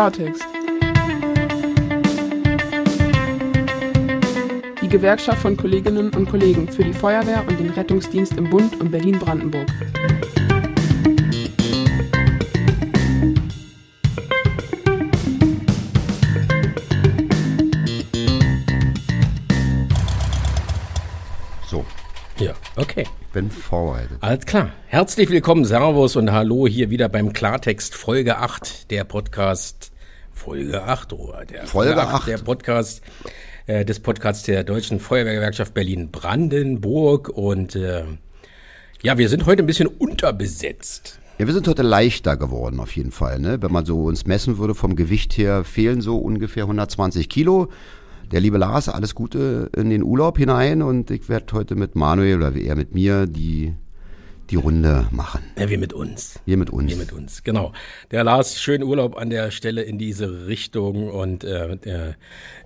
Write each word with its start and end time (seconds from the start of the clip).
Klartext. 0.00 0.46
Die 4.80 4.88
Gewerkschaft 4.88 5.42
von 5.42 5.58
Kolleginnen 5.58 6.14
und 6.14 6.26
Kollegen 6.26 6.68
für 6.68 6.82
die 6.82 6.94
Feuerwehr 6.94 7.44
und 7.46 7.60
den 7.60 7.68
Rettungsdienst 7.68 8.38
im 8.38 8.48
Bund 8.48 8.80
und 8.80 8.90
Berlin-Brandenburg. 8.90 9.66
So, 21.68 21.84
Ja, 22.38 22.54
okay. 22.76 23.04
ich 23.20 23.26
bin 23.34 23.50
vorbereitet. 23.50 24.16
Alles 24.22 24.46
klar. 24.46 24.70
Herzlich 24.86 25.28
willkommen, 25.28 25.66
Servus 25.66 26.16
und 26.16 26.32
Hallo 26.32 26.66
hier 26.66 26.88
wieder 26.88 27.10
beim 27.10 27.34
Klartext 27.34 27.94
Folge 27.94 28.38
8 28.38 28.90
der 28.90 29.04
Podcast. 29.04 29.89
Folge 30.40 30.82
8, 30.82 31.12
oh, 31.12 31.34
der 31.50 31.66
Folge 31.66 32.00
8. 32.00 32.26
der 32.26 32.38
Podcast 32.38 33.02
äh, 33.66 33.84
des 33.84 34.00
Podcasts 34.00 34.42
der 34.44 34.64
Deutschen 34.64 34.98
Feuerwehrgewerkschaft 34.98 35.74
Berlin-Brandenburg 35.74 37.28
und 37.28 37.76
äh, 37.76 38.04
ja, 39.02 39.18
wir 39.18 39.28
sind 39.28 39.44
heute 39.44 39.62
ein 39.62 39.66
bisschen 39.66 39.86
unterbesetzt. 39.86 41.20
Ja, 41.36 41.46
wir 41.46 41.52
sind 41.52 41.68
heute 41.68 41.82
leichter 41.82 42.38
geworden 42.38 42.80
auf 42.80 42.96
jeden 42.96 43.12
Fall. 43.12 43.38
Ne? 43.38 43.60
Wenn 43.60 43.70
man 43.70 43.84
so 43.84 44.04
uns 44.04 44.24
messen 44.24 44.56
würde 44.56 44.74
vom 44.74 44.96
Gewicht 44.96 45.36
her, 45.36 45.62
fehlen 45.62 46.00
so 46.00 46.16
ungefähr 46.16 46.62
120 46.62 47.28
Kilo. 47.28 47.68
Der 48.32 48.40
liebe 48.40 48.56
Lars, 48.56 48.88
alles 48.88 49.14
Gute 49.14 49.70
in 49.76 49.90
den 49.90 50.02
Urlaub 50.02 50.38
hinein 50.38 50.80
und 50.80 51.10
ich 51.10 51.28
werde 51.28 51.52
heute 51.52 51.74
mit 51.74 51.96
Manuel 51.96 52.38
oder 52.38 52.56
eher 52.56 52.76
mit 52.76 52.94
mir 52.94 53.26
die, 53.26 53.74
die 54.50 54.56
Runde 54.56 55.06
machen. 55.10 55.42
Ja, 55.58 55.68
wir 55.68 55.78
mit 55.78 55.92
uns. 55.92 56.38
Wir 56.44 56.56
mit 56.56 56.70
uns. 56.70 56.90
Wir 56.90 56.96
mit 56.96 57.12
uns, 57.12 57.42
genau. 57.44 57.72
Der 58.10 58.24
Lars, 58.24 58.60
schönen 58.60 58.84
Urlaub 58.84 59.16
an 59.16 59.30
der 59.30 59.50
Stelle 59.50 59.82
in 59.82 59.98
diese 59.98 60.46
Richtung 60.46 61.08
und 61.10 61.44
äh, 61.44 61.76
der 61.76 62.16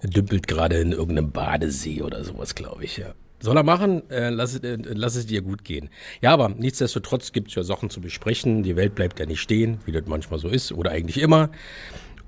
dümpelt 0.02 0.46
gerade 0.48 0.76
in 0.80 0.92
irgendeinem 0.92 1.30
Badesee 1.30 2.02
oder 2.02 2.24
sowas, 2.24 2.54
glaube 2.54 2.84
ich, 2.84 2.96
ja. 2.96 3.14
Soll 3.40 3.58
er 3.58 3.62
machen, 3.62 4.08
äh, 4.10 4.30
lass, 4.30 4.54
es- 4.54 4.60
äh, 4.60 4.78
lass 4.94 5.16
es 5.16 5.26
dir 5.26 5.42
gut 5.42 5.64
gehen. 5.64 5.90
Ja, 6.22 6.32
aber 6.32 6.48
nichtsdestotrotz 6.48 7.32
gibt 7.32 7.48
es 7.48 7.54
ja 7.56 7.62
Sachen 7.62 7.90
zu 7.90 8.00
besprechen. 8.00 8.62
Die 8.62 8.74
Welt 8.76 8.94
bleibt 8.94 9.20
ja 9.20 9.26
nicht 9.26 9.40
stehen, 9.40 9.78
wie 9.84 9.92
das 9.92 10.04
manchmal 10.06 10.38
so 10.38 10.48
ist 10.48 10.72
oder 10.72 10.92
eigentlich 10.92 11.20
immer. 11.20 11.50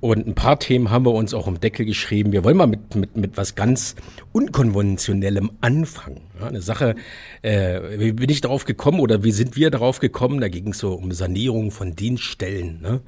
Und 0.00 0.26
ein 0.26 0.34
paar 0.34 0.58
Themen 0.58 0.90
haben 0.90 1.06
wir 1.06 1.14
uns 1.14 1.32
auch 1.32 1.46
im 1.46 1.58
Deckel 1.58 1.86
geschrieben. 1.86 2.32
Wir 2.32 2.44
wollen 2.44 2.56
mal 2.56 2.66
mit, 2.66 2.94
mit, 2.94 3.16
mit 3.16 3.36
was 3.36 3.54
ganz 3.54 3.96
Unkonventionellem 4.32 5.52
anfangen. 5.62 6.20
Ja, 6.38 6.48
eine 6.48 6.60
Sache, 6.60 6.96
äh, 7.42 7.98
wie 7.98 8.12
bin 8.12 8.28
ich 8.28 8.42
darauf 8.42 8.66
gekommen 8.66 9.00
oder 9.00 9.24
wie 9.24 9.32
sind 9.32 9.56
wir 9.56 9.70
darauf 9.70 9.98
gekommen? 9.98 10.40
Da 10.40 10.48
ging 10.48 10.68
es 10.68 10.78
so 10.78 10.92
um 10.92 11.12
Sanierung 11.12 11.70
von 11.70 11.96
Dienststellen. 11.96 12.80
Ne? 12.82 13.00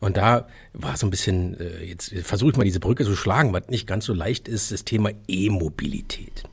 Und 0.00 0.16
da 0.16 0.48
war 0.72 0.96
so 0.96 1.06
ein 1.06 1.10
bisschen, 1.10 1.60
äh, 1.60 1.84
jetzt 1.84 2.14
versuche 2.22 2.50
ich 2.50 2.56
mal 2.56 2.64
diese 2.64 2.80
Brücke 2.80 3.04
zu 3.04 3.14
schlagen, 3.14 3.52
was 3.52 3.68
nicht 3.68 3.86
ganz 3.86 4.06
so 4.06 4.14
leicht 4.14 4.48
ist, 4.48 4.72
das 4.72 4.84
Thema 4.84 5.10
E-Mobilität. 5.28 6.44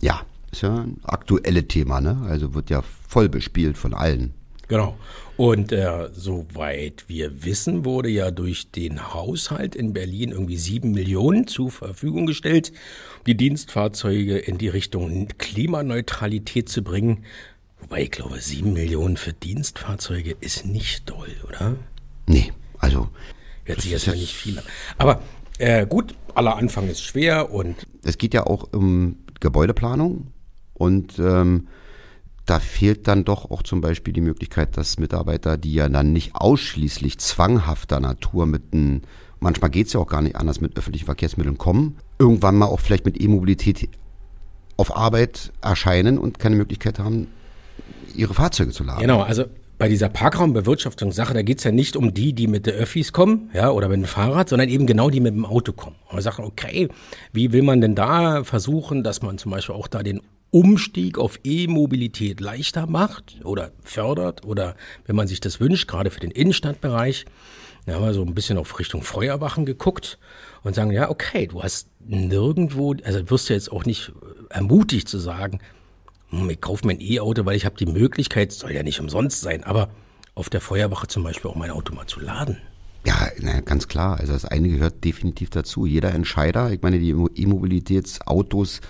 Ja, 0.00 0.22
ist 0.52 0.62
ja 0.62 0.74
ein 0.76 1.00
aktuelles 1.02 1.66
Thema, 1.68 2.00
ne? 2.00 2.22
Also 2.28 2.54
wird 2.54 2.70
ja 2.70 2.82
voll 3.08 3.28
bespielt 3.28 3.76
von 3.76 3.92
allen. 3.92 4.34
Genau. 4.68 4.96
Und 5.36 5.70
äh, 5.70 6.08
soweit 6.14 7.04
wir 7.08 7.44
wissen, 7.44 7.84
wurde 7.84 8.08
ja 8.08 8.30
durch 8.30 8.70
den 8.70 9.12
Haushalt 9.12 9.74
in 9.74 9.92
Berlin 9.92 10.30
irgendwie 10.30 10.56
sieben 10.56 10.92
Millionen 10.92 11.46
zur 11.46 11.70
Verfügung 11.70 12.24
gestellt, 12.26 12.72
um 13.18 13.24
die 13.26 13.36
Dienstfahrzeuge 13.36 14.38
in 14.38 14.56
die 14.56 14.68
Richtung 14.68 15.28
Klimaneutralität 15.36 16.68
zu 16.70 16.82
bringen. 16.82 17.24
Wobei 17.80 18.04
ich 18.04 18.10
glaube, 18.10 18.40
sieben 18.40 18.72
Millionen 18.72 19.16
für 19.18 19.34
Dienstfahrzeuge 19.34 20.36
ist 20.40 20.64
nicht 20.64 21.08
doll, 21.10 21.28
oder? 21.46 21.76
Nee, 22.26 22.52
also 22.78 23.08
Hört 23.64 23.80
sich 23.82 23.92
erstmal 23.92 24.16
ja- 24.16 24.22
nicht 24.22 24.34
viel 24.34 24.58
an. 24.58 24.64
Aber 24.96 25.22
äh, 25.58 25.86
gut, 25.86 26.14
aller 26.34 26.56
Anfang 26.56 26.88
ist 26.88 27.02
schwer 27.02 27.52
und 27.52 27.76
es 28.04 28.16
geht 28.16 28.32
ja 28.32 28.46
auch 28.46 28.72
um 28.72 29.18
Gebäudeplanung 29.40 30.28
und 30.74 31.18
ähm, 31.18 31.68
da 32.46 32.60
fehlt 32.60 33.08
dann 33.08 33.24
doch 33.24 33.50
auch 33.50 33.62
zum 33.62 33.80
Beispiel 33.80 34.14
die 34.14 34.20
Möglichkeit, 34.20 34.76
dass 34.76 34.98
Mitarbeiter, 34.98 35.56
die 35.56 35.74
ja 35.74 35.88
dann 35.88 36.12
nicht 36.12 36.36
ausschließlich 36.36 37.18
zwanghafter 37.18 37.98
Natur 37.98 38.46
mit 38.46 38.62
einem, 38.72 39.02
manchmal 39.40 39.70
geht 39.70 39.88
es 39.88 39.92
ja 39.92 40.00
auch 40.00 40.06
gar 40.06 40.22
nicht 40.22 40.36
anders, 40.36 40.60
mit 40.60 40.78
öffentlichen 40.78 41.06
Verkehrsmitteln 41.06 41.58
kommen, 41.58 41.96
irgendwann 42.18 42.56
mal 42.56 42.66
auch 42.66 42.80
vielleicht 42.80 43.04
mit 43.04 43.20
E-Mobilität 43.20 43.88
auf 44.76 44.96
Arbeit 44.96 45.52
erscheinen 45.60 46.18
und 46.18 46.38
keine 46.38 46.56
Möglichkeit 46.56 47.00
haben, 47.00 47.26
ihre 48.14 48.32
Fahrzeuge 48.32 48.70
zu 48.70 48.84
laden. 48.84 49.00
Genau, 49.00 49.22
also 49.22 49.44
bei 49.78 49.88
dieser 49.88 50.08
Parkraumbewirtschaftungssache, 50.08 51.34
da 51.34 51.42
geht's 51.42 51.64
ja 51.64 51.72
nicht 51.72 51.96
um 51.96 52.14
die, 52.14 52.32
die 52.32 52.46
mit 52.46 52.66
der 52.66 52.74
Öffis 52.74 53.12
kommen, 53.12 53.50
ja, 53.52 53.70
oder 53.70 53.88
mit 53.88 53.98
dem 53.98 54.04
Fahrrad, 54.04 54.48
sondern 54.48 54.68
eben 54.68 54.86
genau 54.86 55.10
die 55.10 55.20
mit 55.20 55.34
dem 55.34 55.44
Auto 55.44 55.72
kommen. 55.72 55.96
Und 56.06 56.14
man 56.14 56.22
sagt, 56.22 56.38
okay, 56.38 56.88
wie 57.32 57.52
will 57.52 57.62
man 57.62 57.80
denn 57.80 57.94
da 57.94 58.44
versuchen, 58.44 59.02
dass 59.02 59.20
man 59.20 59.36
zum 59.36 59.50
Beispiel 59.50 59.74
auch 59.74 59.88
da 59.88 60.02
den 60.02 60.20
Umstieg 60.56 61.18
auf 61.18 61.38
E-Mobilität 61.44 62.40
leichter 62.40 62.86
macht 62.86 63.44
oder 63.44 63.72
fördert 63.82 64.42
oder 64.46 64.74
wenn 65.04 65.14
man 65.14 65.28
sich 65.28 65.38
das 65.38 65.60
wünscht, 65.60 65.86
gerade 65.86 66.10
für 66.10 66.20
den 66.20 66.30
Innenstadtbereich, 66.30 67.26
da 67.84 67.92
haben 67.92 68.04
wir 68.06 68.14
so 68.14 68.22
ein 68.22 68.34
bisschen 68.34 68.56
auf 68.56 68.78
Richtung 68.78 69.02
Feuerwachen 69.02 69.66
geguckt 69.66 70.18
und 70.62 70.74
sagen, 70.74 70.92
ja, 70.92 71.10
okay, 71.10 71.46
du 71.46 71.62
hast 71.62 71.90
nirgendwo, 72.00 72.94
also 73.04 73.28
wirst 73.28 73.50
du 73.50 73.52
jetzt 73.52 73.70
auch 73.70 73.84
nicht 73.84 74.12
ermutigt 74.48 75.10
zu 75.10 75.18
sagen, 75.18 75.60
hm, 76.30 76.48
ich 76.48 76.62
kaufe 76.62 76.86
mein 76.86 77.02
E-Auto, 77.02 77.44
weil 77.44 77.56
ich 77.56 77.66
habe 77.66 77.76
die 77.76 77.84
Möglichkeit, 77.84 78.50
soll 78.50 78.72
ja 78.72 78.82
nicht 78.82 78.98
umsonst 78.98 79.42
sein, 79.42 79.62
aber 79.62 79.90
auf 80.34 80.48
der 80.48 80.62
Feuerwache 80.62 81.06
zum 81.06 81.22
Beispiel 81.22 81.50
auch 81.50 81.54
mein 81.54 81.70
Auto 81.70 81.94
mal 81.94 82.06
zu 82.06 82.18
laden. 82.18 82.56
Ja, 83.06 83.28
na, 83.40 83.60
ganz 83.60 83.88
klar. 83.88 84.18
Also 84.18 84.32
das 84.32 84.46
eine 84.46 84.70
gehört 84.70 85.04
definitiv 85.04 85.50
dazu. 85.50 85.84
Jeder 85.84 86.14
Entscheider, 86.14 86.72
ich 86.72 86.80
meine, 86.80 86.98
die 86.98 87.10
E-Mobilitätsautos 87.10 88.80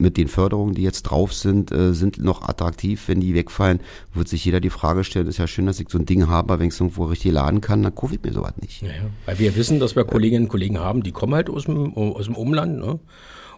mit 0.00 0.16
den 0.16 0.28
Förderungen, 0.28 0.74
die 0.74 0.82
jetzt 0.82 1.02
drauf 1.02 1.32
sind, 1.32 1.70
äh, 1.72 1.92
sind 1.92 2.22
noch 2.22 2.42
attraktiv. 2.48 3.04
Wenn 3.06 3.20
die 3.20 3.34
wegfallen, 3.34 3.80
wird 4.14 4.28
sich 4.28 4.44
jeder 4.44 4.60
die 4.60 4.70
Frage 4.70 5.04
stellen, 5.04 5.26
ist 5.26 5.38
ja 5.38 5.46
schön, 5.46 5.66
dass 5.66 5.80
ich 5.80 5.88
so 5.88 5.98
ein 5.98 6.06
Ding 6.06 6.28
habe, 6.28 6.52
aber 6.52 6.60
wenn 6.60 6.68
ich 6.68 6.74
es 6.74 6.80
irgendwo 6.80 7.04
richtig 7.04 7.32
laden 7.32 7.60
kann, 7.60 7.82
dann 7.82 7.94
kaufe 7.94 8.14
ich 8.14 8.22
mir 8.22 8.32
sowas 8.32 8.54
nicht. 8.60 8.82
Ja. 8.82 8.88
Weil 9.26 9.38
wir 9.38 9.56
wissen, 9.56 9.80
dass 9.80 9.96
wir 9.96 10.04
Kolleginnen 10.04 10.44
und 10.44 10.48
Kollegen 10.48 10.78
haben, 10.78 11.02
die 11.02 11.12
kommen 11.12 11.34
halt 11.34 11.50
aus 11.50 11.64
dem, 11.64 11.94
aus 11.94 12.26
dem 12.26 12.36
Umland. 12.36 12.78
Ne? 12.78 12.98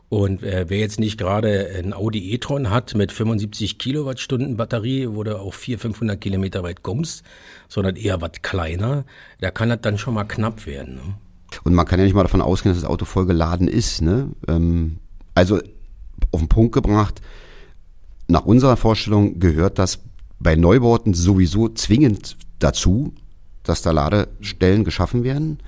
Und 0.09 0.43
äh, 0.43 0.67
wer 0.69 0.79
jetzt 0.79 1.01
nicht 1.01 1.17
gerade 1.17 1.71
ein 1.75 1.95
Audi 1.95 2.33
e-tron 2.33 2.69
hat 2.69 2.95
mit 2.95 3.13
75 3.13 3.79
Kilowattstunden 3.79 4.59
Batterie, 4.59 5.09
wo 5.11 5.23
du 5.23 5.39
auch 5.39 5.55
400, 5.55 5.81
500 5.81 6.21
Kilometer 6.21 6.63
weit 6.63 6.83
kommst, 6.83 7.25
sondern 7.69 7.97
eher 7.97 8.21
was 8.21 8.33
kleiner, 8.43 9.05
da 9.41 9.51
kann 9.51 9.71
das 9.71 9.81
dann 9.81 9.97
schon 9.97 10.13
mal 10.13 10.25
knapp 10.25 10.67
werden. 10.67 10.97
Ne? 10.97 11.15
Und 11.65 11.73
man 11.73 11.87
kann 11.87 11.99
ja 11.99 12.05
nicht 12.05 12.15
mal 12.15 12.25
davon 12.25 12.43
ausgehen, 12.43 12.75
dass 12.75 12.83
das 12.83 12.91
Auto 12.91 13.07
voll 13.07 13.25
geladen 13.25 13.69
ist. 13.69 14.03
Ne? 14.03 14.29
Ähm, 14.49 14.99
also 15.35 15.61
auf 16.31 16.41
den 16.41 16.49
Punkt 16.49 16.73
gebracht, 16.73 17.21
nach 18.29 18.45
unserer 18.45 18.77
Vorstellung 18.77 19.41
gehört 19.41 19.79
das 19.79 20.01
bei 20.39 20.57
Neubauten 20.57 21.15
sowieso 21.15 21.69
zwingend 21.69 22.37
dazu, 22.59 23.13
dass 23.63 23.83
da 23.83 23.93
Ladestellen 23.93 24.85
geschaffen 24.85 25.25
werden 25.25 25.59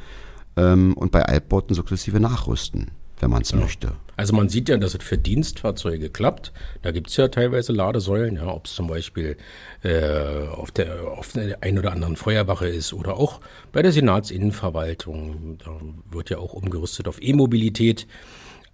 ähm, 0.56 0.94
und 0.94 1.12
bei 1.12 1.22
Altbauten 1.22 1.74
sukzessive 1.74 2.20
nachrüsten, 2.20 2.90
wenn 3.20 3.30
man 3.30 3.42
es 3.42 3.54
möchte. 3.54 3.92
Also 4.16 4.34
man 4.34 4.48
sieht 4.48 4.68
ja, 4.68 4.76
dass 4.76 4.94
es 4.94 5.02
für 5.02 5.18
Dienstfahrzeuge 5.18 6.08
klappt. 6.08 6.52
Da 6.82 6.92
gibt's 6.92 7.16
ja 7.16 7.28
teilweise 7.28 7.72
Ladesäulen, 7.72 8.36
ja, 8.36 8.46
ob 8.46 8.66
es 8.66 8.74
zum 8.74 8.86
Beispiel 8.86 9.36
äh, 9.82 10.46
auf, 10.48 10.70
der, 10.70 11.02
auf 11.08 11.32
der 11.32 11.62
ein 11.62 11.78
oder 11.78 11.92
anderen 11.92 12.16
Feuerwache 12.16 12.68
ist 12.68 12.92
oder 12.92 13.16
auch 13.16 13.40
bei 13.72 13.82
der 13.82 13.92
Senatsinnenverwaltung. 13.92 15.58
Da 15.58 15.70
wird 16.10 16.30
ja 16.30 16.38
auch 16.38 16.52
umgerüstet 16.52 17.08
auf 17.08 17.20
E-Mobilität. 17.20 18.06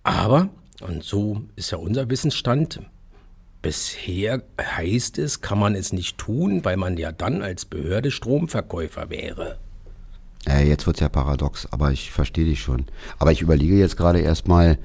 Aber, 0.02 0.50
und 0.80 1.04
so 1.04 1.42
ist 1.56 1.70
ja 1.70 1.78
unser 1.78 2.10
Wissensstand, 2.10 2.80
bisher 3.62 4.42
heißt 4.60 5.18
es, 5.18 5.40
kann 5.40 5.58
man 5.58 5.74
es 5.74 5.92
nicht 5.92 6.18
tun, 6.18 6.64
weil 6.64 6.76
man 6.76 6.96
ja 6.96 7.12
dann 7.12 7.42
als 7.42 7.64
Behörde 7.64 8.10
Stromverkäufer 8.10 9.10
wäre. 9.10 9.58
Äh, 10.48 10.68
jetzt 10.68 10.86
wird's 10.86 11.00
ja 11.00 11.08
paradox, 11.08 11.68
aber 11.70 11.92
ich 11.92 12.10
verstehe 12.10 12.46
dich 12.46 12.60
schon. 12.60 12.86
Aber 13.18 13.32
ich 13.32 13.42
überlege 13.42 13.76
jetzt 13.76 13.96
gerade 13.96 14.20
erstmal, 14.20 14.78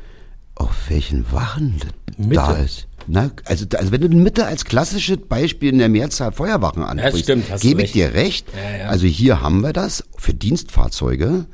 auf 0.55 0.89
welchen 0.89 1.31
Wachen 1.31 1.81
das 2.07 2.17
Mitte. 2.17 2.35
da 2.35 2.53
ist. 2.53 2.87
Na, 3.07 3.29
also, 3.45 3.65
also 3.77 3.91
wenn 3.91 4.01
du 4.01 4.09
Mitte 4.23 4.45
als 4.45 4.65
klassisches 4.65 5.17
Beispiel 5.27 5.69
in 5.69 5.77
der 5.77 5.89
Mehrzahl 5.89 6.31
Feuerwachen 6.31 6.81
du 7.27 7.57
gebe 7.59 7.81
ich 7.81 7.89
recht. 7.89 7.95
dir 7.95 8.13
recht. 8.13 8.47
Ja, 8.55 8.77
ja. 8.77 8.87
Also 8.87 9.05
hier 9.05 9.41
haben 9.41 9.61
wir 9.61 9.73
das 9.73 10.03
für 10.17 10.33
Dienstfahrzeuge. 10.33 11.45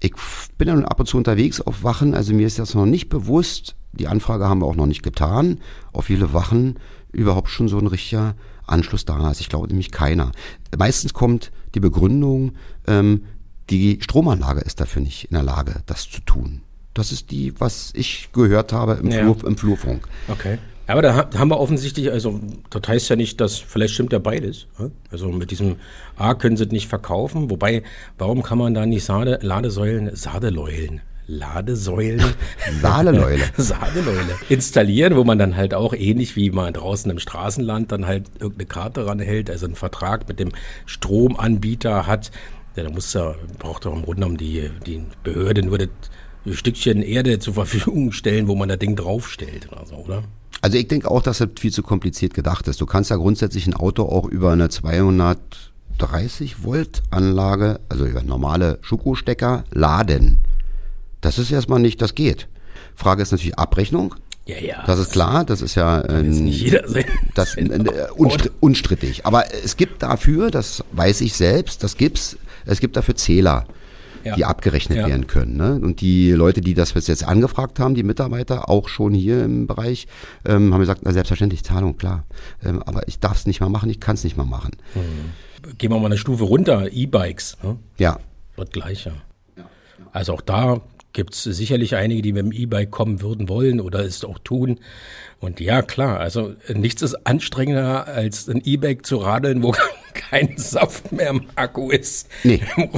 Ich 0.00 0.12
bin 0.58 0.68
ja 0.68 0.74
nun 0.74 0.84
ab 0.84 1.00
und 1.00 1.06
zu 1.06 1.16
unterwegs 1.16 1.60
auf 1.60 1.82
Wachen, 1.82 2.14
also 2.14 2.34
mir 2.34 2.46
ist 2.46 2.58
das 2.58 2.74
noch 2.74 2.86
nicht 2.86 3.08
bewusst, 3.08 3.74
die 3.92 4.06
Anfrage 4.08 4.48
haben 4.48 4.60
wir 4.60 4.66
auch 4.66 4.76
noch 4.76 4.86
nicht 4.86 5.02
getan, 5.02 5.60
auf 5.92 6.06
viele 6.06 6.32
Wachen 6.32 6.78
überhaupt 7.12 7.48
schon 7.48 7.68
so 7.68 7.78
ein 7.78 7.86
richtiger 7.86 8.34
Anschluss 8.66 9.04
da 9.04 9.30
ist. 9.30 9.40
Ich 9.40 9.48
glaube 9.48 9.66
nämlich 9.68 9.90
keiner. 9.90 10.32
Meistens 10.76 11.14
kommt 11.14 11.50
die 11.74 11.80
Begründung, 11.80 12.52
ähm, 12.86 13.24
die 13.70 13.98
Stromanlage 14.02 14.60
ist 14.60 14.80
dafür 14.80 15.02
nicht 15.02 15.24
in 15.24 15.34
der 15.34 15.42
Lage, 15.42 15.82
das 15.86 16.08
zu 16.08 16.20
tun. 16.22 16.62
Das 16.94 17.12
ist 17.12 17.30
die, 17.30 17.58
was 17.60 17.92
ich 17.94 18.30
gehört 18.32 18.72
habe 18.72 18.94
im, 18.94 19.10
Ja. 19.10 19.20
Flur, 19.22 19.46
im 19.46 19.56
Flurfunk. 19.56 20.06
Okay. 20.28 20.58
Aber 20.86 21.02
da, 21.02 21.14
ha- 21.14 21.24
da 21.24 21.38
haben 21.38 21.48
wir 21.50 21.60
offensichtlich, 21.60 22.10
also 22.10 22.40
das 22.70 22.82
heißt 22.88 23.10
ja 23.10 23.16
nicht, 23.16 23.40
dass, 23.42 23.58
vielleicht 23.58 23.92
stimmt 23.92 24.12
ja 24.14 24.18
beides. 24.18 24.66
ja? 24.78 24.90
Also 25.10 25.28
mit 25.30 25.50
diesem 25.50 25.76
A 26.16 26.32
können 26.34 26.56
sie 26.56 26.64
es 26.64 26.70
nicht 26.72 26.88
verkaufen, 26.88 27.50
wobei, 27.50 27.82
warum 28.16 28.42
kann 28.42 28.56
man 28.56 28.72
da 28.72 28.86
nicht 28.86 29.04
Sade, 29.04 29.38
Ladesäulen, 29.42 30.16
Sadeläulen, 30.16 31.02
Ladesäulen, 31.28 32.24
Saaleläule. 32.80 33.44
Sadeläule 33.56 34.34
installieren, 34.48 35.14
wo 35.14 35.24
man 35.24 35.38
dann 35.38 35.56
halt 35.56 35.74
auch 35.74 35.92
ähnlich 35.92 36.36
wie 36.36 36.50
man 36.50 36.72
draußen 36.72 37.10
im 37.10 37.18
Straßenland 37.18 37.92
dann 37.92 38.06
halt 38.06 38.30
irgendeine 38.40 38.66
Karte 38.66 39.06
ranhält, 39.06 39.50
also 39.50 39.66
einen 39.66 39.74
Vertrag 39.74 40.26
mit 40.26 40.40
dem 40.40 40.52
Stromanbieter 40.86 42.06
hat. 42.06 42.30
Ja, 42.76 42.84
da 42.84 42.90
muss 42.90 43.12
ja, 43.12 43.34
braucht 43.58 43.84
doch 43.84 43.92
im 43.94 44.02
Grunde 44.02 44.20
genommen 44.20 44.38
die, 44.38 44.70
die 44.86 45.04
Behörde 45.22 45.62
nur 45.62 45.76
das 45.76 45.88
Stückchen 46.50 47.02
Erde 47.02 47.38
zur 47.40 47.52
Verfügung 47.54 48.12
stellen, 48.12 48.48
wo 48.48 48.54
man 48.54 48.70
das 48.70 48.78
Ding 48.78 48.96
draufstellt 48.96 49.70
oder 49.70 49.84
so, 49.84 49.96
oder? 49.96 50.22
Also 50.62 50.78
ich 50.78 50.88
denke 50.88 51.10
auch, 51.10 51.20
dass 51.20 51.38
das 51.38 51.48
viel 51.60 51.72
zu 51.72 51.82
kompliziert 51.82 52.32
gedacht 52.32 52.66
ist. 52.68 52.80
Du 52.80 52.86
kannst 52.86 53.10
ja 53.10 53.16
grundsätzlich 53.16 53.66
ein 53.66 53.74
Auto 53.74 54.04
auch 54.04 54.24
über 54.24 54.52
eine 54.52 54.70
230 54.70 56.64
Volt 56.64 57.02
Anlage, 57.10 57.80
also 57.90 58.06
über 58.06 58.22
normale 58.22 58.78
Schuko-Stecker 58.80 59.64
laden. 59.72 60.38
Das 61.20 61.38
ist 61.38 61.50
erstmal 61.50 61.80
nicht, 61.80 62.00
das 62.02 62.14
geht. 62.14 62.48
Frage 62.94 63.22
ist 63.22 63.32
natürlich 63.32 63.58
Abrechnung. 63.58 64.14
Ja, 64.46 64.58
ja. 64.58 64.82
Das 64.86 64.98
ist 64.98 65.12
klar, 65.12 65.44
das 65.44 65.60
ist 65.60 65.74
ja 65.74 66.00
ein, 66.00 66.30
nicht 66.30 66.60
jeder 66.62 66.82
das, 67.34 67.54
äh, 67.56 68.06
unstr 68.16 68.50
unstrittig. 68.60 69.26
Aber 69.26 69.52
es 69.52 69.76
gibt 69.76 70.02
dafür, 70.02 70.50
das 70.50 70.82
weiß 70.92 71.20
ich 71.20 71.34
selbst, 71.34 71.82
das 71.84 71.96
gibt's, 71.96 72.38
es 72.64 72.80
gibt 72.80 72.96
dafür 72.96 73.14
Zähler, 73.14 73.66
Ja. 74.24 74.36
die 74.36 74.44
abgerechnet 74.46 74.98
Ja. 74.98 75.06
werden 75.08 75.26
können. 75.26 75.56
Ne? 75.58 75.78
Und 75.82 76.00
die 76.00 76.32
Leute, 76.32 76.62
die 76.62 76.72
das 76.72 76.94
bis 76.94 77.08
jetzt 77.08 77.24
angefragt 77.24 77.78
haben, 77.78 77.94
die 77.94 78.02
Mitarbeiter, 78.04 78.70
auch 78.70 78.88
schon 78.88 79.12
hier 79.12 79.44
im 79.44 79.66
Bereich, 79.66 80.06
ähm, 80.46 80.72
haben 80.72 80.80
gesagt, 80.80 81.02
na 81.04 81.12
selbstverständlich, 81.12 81.62
Zahlung, 81.62 81.98
klar. 81.98 82.24
Ähm, 82.64 82.82
aber 82.84 83.06
ich 83.06 83.20
darf 83.20 83.36
es 83.36 83.46
nicht 83.46 83.60
mal 83.60 83.68
machen, 83.68 83.90
ich 83.90 84.00
kann 84.00 84.14
es 84.14 84.24
nicht 84.24 84.36
mal 84.38 84.44
machen. 84.46 84.70
Gehen 85.76 85.90
wir 85.92 85.98
mal 85.98 86.06
eine 86.06 86.16
Stufe 86.18 86.44
runter, 86.44 86.90
E-Bikes. 86.90 87.58
Ne? 87.62 87.76
Ja, 87.98 88.18
Wird 88.56 88.72
gleicher. 88.72 89.12
Also 90.12 90.32
auch 90.32 90.40
da 90.40 90.80
gibt 91.18 91.34
es 91.34 91.42
sicherlich 91.42 91.96
einige, 91.96 92.22
die 92.22 92.32
mit 92.32 92.44
dem 92.44 92.52
E-Bike 92.52 92.92
kommen 92.92 93.20
würden 93.22 93.48
wollen 93.48 93.80
oder 93.80 94.04
es 94.04 94.24
auch 94.24 94.38
tun. 94.38 94.78
Und 95.40 95.58
ja, 95.58 95.82
klar, 95.82 96.20
also 96.20 96.54
nichts 96.72 97.02
ist 97.02 97.26
anstrengender, 97.26 98.06
als 98.06 98.48
ein 98.48 98.62
E-Bike 98.64 99.04
zu 99.04 99.16
radeln, 99.16 99.64
wo 99.64 99.74
kein 100.14 100.56
Saft 100.58 101.10
mehr 101.10 101.30
im 101.30 101.42
Akku 101.56 101.90
ist. 101.90 102.28
Nee. 102.44 102.60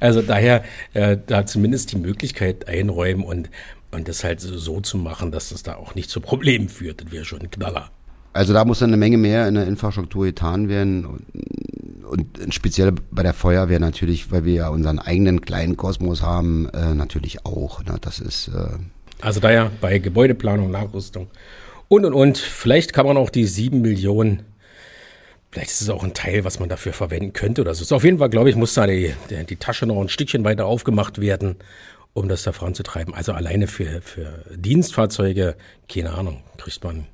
Also 0.00 0.20
daher 0.20 0.64
äh, 0.92 1.16
da 1.26 1.46
zumindest 1.46 1.92
die 1.92 1.96
Möglichkeit 1.96 2.68
einräumen 2.68 3.24
und, 3.24 3.48
und 3.90 4.06
das 4.06 4.22
halt 4.22 4.42
so, 4.42 4.80
zu 4.82 4.98
machen, 4.98 5.32
dass 5.32 5.48
das 5.48 5.62
da 5.62 5.76
auch 5.76 5.94
nicht 5.94 6.10
zu 6.10 6.20
Problemen 6.20 6.68
führt. 6.68 7.00
Das 7.00 7.10
wäre 7.10 7.24
schon 7.24 7.40
ein 7.40 7.50
Knaller. 7.50 7.90
Also 8.32 8.52
da 8.52 8.64
muss 8.64 8.78
dann 8.78 8.90
eine 8.90 8.96
Menge 8.96 9.18
mehr 9.18 9.46
in 9.48 9.54
der 9.54 9.66
Infrastruktur 9.66 10.24
getan 10.24 10.68
werden. 10.68 11.04
Und, 11.06 12.38
und 12.40 12.54
speziell 12.54 12.92
bei 13.10 13.22
der 13.22 13.34
Feuerwehr 13.34 13.80
natürlich, 13.80 14.30
weil 14.30 14.44
wir 14.44 14.54
ja 14.54 14.68
unseren 14.68 14.98
eigenen 14.98 15.40
kleinen 15.40 15.76
Kosmos 15.76 16.22
haben, 16.22 16.68
äh, 16.70 16.94
natürlich 16.94 17.44
auch. 17.44 17.84
Ne? 17.84 17.96
Das 18.00 18.20
ist 18.20 18.48
äh, 18.48 18.78
Also 19.20 19.40
daher 19.40 19.70
bei 19.80 19.98
Gebäudeplanung, 19.98 20.70
Nachrüstung 20.70 21.28
und 21.88 22.04
und 22.04 22.14
und. 22.14 22.38
Vielleicht 22.38 22.92
kann 22.92 23.06
man 23.06 23.16
auch 23.16 23.30
die 23.30 23.44
sieben 23.44 23.82
Millionen, 23.82 24.42
vielleicht 25.50 25.70
ist 25.70 25.82
es 25.82 25.90
auch 25.90 26.04
ein 26.04 26.14
Teil, 26.14 26.44
was 26.44 26.58
man 26.58 26.68
dafür 26.68 26.92
verwenden 26.92 27.32
könnte 27.34 27.60
oder 27.60 27.74
so. 27.74 27.94
Auf 27.94 28.04
jeden 28.04 28.18
Fall, 28.18 28.30
glaube 28.30 28.50
ich, 28.50 28.56
muss 28.56 28.74
da 28.74 28.86
die, 28.86 29.14
die 29.48 29.56
Tasche 29.56 29.86
noch 29.86 30.00
ein 30.00 30.08
Stückchen 30.08 30.44
weiter 30.44 30.66
aufgemacht 30.66 31.20
werden, 31.20 31.56
um 32.14 32.28
das 32.28 32.42
da 32.44 32.52
voranzutreiben. 32.52 33.14
Also 33.14 33.32
alleine 33.32 33.66
für, 33.66 34.00
für 34.00 34.44
Dienstfahrzeuge, 34.54 35.56
keine 35.88 36.12
Ahnung, 36.12 36.42
kriegt 36.56 36.82
man. 36.82 37.06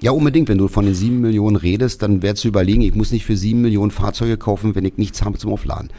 Ja, 0.00 0.12
unbedingt. 0.12 0.48
Wenn 0.48 0.58
du 0.58 0.68
von 0.68 0.84
den 0.86 0.94
sieben 0.94 1.20
Millionen 1.20 1.56
redest, 1.56 2.02
dann 2.02 2.22
wäre 2.22 2.34
zu 2.34 2.48
überlegen, 2.48 2.80
ich 2.82 2.94
muss 2.94 3.10
nicht 3.12 3.24
für 3.26 3.36
sieben 3.36 3.60
Millionen 3.60 3.90
Fahrzeuge 3.90 4.36
kaufen, 4.36 4.74
wenn 4.74 4.84
ich 4.84 4.96
nichts 4.96 5.22
habe 5.22 5.38
zum 5.38 5.52
Aufladen. 5.52 5.90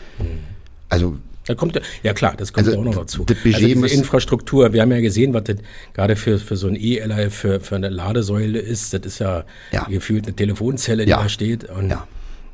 Also, 0.89 1.17
Da 1.47 1.55
kommt 1.55 1.75
ja, 1.75 1.81
ja 2.03 2.13
klar, 2.13 2.35
das 2.37 2.51
kommt 2.53 2.67
Also, 2.67 2.77
ja 2.77 2.81
auch 2.81 2.85
noch 2.85 2.95
dazu. 3.01 3.23
das 3.25 3.37
Budget 3.37 3.55
also 3.55 3.67
diese 3.67 3.79
muss- 3.79 3.91
Infrastruktur, 3.93 4.73
wir 4.73 4.81
haben 4.81 4.91
ja 4.91 5.01
gesehen, 5.01 5.33
was 5.33 5.43
das 5.45 5.57
gerade 5.93 6.15
für, 6.15 6.37
für 6.39 6.55
so 6.57 6.67
ein 6.67 6.75
E-LI, 6.75 7.29
für, 7.29 7.59
für 7.59 7.75
eine 7.75 7.89
Ladesäule 7.89 8.59
ist. 8.59 8.93
Das 8.93 9.01
ist 9.05 9.19
ja, 9.19 9.43
Ja. 9.71 9.83
gefühlt 9.85 10.25
eine 10.27 10.35
Telefonzelle, 10.35 11.05
die 11.05 11.11
Ja. 11.11 11.21
da 11.23 11.29
steht. 11.29 11.65
Und 11.69 11.89
ja, 11.89 12.07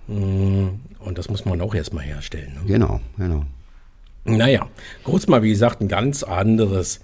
Mm, 0.09 0.79
Und 0.99 1.17
das 1.17 1.29
muss 1.29 1.43
man 1.45 1.59
auch 1.61 1.73
erstmal 1.75 2.03
herstellen. 2.03 2.53
Ne? 2.55 2.61
genau, 2.65 2.99
genau. 3.17 3.43
Naja, 4.25 4.67
kurz 5.03 5.27
mal, 5.27 5.41
wie 5.43 5.49
gesagt, 5.49 5.79
ein 5.81 5.87
ganz 5.87 6.23
anderes 6.23 6.99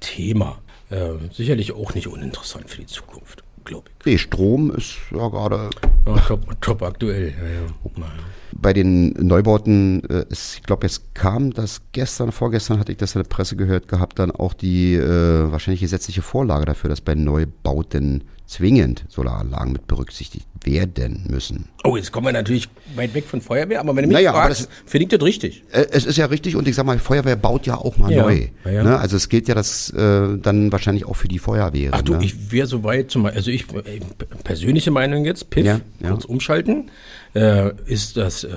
Thema. 0.00 0.58
Äh, 0.90 1.10
sicherlich 1.32 1.72
auch 1.72 1.94
nicht 1.94 2.08
uninteressant 2.08 2.68
für 2.68 2.78
die 2.80 2.86
Zukunft, 2.86 3.42
glaube 3.64 3.88
ich. 3.88 4.06
Nee, 4.06 4.18
Strom 4.18 4.70
ist 4.70 4.96
ja 5.10 5.28
gerade 5.28 5.70
Ja, 6.06 6.16
top, 6.16 6.60
top 6.60 6.82
aktuell. 6.82 7.28
Ja, 7.28 7.44
ja. 7.44 8.06
Bei 8.52 8.72
den 8.72 9.10
Neubauten, 9.14 10.02
äh, 10.08 10.24
ist, 10.28 10.56
ich 10.56 10.62
glaube, 10.62 10.86
jetzt 10.86 11.14
kam 11.14 11.52
das 11.52 11.82
gestern, 11.92 12.32
vorgestern 12.32 12.78
hatte 12.78 12.92
ich 12.92 12.98
das 12.98 13.14
in 13.14 13.22
der 13.22 13.28
Presse 13.28 13.56
gehört 13.56 13.88
gehabt, 13.88 14.18
dann 14.18 14.30
auch 14.30 14.54
die 14.54 14.94
äh, 14.94 15.50
wahrscheinlich 15.50 15.80
gesetzliche 15.80 16.22
Vorlage 16.22 16.64
dafür, 16.64 16.90
dass 16.90 17.00
bei 17.00 17.14
Neubauten 17.14 18.24
zwingend 18.46 19.04
Solaranlagen 19.08 19.72
mit 19.72 19.86
berücksichtigt 19.86 20.46
werden 20.64 21.26
müssen. 21.28 21.68
Oh, 21.82 21.96
jetzt 21.96 22.12
kommen 22.12 22.26
wir 22.26 22.32
natürlich 22.32 22.68
weit 22.94 23.14
weg 23.14 23.24
von 23.26 23.40
Feuerwehr, 23.40 23.80
aber 23.80 23.96
wenn 23.96 24.02
du 24.04 24.08
mich 24.08 24.14
Naja, 24.16 24.32
fragst, 24.32 24.68
finde 24.86 25.04
ich 25.04 25.08
das 25.10 25.22
richtig. 25.22 25.62
Äh, 25.72 25.86
Es 25.90 26.04
ist 26.04 26.16
ja 26.18 26.26
richtig 26.26 26.54
und 26.56 26.68
ich 26.68 26.74
sag 26.74 26.84
mal, 26.86 26.98
Feuerwehr 26.98 27.36
baut 27.36 27.66
ja 27.66 27.76
auch 27.76 27.96
mal 27.96 28.12
Ja, 28.12 28.22
neu. 28.22 28.48
ja. 28.64 28.82
Ne? 28.84 28.98
Also 28.98 29.16
es 29.16 29.28
gilt 29.28 29.48
ja 29.48 29.54
das 29.54 29.90
äh, 29.90 30.38
dann 30.38 30.70
wahrscheinlich 30.72 31.06
auch 31.06 31.16
für 31.16 31.28
die 31.28 31.38
Feuerwehr. 31.38 31.90
Ach 31.94 32.02
du, 32.02 32.14
ne? 32.16 32.24
ich 32.24 32.52
wäre 32.52 32.66
soweit, 32.66 33.10
zum, 33.10 33.26
also 33.26 33.50
ich, 33.50 33.64
äh, 33.72 34.00
persönliche 34.44 34.90
Meinung 34.90 35.24
jetzt, 35.24 35.50
Piff, 35.50 35.64
Ja, 35.64 35.80
ja. 36.00 36.10
kurz 36.10 36.24
umschalten, 36.26 36.90
äh, 37.34 37.70
ist 37.86 38.16
das 38.16 38.44
äh, 38.44 38.50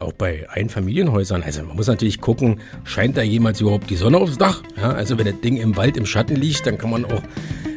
auch 0.00 0.12
bei 0.14 0.48
Einfamilienhäusern, 0.50 1.42
also 1.42 1.62
man 1.62 1.76
muss 1.76 1.86
natürlich 1.86 2.20
gucken, 2.20 2.60
scheint 2.84 3.16
da 3.16 3.22
jemals 3.22 3.60
überhaupt 3.60 3.90
die 3.90 3.96
Sonne 3.96 4.16
aufs 4.18 4.38
Dach? 4.38 4.62
Ja, 4.76 4.92
also 4.92 5.18
wenn 5.18 5.26
das 5.26 5.40
Ding 5.42 5.56
im 5.56 5.76
Wald 5.76 5.96
im 5.96 6.06
Schatten 6.06 6.36
liegt, 6.36 6.66
dann 6.66 6.78
kann 6.78 6.90
man 6.90 7.04
auch 7.04 7.22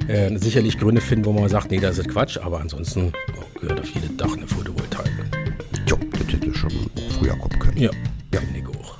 äh, 0.07 0.37
sicherlich 0.37 0.77
Gründe 0.77 1.01
finden, 1.01 1.25
wo 1.25 1.31
man 1.31 1.49
sagt, 1.49 1.71
nee, 1.71 1.79
das 1.79 1.97
ist 1.97 2.09
Quatsch, 2.09 2.37
aber 2.37 2.59
ansonsten 2.59 3.13
oh, 3.37 3.59
gehört 3.59 3.79
auf 3.79 3.89
jedes 3.89 4.15
Dach 4.17 4.35
eine 4.35 4.47
Photovoltaik. 4.47 5.11
Jo, 5.87 5.97
das 6.11 6.33
hätte 6.33 6.53
schon 6.53 6.71
früher 7.17 7.35
kommen 7.37 7.59
können. 7.59 7.77
Ja, 7.77 7.91
ja. 8.33 8.39
finde 8.41 8.59
ich 8.59 8.67
auch. 8.67 8.97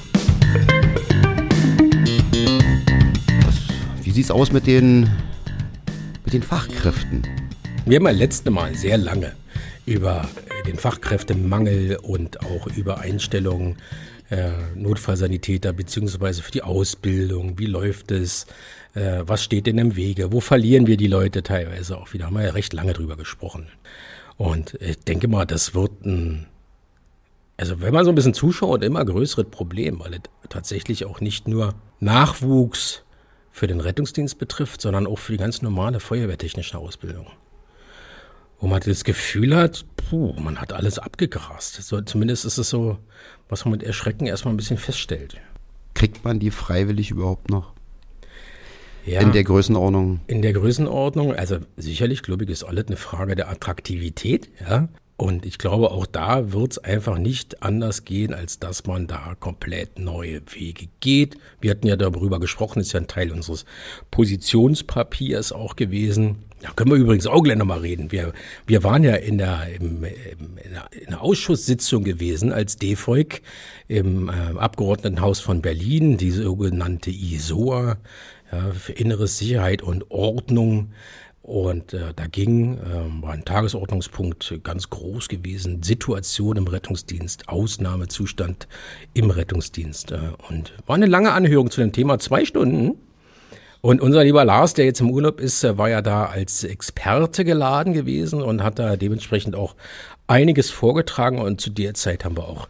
Wie 4.02 4.12
sieht's 4.12 4.32
aus 4.32 4.52
mit 4.52 4.68
den, 4.68 5.10
mit 6.24 6.34
den 6.34 6.44
Fachkräften? 6.44 7.24
Wir 7.86 7.98
haben 7.98 8.06
ja 8.06 8.12
letzte 8.12 8.52
Mal 8.52 8.76
sehr 8.76 8.98
lange 8.98 9.34
über 9.86 10.30
äh, 10.48 10.64
den 10.66 10.78
Fachkräftemangel 10.78 11.98
und 11.98 12.42
auch 12.42 12.68
über 12.68 13.00
Einstellungen 13.00 13.76
äh, 14.30 14.52
Notfallsanitäter 14.76 15.74
beziehungsweise 15.74 16.42
für 16.42 16.52
die 16.52 16.64
Ausbildung, 16.64 17.60
wie 17.60 17.66
läuft 17.66 18.12
es, 18.12 18.48
äh, 18.94 19.24
was 19.26 19.44
steht 19.44 19.68
denn 19.68 19.78
im 19.78 19.96
Wege, 19.96 20.32
wo 20.32 20.40
verlieren 20.40 20.88
wir 20.88 20.98
die 20.98 21.08
Leute 21.08 21.44
teilweise 21.44 21.98
auch 21.98 22.14
wieder, 22.14 22.26
haben 22.26 22.36
wir 22.36 22.44
ja 22.44 22.52
recht 22.52 22.74
lange 22.74 22.94
drüber 22.94 23.18
gesprochen. 23.18 23.68
Und 24.38 24.76
ich 24.82 25.00
denke 25.00 25.28
mal, 25.28 25.46
das 25.46 25.76
wird 25.76 26.06
ein, 26.06 26.48
also 27.58 27.82
wenn 27.82 27.94
man 27.94 28.06
so 28.06 28.12
ein 28.12 28.16
bisschen 28.16 28.34
zuschaut, 28.34 28.84
immer 28.84 29.06
größeres 29.06 29.50
Problem, 29.50 30.00
weil 30.00 30.14
es 30.16 30.22
tatsächlich 30.50 31.06
auch 31.06 31.22
nicht 31.22 31.48
nur 31.48 31.76
Nachwuchs 32.00 33.04
für 33.52 33.68
den 33.68 33.80
Rettungsdienst 33.80 34.40
betrifft, 34.40 34.82
sondern 34.82 35.06
auch 35.06 35.20
für 35.20 35.34
die 35.34 35.38
ganz 35.38 35.62
normale 35.62 36.00
feuerwehrtechnische 36.00 36.78
Ausbildung 36.78 37.28
wo 38.64 38.68
man 38.68 38.80
das 38.80 39.04
Gefühl 39.04 39.58
hat, 39.58 39.84
puh, 39.98 40.32
man 40.40 40.62
hat 40.62 40.72
alles 40.72 40.98
abgegrast. 40.98 41.84
So, 41.84 42.00
zumindest 42.00 42.46
ist 42.46 42.58
es 42.58 42.70
so, 42.70 42.98
was 43.50 43.66
man 43.66 43.74
mit 43.74 43.84
Erschrecken 43.84 44.26
erstmal 44.26 44.54
ein 44.54 44.58
bisschen 44.58 44.78
feststellt. 44.78 45.36
Kriegt 45.94 46.24
man 46.24 46.40
die 46.40 46.50
freiwillig 46.50 47.12
überhaupt 47.12 47.50
noch? 47.50 47.73
Ja, 49.06 49.20
In 49.22 49.32
der 49.34 49.44
Größenordnung? 49.44 50.22
in 50.28 50.42
der 50.42 50.54
Größenordnung, 50.54 51.34
also 51.34 51.58
sicherlich, 51.78 52.24
glaube 52.24 52.46
ich, 52.46 52.50
ist 52.50 52.64
alles 52.64 52.88
eine 52.88 52.96
Frage 52.96 53.36
der 53.36 53.50
Attraktivität, 53.50 54.50
ja. 54.68 54.88
Und 55.16 55.46
ich 55.46 55.60
glaube, 55.60 55.92
auch 55.92 56.08
da 56.08 56.52
wird 56.54 56.72
es 56.72 56.78
einfach 56.80 57.20
nicht 57.20 57.62
anders 57.62 58.04
gehen, 58.04 58.34
als 58.34 58.58
dass 58.60 58.86
man 58.88 59.06
da 59.06 59.36
komplett 59.40 60.00
neue 60.00 60.42
Wege 60.54 60.88
geht. 61.02 61.38
Wir 61.62 61.72
hatten 61.72 61.88
ja 61.88 61.96
darüber 61.96 62.40
gesprochen, 62.40 62.80
ist 62.80 62.94
ja 62.94 63.00
ein 63.00 63.08
Teil 63.08 63.32
unseres 63.32 63.66
Positionspapiers 64.10 65.52
auch 65.52 65.76
gewesen. 65.76 66.38
Da 66.62 66.72
können 66.72 66.92
wir 66.92 66.98
übrigens 66.98 67.28
auch 67.28 67.44
gleich 67.44 67.58
nochmal 67.58 67.80
reden. 67.80 68.12
Wir, 68.12 68.34
wir 68.66 68.84
waren 68.84 69.04
ja 69.04 69.16
in 69.16 69.38
der, 69.38 69.68
im, 69.80 70.04
im, 70.04 70.58
in, 70.64 70.72
der, 70.72 70.88
in 70.92 71.10
der 71.10 71.22
Ausschusssitzung 71.22 72.04
gewesen 72.04 72.52
als 72.52 72.78
DEFOIG 72.78 73.42
im 73.88 74.30
äh, 74.30 74.58
Abgeordnetenhaus 74.58 75.42
von 75.42 75.62
Berlin, 75.62 76.18
die 76.18 76.32
sogenannte 76.32 77.12
ISOA, 77.12 77.98
ja, 78.54 78.72
für 78.72 78.94
innere 78.94 79.28
Sicherheit 79.28 79.82
und 79.82 80.12
Ordnung. 80.12 80.92
Und 81.42 81.94
äh, 81.94 82.14
da 82.16 82.28
ging, 82.28 82.78
äh, 82.78 83.22
war 83.22 83.32
ein 83.34 83.44
Tagesordnungspunkt 83.44 84.62
ganz 84.64 84.90
groß 84.90 85.28
gewesen, 85.28 85.84
Situation 85.84 86.56
im 86.56 86.68
Rettungsdienst, 86.68 87.50
Ausnahmezustand 87.50 88.70
im 89.14 89.30
Rettungsdienst. 89.30 90.14
Äh, 90.14 90.20
und 90.50 90.74
war 90.86 90.96
eine 90.96 91.06
lange 91.06 91.34
Anhörung 91.34 91.70
zu 91.70 91.82
dem 91.82 91.92
Thema, 91.92 92.18
zwei 92.20 92.46
Stunden. 92.46 92.98
Und 93.82 94.00
unser 94.00 94.24
lieber 94.24 94.46
Lars, 94.46 94.74
der 94.74 94.86
jetzt 94.86 95.02
im 95.02 95.12
Urlaub 95.12 95.42
ist, 95.42 95.62
war 95.78 95.90
ja 95.90 96.02
da 96.02 96.28
als 96.28 96.64
Experte 96.64 97.44
geladen 97.44 97.92
gewesen 97.92 98.42
und 98.42 98.64
hat 98.64 98.80
da 98.80 98.96
dementsprechend 98.96 99.58
auch 99.58 99.76
einiges 100.28 100.70
vorgetragen. 100.70 101.40
Und 101.40 101.60
zu 101.60 101.70
der 101.70 101.94
Zeit 101.94 102.24
haben 102.24 102.38
wir 102.38 102.48
auch 102.48 102.70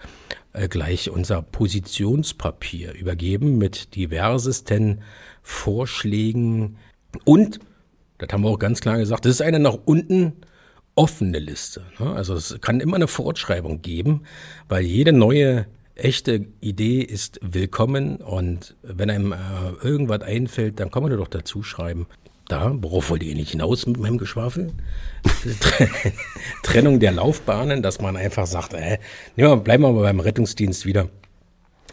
äh, 0.54 0.68
gleich 0.68 1.12
unser 1.12 1.44
Positionspapier 1.44 2.94
übergeben 2.94 3.60
mit 3.60 3.96
diversesten 3.96 5.02
Vorschlägen. 5.44 6.78
Und, 7.26 7.60
das 8.18 8.30
haben 8.32 8.44
wir 8.44 8.50
auch 8.50 8.60
ganz 8.60 8.82
klar 8.82 8.98
gesagt, 8.98 9.26
das 9.26 9.34
ist 9.34 9.42
eine 9.42 9.60
nach 9.60 9.78
unten 9.86 10.34
offene 10.96 11.40
Liste. 11.40 11.84
Ne? 12.00 12.12
Also 12.14 12.34
es 12.34 12.58
kann 12.62 12.80
immer 12.80 12.96
eine 12.96 13.08
Fortschreibung 13.08 13.82
geben, 13.82 14.24
weil 14.70 14.84
jede 14.84 15.12
neue 15.12 15.68
echte 15.96 16.48
Idee 16.60 17.02
ist 17.02 17.40
willkommen 17.44 18.18
und 18.18 18.76
wenn 18.82 19.10
einem 19.10 19.32
äh, 19.32 19.38
irgendwas 19.84 20.22
einfällt, 20.22 20.80
dann 20.80 20.90
kann 20.90 21.04
man 21.04 21.16
doch 21.16 21.28
dazu 21.28 21.62
schreiben. 21.62 22.08
Da, 22.48 22.74
worauf 22.76 23.10
wollt 23.10 23.24
ihr 23.24 23.36
nicht 23.36 23.52
hinaus 23.52 23.86
mit 23.86 23.98
meinem 23.98 24.18
Geschwafel? 24.18 24.72
Trennung 26.64 27.00
der 27.00 27.14
Laufbahnen, 27.14 27.82
dass 27.82 28.02
man 28.02 28.18
einfach 28.18 28.48
sagt, 28.48 28.74
äh, 28.74 28.98
ja, 29.36 29.56
bleiben 29.56 29.84
wir 29.84 29.94
mal 29.94 30.02
beim 30.02 30.20
Rettungsdienst 30.20 30.86
wieder. 30.86 31.10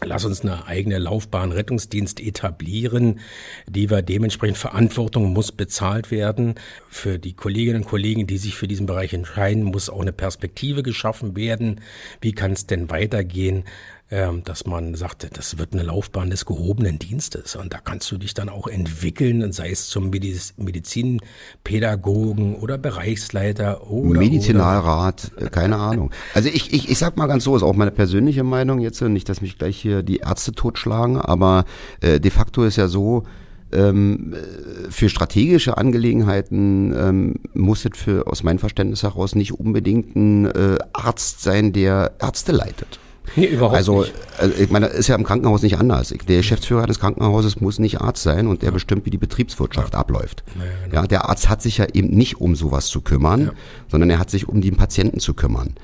Lass 0.03 0.25
uns 0.25 0.41
eine 0.41 0.65
eigene 0.65 0.97
Laufbahn 0.97 1.51
Rettungsdienst 1.51 2.19
etablieren, 2.19 3.19
die 3.67 3.91
wir 3.91 4.01
dementsprechend 4.01 4.57
Verantwortung 4.57 5.31
muss 5.31 5.51
bezahlt 5.51 6.09
werden. 6.09 6.55
Für 6.89 7.19
die 7.19 7.33
Kolleginnen 7.33 7.83
und 7.83 7.87
Kollegen, 7.87 8.25
die 8.25 8.39
sich 8.39 8.55
für 8.55 8.67
diesen 8.67 8.87
Bereich 8.87 9.13
entscheiden, 9.13 9.61
muss 9.61 9.91
auch 9.91 10.01
eine 10.01 10.11
Perspektive 10.11 10.81
geschaffen 10.81 11.35
werden. 11.35 11.81
Wie 12.19 12.31
kann 12.31 12.53
es 12.53 12.65
denn 12.65 12.89
weitergehen? 12.89 13.63
Ähm, 14.13 14.43
dass 14.43 14.65
man 14.65 14.95
sagte, 14.95 15.29
das 15.31 15.57
wird 15.57 15.71
eine 15.71 15.83
Laufbahn 15.83 16.29
des 16.29 16.45
gehobenen 16.45 16.99
Dienstes 16.99 17.55
und 17.55 17.71
da 17.71 17.77
kannst 17.77 18.11
du 18.11 18.17
dich 18.17 18.33
dann 18.33 18.49
auch 18.49 18.67
entwickeln, 18.67 19.53
sei 19.53 19.71
es 19.71 19.87
zum 19.87 20.09
Mediz 20.09 20.53
Medizinpädagogen 20.57 22.55
oder 22.55 22.77
Bereichsleiter 22.77 23.89
oder 23.89 24.19
Medizinalrat, 24.19 25.31
oder. 25.37 25.45
Äh, 25.45 25.49
keine 25.49 25.77
Ahnung. 25.77 26.11
Also 26.33 26.49
ich, 26.49 26.73
ich, 26.73 26.89
ich 26.89 26.97
sag 26.97 27.15
mal 27.15 27.27
ganz 27.27 27.45
so, 27.45 27.55
ist 27.55 27.63
auch 27.63 27.73
meine 27.73 27.91
persönliche 27.91 28.43
Meinung 28.43 28.81
jetzt, 28.81 29.01
nicht, 29.01 29.29
dass 29.29 29.39
mich 29.39 29.57
gleich 29.57 29.77
hier 29.77 30.03
die 30.03 30.17
Ärzte 30.17 30.51
totschlagen, 30.51 31.15
aber 31.15 31.63
äh, 32.01 32.19
de 32.19 32.31
facto 32.31 32.65
ist 32.65 32.75
ja 32.75 32.89
so, 32.89 33.23
ähm, 33.71 34.35
für 34.89 35.07
strategische 35.07 35.77
Angelegenheiten 35.77 36.93
ähm, 36.93 37.35
muss 37.53 37.85
es 37.85 37.97
für 37.97 38.27
aus 38.27 38.43
meinem 38.43 38.59
Verständnis 38.59 39.03
heraus 39.03 39.35
nicht 39.35 39.53
unbedingt 39.53 40.17
ein 40.17 40.47
äh, 40.47 40.79
Arzt 40.91 41.43
sein, 41.43 41.71
der 41.71 42.11
Ärzte 42.19 42.51
leitet. 42.51 42.99
Nee, 43.35 43.45
überhaupt 43.45 43.75
also, 43.75 44.01
nicht. 44.01 44.13
Also, 44.37 44.61
ich 44.61 44.69
meine, 44.69 44.87
ist 44.87 45.07
ja 45.07 45.15
im 45.15 45.23
Krankenhaus 45.23 45.61
nicht 45.61 45.77
anders. 45.77 46.13
Der 46.27 46.37
Geschäftsführer 46.37 46.87
des 46.87 46.99
Krankenhauses 46.99 47.61
muss 47.61 47.79
nicht 47.79 48.01
Arzt 48.01 48.23
sein 48.23 48.47
und 48.47 48.61
der 48.61 48.71
bestimmt, 48.71 49.05
wie 49.05 49.09
die 49.09 49.17
Betriebswirtschaft 49.17 49.93
ja. 49.93 49.99
abläuft. 49.99 50.43
Ja, 50.55 50.63
genau. 50.85 51.01
ja, 51.01 51.07
der 51.07 51.29
Arzt 51.29 51.49
hat 51.49 51.61
sich 51.61 51.77
ja 51.77 51.87
eben 51.93 52.09
nicht 52.09 52.41
um 52.41 52.55
sowas 52.55 52.87
zu 52.87 53.01
kümmern, 53.01 53.45
ja. 53.45 53.51
sondern 53.89 54.09
er 54.09 54.19
hat 54.19 54.29
sich 54.29 54.47
um 54.49 54.61
den 54.61 54.75
Patienten 54.75 55.19
zu 55.19 55.33
kümmern. 55.33 55.75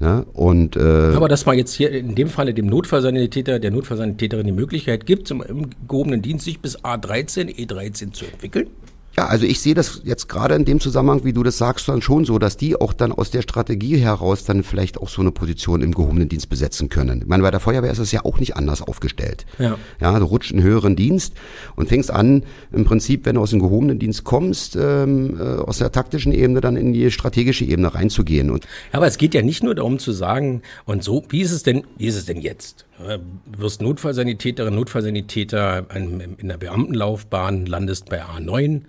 Ja, 0.00 0.24
und, 0.32 0.74
äh, 0.74 1.12
Aber 1.14 1.28
dass 1.28 1.46
man 1.46 1.56
jetzt 1.56 1.74
hier 1.74 1.90
in 1.92 2.16
dem 2.16 2.28
Falle 2.28 2.54
dem 2.54 2.66
Notfallsanitäter, 2.66 3.60
der 3.60 3.70
Notfallsanitäterin 3.70 4.46
die 4.46 4.52
Möglichkeit 4.52 5.06
gibt, 5.06 5.28
zum, 5.28 5.42
im 5.42 5.70
gehobenen 5.86 6.22
Dienst 6.22 6.44
sich 6.44 6.60
bis 6.60 6.76
A13, 6.80 7.54
E13 7.54 8.12
zu 8.12 8.24
entwickeln? 8.24 8.66
Ja, 9.16 9.26
also 9.26 9.44
ich 9.44 9.60
sehe 9.60 9.74
das 9.74 10.00
jetzt 10.04 10.28
gerade 10.28 10.54
in 10.54 10.64
dem 10.64 10.80
Zusammenhang, 10.80 11.24
wie 11.24 11.34
du 11.34 11.42
das 11.42 11.58
sagst, 11.58 11.88
dann 11.88 12.00
schon 12.00 12.24
so, 12.24 12.38
dass 12.38 12.56
die 12.56 12.76
auch 12.76 12.94
dann 12.94 13.12
aus 13.12 13.30
der 13.30 13.42
Strategie 13.42 13.98
heraus 13.98 14.44
dann 14.44 14.62
vielleicht 14.62 14.98
auch 14.98 15.08
so 15.08 15.20
eine 15.20 15.32
Position 15.32 15.82
im 15.82 15.92
gehobenen 15.92 16.30
Dienst 16.30 16.48
besetzen 16.48 16.88
können. 16.88 17.20
Ich 17.22 17.26
meine, 17.26 17.42
bei 17.42 17.50
der 17.50 17.60
Feuerwehr 17.60 17.90
ist 17.90 17.98
es 17.98 18.10
ja 18.12 18.24
auch 18.24 18.38
nicht 18.38 18.56
anders 18.56 18.80
aufgestellt. 18.80 19.44
Ja. 19.58 19.76
Ja, 20.00 20.18
du 20.18 20.24
rutscht 20.24 20.52
in 20.52 20.62
höheren 20.62 20.96
Dienst 20.96 21.34
und 21.76 21.88
fängst 21.88 22.10
an, 22.10 22.44
im 22.72 22.84
Prinzip, 22.84 23.26
wenn 23.26 23.34
du 23.34 23.42
aus 23.42 23.50
dem 23.50 23.60
gehobenen 23.60 23.98
Dienst 23.98 24.24
kommst, 24.24 24.76
ähm, 24.76 25.38
äh, 25.38 25.42
aus 25.42 25.78
der 25.78 25.92
taktischen 25.92 26.32
Ebene 26.32 26.62
dann 26.62 26.76
in 26.76 26.94
die 26.94 27.10
strategische 27.10 27.66
Ebene 27.66 27.94
reinzugehen. 27.94 28.50
Und 28.50 28.64
ja, 28.92 28.98
aber 28.98 29.06
es 29.06 29.18
geht 29.18 29.34
ja 29.34 29.42
nicht 29.42 29.62
nur 29.62 29.74
darum 29.74 29.98
zu 29.98 30.12
sagen, 30.12 30.62
und 30.86 31.04
so, 31.04 31.22
wie 31.28 31.42
ist 31.42 31.52
es 31.52 31.62
denn, 31.62 31.84
wie 31.98 32.06
ist 32.06 32.16
es 32.16 32.24
denn 32.24 32.40
jetzt? 32.40 32.86
Wirst 32.98 33.82
Notfallsanitäterin, 33.82 34.74
Notfallsanitäter 34.74 35.86
in 35.94 36.48
der 36.48 36.58
Beamtenlaufbahn, 36.58 37.66
landest 37.66 38.08
bei 38.08 38.22
A9, 38.22 38.82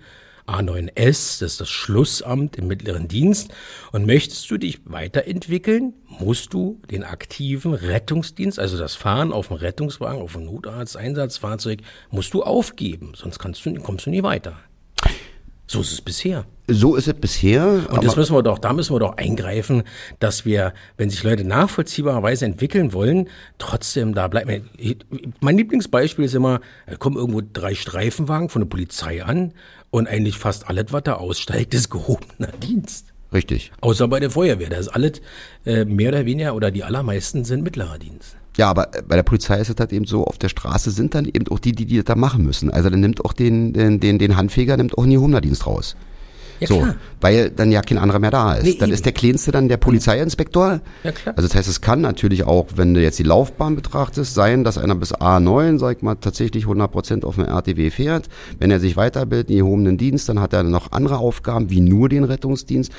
A9S, 0.46 1.40
das 1.40 1.52
ist 1.52 1.60
das 1.62 1.70
Schlussamt 1.70 2.56
im 2.56 2.66
mittleren 2.66 3.08
Dienst. 3.08 3.52
Und 3.92 4.06
möchtest 4.06 4.50
du 4.50 4.58
dich 4.58 4.80
weiterentwickeln, 4.84 5.94
musst 6.06 6.52
du 6.52 6.80
den 6.90 7.02
aktiven 7.02 7.72
Rettungsdienst, 7.72 8.58
also 8.58 8.76
das 8.76 8.94
Fahren 8.94 9.32
auf 9.32 9.48
dem 9.48 9.56
Rettungswagen, 9.56 10.20
auf 10.20 10.32
dem 10.32 10.44
Notarzt-Einsatzfahrzeug, 10.44 11.80
musst 12.10 12.34
du 12.34 12.42
aufgeben, 12.42 13.12
sonst 13.16 13.38
kannst 13.38 13.64
du, 13.64 13.74
kommst 13.76 14.06
du 14.06 14.10
nie 14.10 14.22
weiter. 14.22 14.58
So 15.74 15.80
ist 15.80 15.92
es 15.92 16.00
bisher. 16.00 16.44
So 16.68 16.94
ist 16.94 17.08
es 17.08 17.14
bisher. 17.14 17.90
Und 17.90 18.04
das 18.04 18.14
müssen 18.14 18.32
wir 18.36 18.44
doch, 18.44 18.60
da 18.60 18.72
müssen 18.72 18.94
wir 18.94 19.00
doch 19.00 19.16
eingreifen, 19.16 19.82
dass 20.20 20.44
wir, 20.44 20.72
wenn 20.96 21.10
sich 21.10 21.24
Leute 21.24 21.42
nachvollziehbarerweise 21.42 22.44
entwickeln 22.44 22.92
wollen, 22.92 23.28
trotzdem 23.58 24.14
da 24.14 24.28
bleiben. 24.28 24.70
Mein 25.40 25.56
Lieblingsbeispiel 25.56 26.26
ist 26.26 26.34
immer, 26.34 26.60
da 26.86 26.94
kommen 26.94 27.16
irgendwo 27.16 27.42
drei 27.52 27.74
Streifenwagen 27.74 28.50
von 28.50 28.62
der 28.62 28.68
Polizei 28.68 29.24
an 29.24 29.52
und 29.90 30.06
eigentlich 30.06 30.38
fast 30.38 30.68
alles, 30.68 30.86
was 30.90 31.02
da 31.02 31.14
aussteigt, 31.14 31.74
ist 31.74 31.90
gehobener 31.90 32.52
Dienst. 32.62 33.06
Richtig. 33.32 33.72
Außer 33.80 34.06
bei 34.06 34.20
der 34.20 34.30
Feuerwehr. 34.30 34.70
Da 34.70 34.76
ist 34.76 34.86
alles 34.86 35.22
äh, 35.66 35.84
mehr 35.84 36.10
oder 36.10 36.24
weniger 36.24 36.54
oder 36.54 36.70
die 36.70 36.84
allermeisten 36.84 37.44
sind 37.44 37.64
mittlerer 37.64 37.98
Dienst. 37.98 38.36
Ja, 38.56 38.70
aber 38.70 38.88
bei 39.06 39.16
der 39.16 39.22
Polizei 39.24 39.60
ist 39.60 39.70
es 39.70 39.76
halt 39.78 39.92
eben 39.92 40.04
so, 40.04 40.24
auf 40.24 40.38
der 40.38 40.48
Straße 40.48 40.90
sind 40.90 41.14
dann 41.14 41.24
eben 41.24 41.48
auch 41.48 41.58
die, 41.58 41.72
die, 41.72 41.86
die 41.86 41.96
das 41.96 42.04
da 42.04 42.14
machen 42.14 42.44
müssen. 42.44 42.70
Also 42.70 42.88
dann 42.88 43.00
nimmt 43.00 43.24
auch 43.24 43.32
den, 43.32 43.72
den, 43.72 44.00
den, 44.00 44.18
den 44.18 44.36
Handfeger, 44.36 44.76
nimmt 44.76 44.96
auch 44.96 45.04
einen 45.04 45.18
Homelanddienst 45.18 45.66
raus. 45.66 45.96
Ja, 46.60 46.68
so, 46.68 46.78
klar. 46.78 46.94
weil 47.20 47.50
dann 47.50 47.72
ja 47.72 47.82
kein 47.82 47.98
anderer 47.98 48.20
mehr 48.20 48.30
da 48.30 48.54
ist. 48.54 48.64
Nee, 48.64 48.76
dann 48.78 48.88
eben. 48.88 48.94
ist 48.94 49.04
der 49.04 49.12
kleinste 49.12 49.50
dann 49.50 49.68
der 49.68 49.76
Polizeiinspektor. 49.76 50.80
Ja, 51.02 51.10
klar. 51.10 51.34
Also 51.36 51.48
das 51.48 51.56
heißt, 51.56 51.68
es 51.68 51.80
kann 51.80 52.00
natürlich 52.00 52.44
auch, 52.44 52.66
wenn 52.76 52.94
du 52.94 53.02
jetzt 53.02 53.18
die 53.18 53.24
Laufbahn 53.24 53.74
betrachtest, 53.74 54.34
sein, 54.34 54.62
dass 54.62 54.78
einer 54.78 54.94
bis 54.94 55.12
A9, 55.12 55.78
sag 55.78 55.96
ich 55.96 56.02
mal, 56.02 56.14
tatsächlich 56.14 56.64
100 56.64 56.90
Prozent 56.90 57.24
auf 57.24 57.34
dem 57.34 57.44
RTW 57.44 57.90
fährt. 57.90 58.28
Wenn 58.60 58.70
er 58.70 58.78
sich 58.78 58.96
weiterbildet 58.96 59.50
in 59.50 59.58
gehobenen 59.58 59.98
Dienst, 59.98 60.28
dann 60.28 60.40
hat 60.40 60.52
er 60.52 60.62
noch 60.62 60.92
andere 60.92 61.18
Aufgaben, 61.18 61.70
wie 61.70 61.80
nur 61.80 62.08
den 62.08 62.22
Rettungsdienst. 62.22 62.92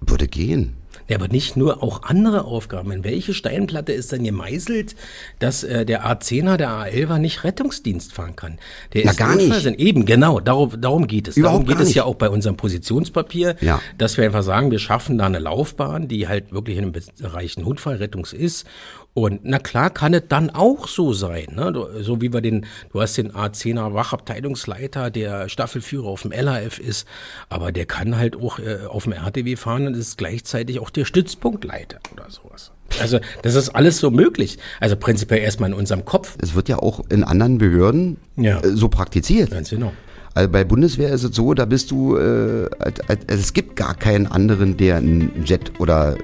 Würde 0.00 0.26
gehen. 0.26 0.74
Ja, 1.08 1.16
aber 1.16 1.28
nicht 1.28 1.56
nur 1.56 1.82
auch 1.82 2.02
andere 2.04 2.44
Aufgaben. 2.44 2.90
In 2.90 3.04
welche 3.04 3.34
Steinplatte 3.34 3.92
ist 3.92 4.12
denn 4.12 4.24
gemeißelt, 4.24 4.96
dass 5.38 5.62
äh, 5.62 5.84
der 5.84 6.06
A10er, 6.06 6.56
der 6.56 6.70
A11er 6.70 7.18
nicht 7.18 7.44
Rettungsdienst 7.44 8.12
fahren 8.12 8.36
kann? 8.36 8.58
Der 8.94 9.04
Na, 9.04 9.10
ist 9.10 9.16
gar 9.18 9.36
nicht. 9.36 9.66
Eben, 9.66 10.06
genau, 10.06 10.40
darum, 10.40 10.80
darum 10.80 11.06
geht 11.06 11.28
es. 11.28 11.36
Überhaupt 11.36 11.64
darum 11.64 11.68
geht 11.68 11.82
es 11.82 11.88
nicht. 11.88 11.96
ja 11.96 12.04
auch 12.04 12.14
bei 12.14 12.30
unserem 12.30 12.56
Positionspapier, 12.56 13.56
ja. 13.60 13.80
dass 13.98 14.16
wir 14.16 14.24
einfach 14.24 14.42
sagen, 14.42 14.70
wir 14.70 14.78
schaffen 14.78 15.18
da 15.18 15.26
eine 15.26 15.40
Laufbahn, 15.40 16.08
die 16.08 16.26
halt 16.26 16.52
wirklich 16.52 16.78
in 16.78 16.90
dem 16.90 17.02
Bereich 17.20 17.58
Notfallrettungs 17.58 18.32
ist 18.32 18.66
und 19.14 19.42
na 19.44 19.60
klar 19.60 19.90
kann 19.90 20.12
es 20.12 20.24
dann 20.28 20.50
auch 20.50 20.88
so 20.88 21.12
sein, 21.12 21.46
ne? 21.54 21.72
so 22.00 22.20
wie 22.20 22.32
wir 22.32 22.40
den, 22.40 22.66
du 22.92 23.00
hast 23.00 23.16
den 23.16 23.30
A10er 23.30 23.94
Wachabteilungsleiter, 23.94 25.10
der 25.10 25.48
Staffelführer 25.48 26.08
auf 26.08 26.22
dem 26.22 26.32
LAF 26.32 26.80
ist, 26.80 27.06
aber 27.48 27.70
der 27.70 27.86
kann 27.86 28.16
halt 28.16 28.34
auch 28.34 28.58
äh, 28.58 28.86
auf 28.88 29.04
dem 29.04 29.12
RTW 29.12 29.54
fahren 29.54 29.86
und 29.86 29.94
ist 29.94 30.18
gleichzeitig 30.18 30.80
auch 30.80 30.90
der 30.90 31.04
Stützpunktleiter 31.04 32.00
oder 32.12 32.28
sowas. 32.28 32.72
Also 33.00 33.20
das 33.42 33.54
ist 33.54 33.70
alles 33.70 33.98
so 33.98 34.10
möglich. 34.10 34.58
Also 34.80 34.96
prinzipiell 34.96 35.40
erstmal 35.40 35.70
in 35.70 35.76
unserem 35.76 36.04
Kopf. 36.04 36.36
Es 36.42 36.56
wird 36.56 36.68
ja 36.68 36.78
auch 36.78 37.00
in 37.08 37.22
anderen 37.22 37.58
Behörden 37.58 38.16
ja. 38.36 38.60
äh, 38.60 38.70
so 38.70 38.88
praktiziert. 38.88 39.52
Ganz 39.52 39.70
genau. 39.70 39.92
Also 40.34 40.50
bei 40.50 40.64
Bundeswehr 40.64 41.10
ist 41.10 41.22
es 41.22 41.36
so, 41.36 41.54
da 41.54 41.64
bist 41.64 41.92
du, 41.92 42.16
äh, 42.16 42.68
also 42.80 43.22
es 43.28 43.52
gibt 43.52 43.76
gar 43.76 43.94
keinen 43.94 44.26
anderen, 44.26 44.76
der 44.76 44.96
einen 44.96 45.44
Jet 45.44 45.78
oder 45.78 46.16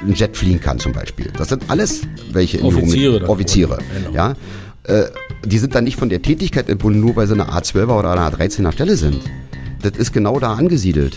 einen 0.00 0.14
Jet 0.14 0.36
fliegen 0.36 0.60
kann 0.60 0.78
zum 0.78 0.92
Beispiel. 0.92 1.30
Das 1.36 1.48
sind 1.48 1.64
alles 1.68 2.02
welche 2.32 2.62
Offiziere. 2.62 3.20
Mit, 3.20 3.28
Offiziere, 3.28 3.78
genau. 3.94 4.14
ja. 4.14 4.34
Äh, 4.84 5.04
die 5.44 5.58
sind 5.58 5.74
dann 5.74 5.84
nicht 5.84 5.96
von 5.96 6.08
der 6.08 6.22
Tätigkeit 6.22 6.68
entbunden, 6.68 7.00
nur 7.00 7.16
weil 7.16 7.26
sie 7.26 7.34
eine 7.34 7.50
A12er 7.50 7.98
oder 7.98 8.12
eine 8.12 8.36
A13er 8.36 8.72
Stelle 8.72 8.96
sind. 8.96 9.20
Das 9.82 9.92
ist 9.96 10.12
genau 10.12 10.38
da 10.40 10.54
angesiedelt. 10.54 11.14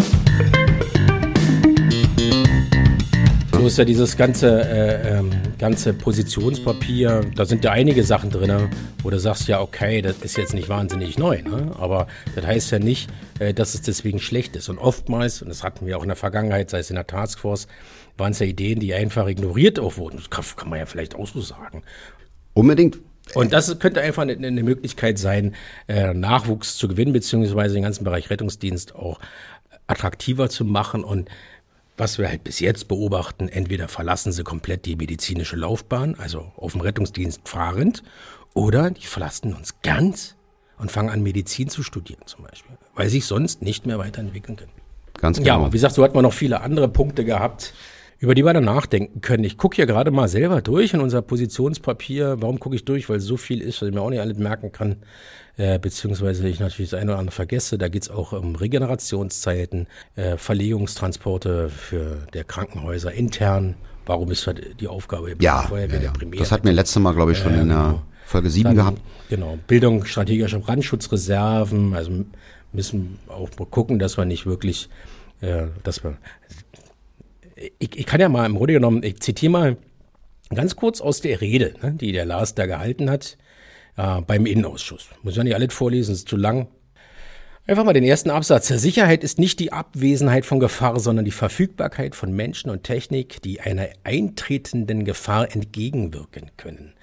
So 3.61 3.67
ist 3.67 3.77
ja 3.77 3.85
dieses 3.85 4.17
ganze, 4.17 4.61
äh, 4.63 5.19
ähm, 5.19 5.29
ganze 5.59 5.93
Positionspapier, 5.93 7.21
da 7.35 7.45
sind 7.45 7.63
ja 7.63 7.71
einige 7.71 8.03
Sachen 8.03 8.31
drin, 8.31 8.69
wo 9.03 9.11
du 9.11 9.19
sagst, 9.19 9.47
ja, 9.47 9.61
okay, 9.61 10.01
das 10.01 10.17
ist 10.23 10.35
jetzt 10.35 10.55
nicht 10.55 10.67
wahnsinnig 10.67 11.19
neu, 11.19 11.43
ne? 11.43 11.71
aber 11.77 12.07
das 12.35 12.43
heißt 12.43 12.71
ja 12.71 12.79
nicht, 12.79 13.11
äh, 13.37 13.53
dass 13.53 13.75
es 13.75 13.83
deswegen 13.83 14.19
schlecht 14.19 14.55
ist. 14.55 14.67
Und 14.69 14.79
oftmals, 14.79 15.43
und 15.43 15.49
das 15.49 15.63
hatten 15.63 15.85
wir 15.85 15.99
auch 15.99 16.01
in 16.01 16.07
der 16.07 16.15
Vergangenheit, 16.15 16.71
sei 16.71 16.79
es 16.79 16.89
in 16.89 16.95
der 16.95 17.05
Taskforce, 17.05 17.67
waren 18.21 18.31
es 18.31 18.39
ja 18.39 18.45
Ideen, 18.45 18.79
die 18.79 18.93
einfach 18.93 19.27
ignoriert 19.27 19.79
auch 19.79 19.97
wurden. 19.97 20.17
Das 20.17 20.29
kann, 20.29 20.45
kann 20.55 20.69
man 20.69 20.79
ja 20.79 20.85
vielleicht 20.85 21.15
auch 21.15 21.27
so 21.27 21.41
sagen. 21.41 21.83
Unbedingt. 22.53 22.99
Und 23.33 23.53
das 23.53 23.77
könnte 23.79 24.01
einfach 24.01 24.23
eine, 24.23 24.33
eine 24.33 24.63
Möglichkeit 24.63 25.19
sein, 25.19 25.55
äh, 25.87 26.13
Nachwuchs 26.13 26.77
zu 26.77 26.87
gewinnen, 26.87 27.13
beziehungsweise 27.13 27.73
den 27.73 27.83
ganzen 27.83 28.03
Bereich 28.03 28.29
Rettungsdienst 28.29 28.95
auch 28.95 29.19
attraktiver 29.87 30.49
zu 30.49 30.65
machen 30.65 31.03
und 31.03 31.29
was 31.97 32.17
wir 32.17 32.29
halt 32.29 32.43
bis 32.43 32.59
jetzt 32.59 32.87
beobachten, 32.87 33.47
entweder 33.47 33.87
verlassen 33.87 34.31
sie 34.31 34.43
komplett 34.43 34.85
die 34.85 34.95
medizinische 34.95 35.55
Laufbahn, 35.55 36.15
also 36.15 36.51
auf 36.55 36.71
dem 36.71 36.81
Rettungsdienst 36.81 37.47
fahrend, 37.47 38.01
oder 38.53 38.89
die 38.89 39.05
verlassen 39.05 39.53
uns 39.53 39.75
ganz 39.81 40.35
und 40.79 40.91
fangen 40.91 41.09
an, 41.09 41.21
Medizin 41.21 41.69
zu 41.69 41.83
studieren 41.83 42.23
zum 42.25 42.43
Beispiel, 42.43 42.75
weil 42.95 43.09
sich 43.09 43.25
sonst 43.25 43.61
nicht 43.61 43.85
mehr 43.85 43.99
weiterentwickeln 43.99 44.57
können. 44.57 44.71
Ganz 45.19 45.37
genau. 45.37 45.61
Ja, 45.61 45.67
wie 45.67 45.71
gesagt, 45.71 45.93
so 45.93 46.03
hat 46.03 46.15
man 46.15 46.23
noch 46.23 46.33
viele 46.33 46.61
andere 46.61 46.87
Punkte 46.87 47.23
gehabt, 47.23 47.73
über 48.21 48.35
die 48.35 48.45
wir 48.45 48.53
dann 48.53 48.63
nachdenken 48.65 49.21
können. 49.21 49.43
Ich 49.43 49.57
gucke 49.57 49.75
hier 49.77 49.87
gerade 49.87 50.11
mal 50.11 50.27
selber 50.27 50.61
durch 50.61 50.93
in 50.93 51.01
unser 51.01 51.23
Positionspapier. 51.23 52.37
Warum 52.39 52.59
gucke 52.59 52.75
ich 52.75 52.85
durch? 52.85 53.09
Weil 53.09 53.19
so 53.19 53.35
viel 53.35 53.61
ist, 53.61 53.81
was 53.81 53.89
ich 53.89 53.95
mir 53.95 54.01
auch 54.01 54.11
nicht 54.11 54.19
alles 54.21 54.37
merken 54.37 54.71
kann, 54.71 54.97
äh, 55.57 55.79
beziehungsweise 55.79 56.47
ich 56.47 56.59
natürlich 56.59 56.91
das 56.91 56.99
eine 56.99 57.11
oder 57.13 57.19
andere 57.19 57.33
vergesse. 57.35 57.79
Da 57.79 57.87
geht 57.87 58.03
es 58.03 58.11
auch 58.11 58.31
um 58.33 58.55
Regenerationszeiten, 58.55 59.87
äh, 60.15 60.37
Verlegungstransporte 60.37 61.69
für 61.69 62.27
der 62.35 62.43
Krankenhäuser 62.43 63.11
intern. 63.11 63.73
Warum 64.05 64.29
ist 64.29 64.45
das 64.45 64.53
die 64.79 64.87
Aufgabe 64.87 65.35
Ja, 65.39 65.63
Feuerwehr 65.63 65.97
ja, 65.97 66.05
ja. 66.05 66.11
der 66.11 66.19
Primär? 66.19 66.39
das 66.39 66.51
hatten 66.51 66.65
wir 66.65 66.73
letztes 66.73 67.01
Mal, 67.01 67.13
glaube 67.15 67.31
ich, 67.31 67.39
schon 67.39 67.55
Ja, 67.55 67.61
in 67.61 67.69
der 67.69 67.77
genau. 67.77 68.01
Folge 68.25 68.51
7 68.51 68.65
Dann, 68.65 68.75
gehabt. 68.75 69.01
Genau, 69.29 69.57
Bildung 69.65 70.05
strategischer 70.05 70.59
Brandschutzreserven. 70.59 71.95
Also 71.95 72.11
müssen 72.71 73.17
auch 73.27 73.49
gucken, 73.71 73.97
dass 73.97 74.15
wir 74.17 74.25
nicht 74.25 74.45
wirklich, 74.45 74.89
äh, 75.41 75.63
dass 75.83 76.03
wir. 76.03 76.17
Ich, 77.79 77.97
ich 77.97 78.05
kann 78.05 78.21
ja 78.21 78.29
mal 78.29 78.45
im 78.45 78.55
Grunde 78.55 78.73
genommen, 78.73 79.03
ich 79.03 79.19
zitiere 79.19 79.51
mal 79.51 79.77
ganz 80.53 80.75
kurz 80.75 81.01
aus 81.01 81.21
der 81.21 81.41
Rede, 81.41 81.73
ne, 81.81 81.93
die 81.93 82.11
der 82.11 82.25
Lars 82.25 82.55
da 82.55 82.65
gehalten 82.65 83.09
hat 83.09 83.37
äh, 83.97 84.21
beim 84.21 84.45
Innenausschuss. 84.45 85.09
Muss 85.23 85.35
ja 85.35 85.43
nicht 85.43 85.55
alles 85.55 85.73
vorlesen, 85.73 86.13
ist 86.13 86.27
zu 86.27 86.37
lang. 86.37 86.67
Einfach 87.67 87.83
mal 87.83 87.93
den 87.93 88.03
ersten 88.03 88.31
Absatz. 88.31 88.67
Sicherheit 88.67 89.23
ist 89.23 89.37
nicht 89.37 89.59
die 89.59 89.71
Abwesenheit 89.71 90.45
von 90.45 90.59
Gefahr, 90.59 90.99
sondern 90.99 91.25
die 91.25 91.31
Verfügbarkeit 91.31 92.15
von 92.15 92.33
Menschen 92.33 92.71
und 92.71 92.83
Technik, 92.83 93.41
die 93.43 93.61
einer 93.61 93.87
eintretenden 94.03 95.05
Gefahr 95.05 95.55
entgegenwirken 95.55 96.49
können. 96.57 96.93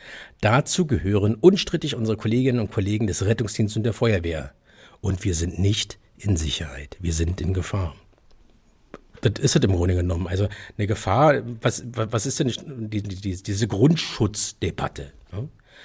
Dazu 0.40 0.86
gehören 0.86 1.36
unstrittig 1.36 1.94
unsere 1.94 2.16
Kolleginnen 2.16 2.58
und 2.58 2.72
Kollegen 2.72 3.06
des 3.06 3.24
Rettungsdienstes 3.24 3.76
und 3.76 3.84
der 3.84 3.92
Feuerwehr. 3.92 4.52
Und 5.00 5.24
wir 5.24 5.34
sind 5.34 5.60
nicht 5.60 5.98
in 6.18 6.36
Sicherheit, 6.36 6.96
wir 7.00 7.12
sind 7.12 7.40
in 7.40 7.54
Gefahr. 7.54 7.94
Das 9.20 9.32
ist 9.42 9.56
es 9.56 9.62
im 9.62 9.72
Grunde 9.72 9.94
genommen. 9.94 10.26
Also 10.26 10.48
eine 10.76 10.86
Gefahr, 10.86 11.42
was, 11.60 11.84
was 11.92 12.26
ist 12.26 12.40
denn 12.40 12.52
die, 12.90 13.02
die, 13.02 13.42
diese 13.42 13.68
Grundschutzdebatte? 13.68 15.12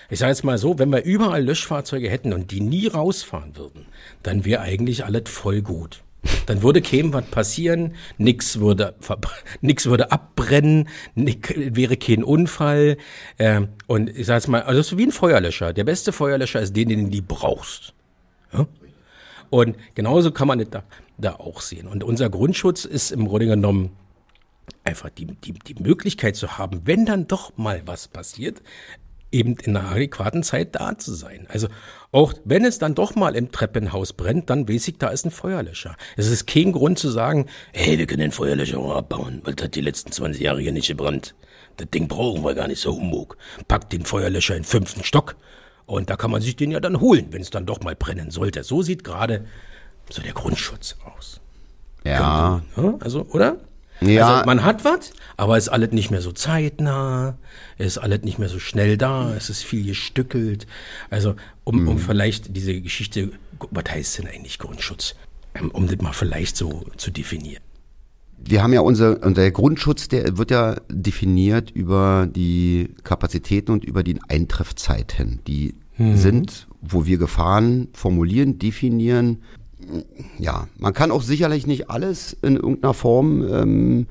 Ich 0.09 0.19
sage 0.19 0.31
jetzt 0.31 0.43
mal 0.43 0.57
so, 0.57 0.79
wenn 0.79 0.91
wir 0.91 1.03
überall 1.03 1.43
Löschfahrzeuge 1.43 2.09
hätten 2.09 2.33
und 2.33 2.51
die 2.51 2.61
nie 2.61 2.87
rausfahren 2.87 3.55
würden, 3.55 3.85
dann 4.21 4.45
wäre 4.45 4.61
eigentlich 4.61 5.05
alles 5.05 5.23
voll 5.27 5.61
gut. 5.61 6.03
Dann 6.45 6.61
würde 6.61 6.81
käme 6.81 7.13
was 7.13 7.25
passieren, 7.25 7.95
nix 8.17 8.59
würde, 8.59 8.95
nix 9.61 9.85
würde 9.85 10.11
abbrennen, 10.11 10.87
nick, 11.15 11.53
wäre 11.75 11.97
kein 11.97 12.23
Unfall. 12.23 12.97
Ähm, 13.39 13.69
und 13.87 14.09
ich 14.09 14.25
sage 14.25 14.37
jetzt 14.37 14.47
mal, 14.47 14.61
also 14.61 14.79
das 14.79 14.91
ist 14.91 14.97
wie 14.97 15.05
ein 15.05 15.11
Feuerlöscher. 15.11 15.73
Der 15.73 15.83
beste 15.83 16.11
Feuerlöscher 16.11 16.61
ist 16.61 16.75
den, 16.75 16.89
den 16.89 17.11
du 17.11 17.21
brauchst. 17.21 17.93
Ja? 18.53 18.67
Und 19.53 19.75
genauso 19.93 20.31
kann 20.31 20.47
man 20.47 20.57
das 20.57 20.71
da, 20.71 20.83
da 21.19 21.35
auch 21.35 21.61
sehen. 21.61 21.87
Und 21.87 22.03
unser 22.03 22.27
Grundschutz 22.27 22.85
ist 22.85 23.11
im 23.11 23.27
Grunde 23.27 23.45
genommen 23.45 23.91
einfach 24.83 25.11
die, 25.11 25.27
die, 25.27 25.53
die 25.53 25.75
Möglichkeit 25.75 26.35
zu 26.35 26.57
haben, 26.57 26.81
wenn 26.85 27.05
dann 27.05 27.27
doch 27.27 27.55
mal 27.55 27.83
was 27.85 28.07
passiert, 28.07 28.63
eben 29.31 29.55
in 29.57 29.77
einer 29.77 29.91
adäquaten 29.91 30.41
Zeit 30.41 30.73
da 30.73 30.97
zu 30.97 31.13
sein. 31.13 31.45
Also 31.49 31.67
auch 32.11 32.33
wenn 32.45 32.65
es 32.65 32.79
dann 32.79 32.95
doch 32.95 33.13
mal 33.13 33.35
im 33.35 33.51
Treppenhaus 33.51 34.13
brennt, 34.13 34.49
dann 34.49 34.67
weiß 34.67 34.87
ich, 34.87 34.97
da 34.97 35.09
ist 35.09 35.23
ein 35.23 35.29
Feuerlöscher. 35.29 35.97
Es 36.17 36.31
ist 36.31 36.47
kein 36.47 36.71
Grund 36.71 36.97
zu 36.97 37.11
sagen, 37.11 37.45
hey, 37.73 37.99
wir 37.99 38.07
können 38.07 38.21
den 38.21 38.31
Feuerlöscher 38.31 38.79
auch 38.79 38.95
abbauen, 38.95 39.41
weil 39.43 39.53
das 39.53 39.65
hat 39.65 39.75
die 39.75 39.81
letzten 39.81 40.11
20 40.11 40.41
Jahre 40.41 40.61
hier 40.61 40.71
nicht 40.71 40.87
gebrannt. 40.87 41.35
Das 41.77 41.91
Ding 41.91 42.07
brauchen 42.07 42.43
wir 42.43 42.55
gar 42.55 42.67
nicht 42.67 42.81
so 42.81 42.95
Humbug. 42.95 43.37
Packt 43.67 43.93
den 43.93 44.03
Feuerlöscher 44.03 44.55
in 44.55 44.63
fünften 44.63 45.03
Stock 45.03 45.35
und 45.85 46.09
da 46.09 46.15
kann 46.15 46.31
man 46.31 46.41
sich 46.41 46.55
den 46.55 46.71
ja 46.71 46.79
dann 46.79 46.99
holen, 46.99 47.27
wenn 47.31 47.41
es 47.41 47.49
dann 47.49 47.65
doch 47.65 47.81
mal 47.81 47.95
brennen 47.95 48.31
sollte. 48.31 48.63
So 48.63 48.81
sieht 48.81 49.03
gerade 49.03 49.45
so 50.09 50.21
der 50.21 50.33
Grundschutz 50.33 50.95
aus. 51.15 51.39
Ja, 52.05 52.61
Ja, 52.75 52.93
also, 52.99 53.25
oder? 53.31 53.57
Ja. 54.01 54.27
Also 54.35 54.45
man 54.45 54.63
hat 54.65 54.83
was, 54.83 55.11
aber 55.37 55.55
es 55.57 55.65
ist 55.67 55.69
alles 55.69 55.91
nicht 55.91 56.11
mehr 56.11 56.19
so 56.21 56.33
zeitnah, 56.33 57.37
es 57.77 57.85
ist 57.87 57.97
alles 57.99 58.23
nicht 58.23 58.37
mehr 58.39 58.49
so 58.49 58.59
schnell 58.59 58.97
da, 58.97 59.33
es 59.33 59.49
ist 59.49 59.63
viel 59.63 59.85
gestückelt. 59.85 60.67
Also, 61.09 61.35
um, 61.63 61.81
Mhm. 61.83 61.87
um 61.87 61.99
vielleicht 61.99 62.55
diese 62.55 62.81
Geschichte, 62.81 63.31
was 63.71 63.85
heißt 63.89 64.17
denn 64.17 64.27
eigentlich 64.27 64.59
Grundschutz? 64.59 65.15
Ähm, 65.55 65.71
Um 65.71 65.87
das 65.87 66.01
mal 66.01 66.11
vielleicht 66.11 66.57
so 66.57 66.85
zu 66.97 67.11
definieren. 67.11 67.62
Wir 68.45 68.63
haben 68.63 68.73
ja 68.73 68.81
unser, 68.81 69.23
unser 69.23 69.49
Grundschutz, 69.51 70.07
der 70.07 70.37
wird 70.37 70.51
ja 70.51 70.75
definiert 70.89 71.71
über 71.71 72.27
die 72.29 72.89
Kapazitäten 73.03 73.71
und 73.71 73.85
über 73.85 74.03
die 74.03 74.19
Eintreffzeiten. 74.27 75.39
Die 75.47 75.75
sind, 75.97 76.67
wo 76.81 77.05
wir 77.05 77.17
Gefahren 77.17 77.89
formulieren, 77.93 78.57
definieren. 78.57 79.39
Ja, 80.39 80.67
man 80.79 80.93
kann 80.93 81.11
auch 81.11 81.21
sicherlich 81.21 81.67
nicht 81.67 81.89
alles 81.89 82.35
in 82.41 82.55
irgendeiner 82.55 82.93
Form 82.93 83.45
ähm, 83.47 84.07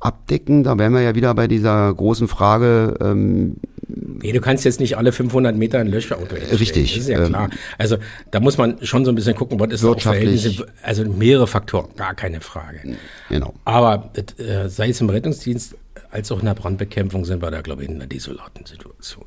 abdecken. 0.00 0.62
Da 0.62 0.78
wären 0.78 0.92
wir 0.92 1.00
ja 1.00 1.14
wieder 1.14 1.34
bei 1.34 1.48
dieser 1.48 1.92
großen 1.94 2.28
Frage, 2.28 2.96
ähm, 3.00 3.56
Nee, 3.88 4.32
du 4.32 4.40
kannst 4.40 4.64
jetzt 4.64 4.78
nicht 4.78 4.96
alle 4.96 5.10
500 5.12 5.56
Meter 5.56 5.78
ein 5.78 5.88
Löschauto 5.88 6.36
hinstellen. 6.36 6.56
Richtig, 6.58 6.94
Das 6.94 7.02
ist 7.02 7.08
ja 7.08 7.18
ähm, 7.20 7.28
klar. 7.28 7.50
Also 7.78 7.96
da 8.30 8.40
muss 8.40 8.56
man 8.56 8.76
schon 8.84 9.04
so 9.04 9.10
ein 9.10 9.14
bisschen 9.14 9.34
gucken, 9.34 9.58
was 9.58 9.72
ist 9.72 9.84
auch 9.84 9.90
Wirtschaftlich. 9.90 10.62
Also 10.82 11.04
mehrere 11.04 11.46
Faktoren, 11.46 11.88
gar 11.96 12.14
keine 12.14 12.40
Frage. 12.40 12.96
genau. 13.28 13.54
Aber 13.64 14.10
das, 14.14 14.38
äh, 14.38 14.68
sei 14.68 14.90
es 14.90 15.00
im 15.00 15.10
Rettungsdienst 15.10 15.74
als 16.10 16.30
auch 16.30 16.40
in 16.40 16.46
der 16.46 16.54
Brandbekämpfung 16.54 17.24
sind 17.24 17.42
wir 17.42 17.50
da, 17.50 17.62
glaube 17.62 17.82
ich, 17.82 17.88
in 17.88 17.96
einer 17.96 18.06
desolaten 18.06 18.66
Situation. 18.66 19.26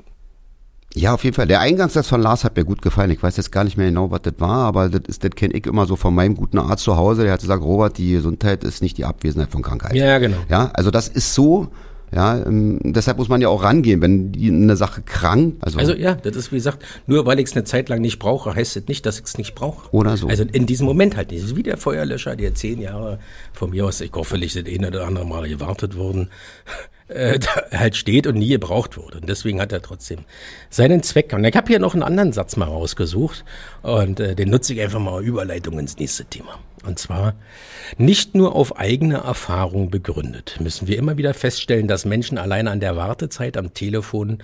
Ja, 0.93 1.13
auf 1.13 1.25
jeden 1.25 1.35
Fall. 1.35 1.47
Der 1.47 1.59
Eingangssatz 1.59 2.07
von 2.07 2.21
Lars 2.21 2.45
hat 2.45 2.55
mir 2.55 2.63
gut 2.63 2.81
gefallen. 2.81 3.11
Ich 3.11 3.21
weiß 3.21 3.35
jetzt 3.35 3.51
gar 3.51 3.65
nicht 3.65 3.75
mehr 3.75 3.87
genau, 3.87 4.11
was 4.11 4.21
das 4.21 4.35
war, 4.37 4.65
aber 4.65 4.87
das 4.87 5.01
ist, 5.07 5.23
das 5.25 5.31
kenne 5.31 5.53
ich 5.53 5.65
immer 5.67 5.85
so 5.85 5.97
von 5.97 6.15
meinem 6.15 6.35
guten 6.35 6.57
Arzt 6.57 6.85
zu 6.85 6.95
Hause. 6.95 7.23
Der 7.23 7.33
hat 7.33 7.41
gesagt, 7.41 7.61
Robert, 7.61 7.97
die 7.97 8.13
Gesundheit 8.13 8.63
ist 8.63 8.81
nicht 8.81 8.97
die 8.97 9.03
Abwesenheit 9.03 9.51
von 9.51 9.61
Krankheit. 9.61 9.93
Ja, 9.93 10.19
genau. 10.19 10.37
Ja, 10.47 10.71
also 10.73 10.91
das 10.91 11.09
ist 11.09 11.33
so. 11.33 11.67
Ja, 12.13 12.37
ähm, 12.45 12.79
deshalb 12.83 13.17
muss 13.17 13.29
man 13.29 13.41
ja 13.41 13.49
auch 13.49 13.63
rangehen, 13.63 14.01
wenn 14.01 14.31
die 14.31 14.49
eine 14.49 14.75
Sache 14.75 15.01
krank, 15.01 15.55
also, 15.61 15.79
Also 15.79 15.93
ja, 15.93 16.15
das 16.15 16.35
ist 16.35 16.51
wie 16.51 16.57
gesagt, 16.57 16.83
nur 17.07 17.25
weil 17.25 17.39
ich 17.39 17.47
es 17.47 17.53
eine 17.53 17.63
Zeit 17.63 17.89
lang 17.89 18.01
nicht 18.01 18.19
brauche, 18.19 18.55
heißt 18.55 18.75
das 18.75 18.87
nicht, 18.87 19.05
dass 19.05 19.19
ich 19.19 19.25
es 19.25 19.37
nicht 19.37 19.55
brauche. 19.55 19.89
Oder 19.93 20.15
so. 20.15 20.27
Also 20.27 20.43
in 20.43 20.65
diesem 20.65 20.85
Moment 20.85 21.17
halt 21.17 21.31
nicht. 21.31 21.43
Das 21.43 21.51
ist 21.51 21.55
wie 21.55 21.63
der 21.63 21.77
Feuerlöscher, 21.77 22.35
der 22.35 22.53
zehn 22.53 22.79
Jahre 22.79 23.19
von 23.53 23.71
mir 23.71 23.85
aus, 23.85 24.01
ich 24.01 24.11
hoffe, 24.13 24.39
das 24.39 24.55
eine 24.55 24.87
oder 24.87 25.07
andere 25.07 25.25
Mal 25.25 25.49
gewartet 25.49 25.95
wurden, 25.95 26.29
äh, 27.07 27.39
halt 27.71 27.95
steht 27.95 28.27
und 28.27 28.35
nie 28.35 28.49
gebraucht 28.49 28.97
wurde. 28.97 29.19
Und 29.19 29.29
deswegen 29.29 29.59
hat 29.59 29.71
er 29.71 29.81
trotzdem 29.81 30.19
seinen 30.69 31.03
Zweck. 31.03 31.33
Und 31.33 31.43
ich 31.43 31.55
habe 31.55 31.67
hier 31.67 31.79
noch 31.79 31.93
einen 31.93 32.03
anderen 32.03 32.33
Satz 32.33 32.55
mal 32.55 32.65
rausgesucht 32.65 33.43
und 33.81 34.19
äh, 34.19 34.35
den 34.35 34.49
nutze 34.49 34.73
ich 34.73 34.81
einfach 34.81 34.99
mal 34.99 35.23
Überleitung 35.23 35.79
ins 35.79 35.97
nächste 35.97 36.25
Thema. 36.25 36.59
Und 36.85 36.99
zwar, 36.99 37.35
nicht 37.97 38.35
nur 38.35 38.55
auf 38.55 38.77
eigene 38.77 39.17
Erfahrung 39.17 39.89
begründet, 39.89 40.57
müssen 40.59 40.87
wir 40.87 40.97
immer 40.97 41.17
wieder 41.17 41.33
feststellen, 41.33 41.87
dass 41.87 42.05
Menschen 42.05 42.37
alleine 42.37 42.71
an 42.71 42.79
der 42.79 42.95
Wartezeit 42.95 43.57
am 43.57 43.73
Telefon 43.73 44.39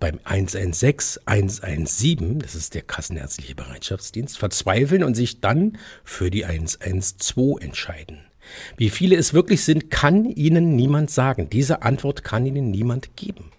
beim 0.00 0.18
116, 0.24 1.22
117, 1.26 2.40
das 2.40 2.54
ist 2.54 2.74
der 2.74 2.82
kassenärztliche 2.82 3.54
Bereitschaftsdienst, 3.54 4.38
verzweifeln 4.38 5.04
und 5.04 5.14
sich 5.14 5.40
dann 5.40 5.78
für 6.02 6.30
die 6.30 6.44
112 6.44 7.60
entscheiden. 7.60 8.18
Wie 8.76 8.90
viele 8.90 9.16
es 9.16 9.32
wirklich 9.32 9.64
sind, 9.64 9.90
kann 9.90 10.24
Ihnen 10.26 10.76
niemand 10.76 11.10
sagen. 11.10 11.48
Diese 11.48 11.82
Antwort 11.82 12.24
kann 12.24 12.44
Ihnen 12.44 12.70
niemand 12.70 13.16
geben. 13.16 13.53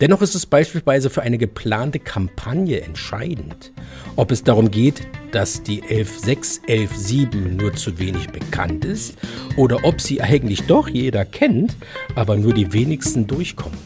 Dennoch 0.00 0.22
ist 0.22 0.34
es 0.34 0.46
beispielsweise 0.46 1.10
für 1.10 1.22
eine 1.22 1.38
geplante 1.38 1.98
Kampagne 1.98 2.80
entscheidend, 2.80 3.72
ob 4.16 4.30
es 4.30 4.44
darum 4.44 4.70
geht, 4.70 5.06
dass 5.32 5.62
die 5.62 5.82
11.6, 5.82 6.66
11.7 6.66 7.36
nur 7.60 7.74
zu 7.74 7.98
wenig 7.98 8.28
bekannt 8.30 8.84
ist 8.84 9.16
oder 9.56 9.84
ob 9.84 10.00
sie 10.00 10.20
eigentlich 10.22 10.62
doch 10.62 10.88
jeder 10.88 11.24
kennt, 11.24 11.76
aber 12.14 12.36
nur 12.36 12.54
die 12.54 12.72
wenigsten 12.72 13.26
durchkommen. 13.26 13.78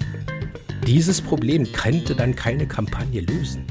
Dieses 0.86 1.20
Problem 1.20 1.70
könnte 1.72 2.14
dann 2.14 2.36
keine 2.36 2.66
Kampagne 2.66 3.20
lösen. 3.20 3.64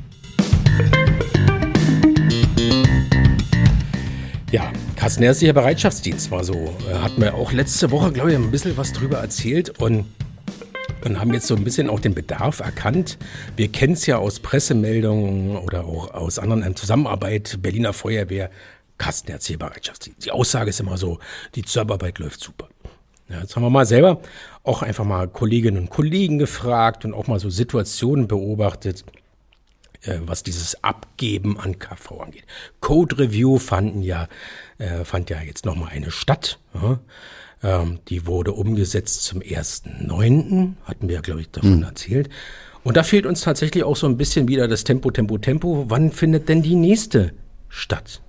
Ja, 4.52 4.72
Kassenärztlicher 4.96 5.54
Bereitschaftsdienst 5.54 6.30
war 6.30 6.44
so. 6.44 6.76
Äh, 6.88 6.94
Hat 6.96 7.18
mir 7.18 7.34
auch 7.34 7.52
letzte 7.52 7.90
Woche, 7.90 8.12
glaube 8.12 8.32
ich, 8.32 8.36
ein 8.36 8.52
bisschen 8.52 8.78
was 8.78 8.94
drüber 8.94 9.18
erzählt 9.18 9.80
und 9.80 10.06
und 11.04 11.20
haben 11.20 11.34
jetzt 11.34 11.48
so 11.48 11.56
ein 11.56 11.64
bisschen 11.64 11.90
auch 11.90 12.00
den 12.00 12.14
Bedarf 12.14 12.60
erkannt. 12.60 13.18
Wir 13.56 13.68
kennen 13.70 13.94
es 13.94 14.06
ja 14.06 14.18
aus 14.18 14.40
Pressemeldungen 14.40 15.58
oder 15.58 15.86
auch 15.86 16.14
aus 16.14 16.40
anderen 16.40 16.64
ähm, 16.64 16.76
Zusammenarbeit, 16.76 17.60
Berliner 17.62 17.94
Feuerwehr, 17.94 18.50
Kassenärztliche 18.98 19.58
Bereitschaftsdienst. 19.58 20.26
Die 20.26 20.32
Aussage 20.32 20.70
ist 20.70 20.80
immer 20.80 20.98
so, 20.98 21.20
die 21.56 21.64
Zusammenarbeit 21.64 22.20
läuft 22.20 22.40
super. 22.40 22.70
Ja, 23.30 23.42
jetzt 23.42 23.56
haben 23.56 23.64
wir 23.64 23.70
mal 23.70 23.86
selber 23.86 24.22
auch 24.64 24.82
einfach 24.82 25.06
mal 25.06 25.28
Kolleginnen 25.28 25.78
und 25.78 25.90
Kollegen 25.90 26.38
gefragt 26.38 27.06
und 27.06 27.14
auch 27.14 27.28
mal 27.28 27.40
so 27.40 27.50
Situationen 27.50 28.28
beobachtet, 28.28 29.04
äh, 30.04 30.20
was 30.22 30.44
dieses 30.44 30.84
Abgeben 30.84 31.60
an 31.60 31.80
KV 31.80 32.22
angeht. 32.22 32.46
Code 32.80 33.18
Review 33.20 33.58
fanden 33.58 34.04
ja, 34.04 34.28
äh, 34.78 35.04
fand 35.06 35.30
ja 35.30 35.42
jetzt 35.42 35.66
nochmal 35.66 35.90
eine 35.92 36.12
statt. 36.12 36.60
Ja. 36.74 37.00
Ähm, 37.64 38.00
die 38.10 38.26
wurde 38.28 38.52
umgesetzt 38.52 39.24
zum 39.24 39.40
1.9., 39.40 40.74
hatten 40.84 41.08
wir, 41.10 41.22
glaube 41.22 41.42
ich, 41.42 41.50
davon 41.50 41.84
erzählt. 41.84 42.30
Und 42.84 42.98
da 42.98 43.04
fehlt 43.04 43.26
uns 43.26 43.42
tatsächlich 43.42 43.84
auch 43.86 43.96
so 43.96 44.08
ein 44.08 44.18
bisschen 44.18 44.48
wieder 44.48 44.68
das 44.68 44.84
Tempo, 44.84 45.10
Tempo, 45.12 45.38
Tempo. 45.38 45.86
Wann 45.88 46.12
findet 46.12 46.50
denn 46.50 46.62
die 46.62 46.76
nächste 46.76 47.32
statt? 47.70 48.22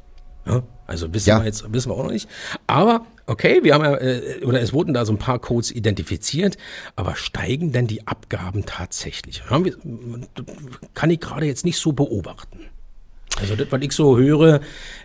Ja, 0.46 0.62
also 0.86 1.12
wissen 1.12 1.30
Ja. 1.30 1.40
wir 1.40 1.46
jetzt 1.46 1.72
wissen 1.72 1.90
wir 1.90 1.96
auch 1.96 2.04
noch 2.04 2.12
nicht. 2.12 2.28
Aber 2.66 3.04
okay, 3.26 3.60
wir 3.64 3.74
haben 3.74 3.82
ja, 3.84 3.96
äh, 3.96 4.44
oder 4.44 4.60
es 4.60 4.72
wurden 4.72 4.94
da 4.94 5.04
so 5.04 5.12
ein 5.12 5.18
paar 5.18 5.38
Codes 5.40 5.72
identifiziert, 5.72 6.56
aber 6.94 7.16
steigen 7.16 7.72
denn 7.72 7.86
die 7.86 8.06
Abgaben 8.06 8.64
tatsächlich? 8.66 9.42
Ja, 9.50 9.64
wir, 9.64 9.74
kann 10.94 11.10
ich 11.10 11.18
gerade 11.20 11.46
jetzt 11.46 11.64
nicht 11.64 11.78
so 11.78 11.92
beobachten. 11.92 12.60
Also 13.40 13.56
das, 13.56 13.66
was 13.70 13.82
ich 13.82 13.92
so 13.92 14.16
höre, 14.16 14.60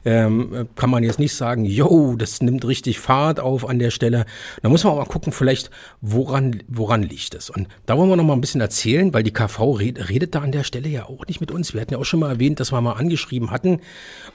ähm, 0.06 0.68
kann 0.76 0.90
man 0.90 1.04
jetzt 1.04 1.18
nicht 1.18 1.34
sagen, 1.34 1.66
yo, 1.66 2.16
das 2.16 2.42
nimmt 2.42 2.66
richtig 2.66 3.00
Fahrt 3.00 3.40
auf 3.40 3.68
an 3.68 3.80
der 3.80 3.90
Stelle. 3.90 4.26
Da 4.62 4.70
muss 4.70 4.84
man 4.84 4.94
auch 4.94 4.98
mal 4.98 5.06
gucken, 5.06 5.34
vielleicht, 5.34 5.72
woran, 6.00 6.62
woran 6.68 7.02
liegt 7.02 7.34
es. 7.34 7.50
Und 7.50 7.68
da 7.88 7.98
wollen 7.98 8.10
wir 8.10 8.16
noch 8.16 8.24
mal 8.24 8.34
ein 8.34 8.42
bisschen 8.42 8.62
erzählen, 8.62 9.14
weil 9.14 9.24
die 9.24 9.34
KV 9.34 9.72
red, 9.72 10.10
redet 10.10 10.36
da 10.36 10.42
an 10.42 10.52
der 10.52 10.64
Stelle 10.64 10.90
ja 10.90 11.06
auch 11.06 11.26
nicht 11.26 11.42
mit 11.42 11.52
uns. 11.52 11.74
Wir 11.74 11.82
hatten 11.82 11.94
ja 11.94 12.00
auch 12.00 12.06
schon 12.06 12.20
mal 12.20 12.30
erwähnt, 12.30 12.60
dass 12.60 12.72
wir 12.72 12.80
mal 12.82 12.94
angeschrieben 12.94 13.50
hatten 13.50 13.82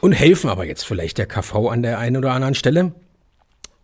und 0.00 0.12
helfen 0.12 0.50
aber 0.50 0.64
jetzt 0.64 0.84
vielleicht 0.84 1.18
der 1.18 1.26
KV 1.26 1.68
an 1.68 1.82
der 1.82 1.98
einen 1.98 2.16
oder 2.16 2.32
anderen 2.32 2.54
Stelle. 2.54 2.92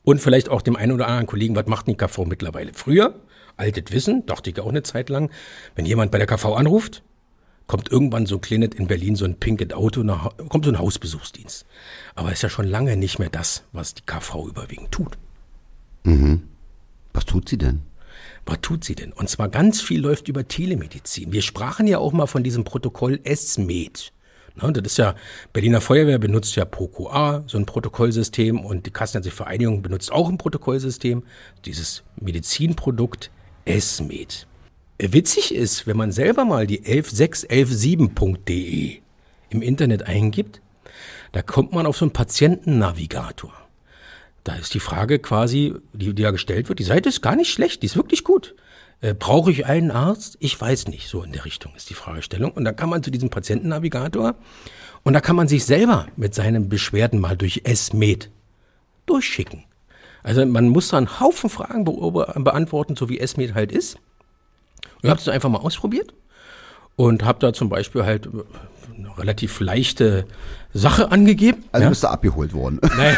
Und 0.02 0.20
vielleicht 0.20 0.48
auch 0.48 0.62
dem 0.62 0.76
einen 0.76 0.92
oder 0.92 1.06
anderen 1.06 1.26
Kollegen, 1.26 1.54
was 1.54 1.66
macht 1.66 1.86
die 1.86 1.94
KV 1.94 2.24
mittlerweile? 2.24 2.72
Früher, 2.74 3.20
altes 3.56 3.84
Wissen, 3.90 4.26
dachte 4.26 4.50
ich 4.50 4.58
auch 4.58 4.70
eine 4.70 4.82
Zeit 4.82 5.08
lang, 5.08 5.30
wenn 5.76 5.86
jemand 5.86 6.10
bei 6.10 6.18
der 6.18 6.26
KV 6.26 6.54
anruft, 6.54 7.02
kommt 7.70 7.92
irgendwann 7.92 8.26
so 8.26 8.34
ein 8.34 8.40
kleines 8.40 8.70
in 8.74 8.88
Berlin 8.88 9.14
so 9.14 9.24
ein 9.24 9.38
pinkes 9.38 9.72
Auto, 9.74 10.02
nach, 10.02 10.36
kommt 10.48 10.64
so 10.64 10.72
ein 10.72 10.78
Hausbesuchsdienst. 10.80 11.64
Aber 12.16 12.32
ist 12.32 12.42
ja 12.42 12.48
schon 12.48 12.66
lange 12.66 12.96
nicht 12.96 13.20
mehr 13.20 13.30
das, 13.30 13.62
was 13.70 13.94
die 13.94 14.02
KV 14.04 14.48
überwiegend 14.48 14.90
tut. 14.90 15.16
Was 17.12 17.26
tut 17.26 17.48
sie 17.48 17.58
denn? 17.58 17.82
Was 18.44 18.60
tut 18.60 18.82
sie 18.82 18.96
denn? 18.96 19.12
Und 19.12 19.28
zwar 19.28 19.48
ganz 19.48 19.80
viel 19.80 20.00
läuft 20.00 20.26
über 20.26 20.48
Telemedizin. 20.48 21.30
Wir 21.30 21.42
sprachen 21.42 21.86
ja 21.86 21.98
auch 21.98 22.10
mal 22.10 22.26
von 22.26 22.42
diesem 22.42 22.64
Protokoll 22.64 23.20
SMED. 23.24 24.12
Ne, 24.60 24.72
das 24.72 24.86
ist 24.86 24.96
ja, 24.96 25.14
Berliner 25.52 25.80
Feuerwehr 25.80 26.18
benutzt 26.18 26.56
ja 26.56 26.64
ProQA, 26.64 27.44
so 27.46 27.56
ein 27.56 27.66
Protokollsystem, 27.66 28.64
und 28.64 28.86
die 28.86 28.90
Kassenärztliche 28.90 29.36
Vereinigung 29.36 29.80
benutzt 29.80 30.10
auch 30.10 30.28
ein 30.28 30.38
Protokollsystem, 30.38 31.22
dieses 31.64 32.02
Medizinprodukt 32.16 33.30
SMED. 33.64 34.48
Witzig 35.02 35.54
ist, 35.54 35.86
wenn 35.86 35.96
man 35.96 36.12
selber 36.12 36.44
mal 36.44 36.66
die 36.66 36.82
11617.de 36.82 38.98
im 39.48 39.62
Internet 39.62 40.02
eingibt, 40.02 40.60
da 41.32 41.40
kommt 41.40 41.72
man 41.72 41.86
auf 41.86 41.96
so 41.96 42.04
einen 42.04 42.12
Patientennavigator. 42.12 43.54
Da 44.44 44.56
ist 44.56 44.74
die 44.74 44.80
Frage 44.80 45.18
quasi, 45.18 45.72
die, 45.94 46.14
die 46.14 46.22
da 46.22 46.32
gestellt 46.32 46.68
wird, 46.68 46.78
die 46.78 46.84
Seite 46.84 47.08
ist 47.08 47.22
gar 47.22 47.36
nicht 47.36 47.50
schlecht, 47.50 47.80
die 47.82 47.86
ist 47.86 47.96
wirklich 47.96 48.24
gut. 48.24 48.54
Äh, 49.00 49.14
Brauche 49.14 49.50
ich 49.50 49.64
einen 49.64 49.90
Arzt? 49.90 50.36
Ich 50.40 50.60
weiß 50.60 50.88
nicht, 50.88 51.08
so 51.08 51.22
in 51.22 51.32
der 51.32 51.46
Richtung 51.46 51.74
ist 51.76 51.88
die 51.88 51.94
Fragestellung. 51.94 52.52
Und 52.52 52.64
dann 52.64 52.76
kann 52.76 52.90
man 52.90 53.02
zu 53.02 53.10
diesem 53.10 53.30
Patientennavigator 53.30 54.34
und 55.02 55.14
da 55.14 55.20
kann 55.20 55.36
man 55.36 55.48
sich 55.48 55.64
selber 55.64 56.08
mit 56.16 56.34
seinen 56.34 56.68
Beschwerden 56.68 57.20
mal 57.20 57.38
durch 57.38 57.62
SMED 57.66 58.28
durchschicken. 59.06 59.64
Also 60.22 60.44
man 60.44 60.68
muss 60.68 60.88
da 60.88 60.98
einen 60.98 61.20
Haufen 61.20 61.48
Fragen 61.48 61.84
beantworten, 61.84 62.96
so 62.96 63.08
wie 63.08 63.26
SMED 63.26 63.54
halt 63.54 63.72
ist. 63.72 63.98
Ich 65.02 65.10
habe 65.10 65.18
das 65.18 65.28
einfach 65.28 65.48
mal 65.48 65.58
ausprobiert 65.58 66.14
und 66.96 67.24
habe 67.24 67.38
da 67.38 67.52
zum 67.52 67.68
Beispiel 67.68 68.04
halt 68.04 68.26
äh, 68.26 68.30
eine 68.98 69.16
relativ 69.16 69.60
leichte 69.60 70.26
Sache 70.72 71.10
angegeben. 71.10 71.64
Also 71.72 71.84
ja? 71.84 71.88
bist 71.88 72.02
du 72.02 72.08
abgeholt 72.08 72.52
worden. 72.52 72.80
Nein. 72.96 73.16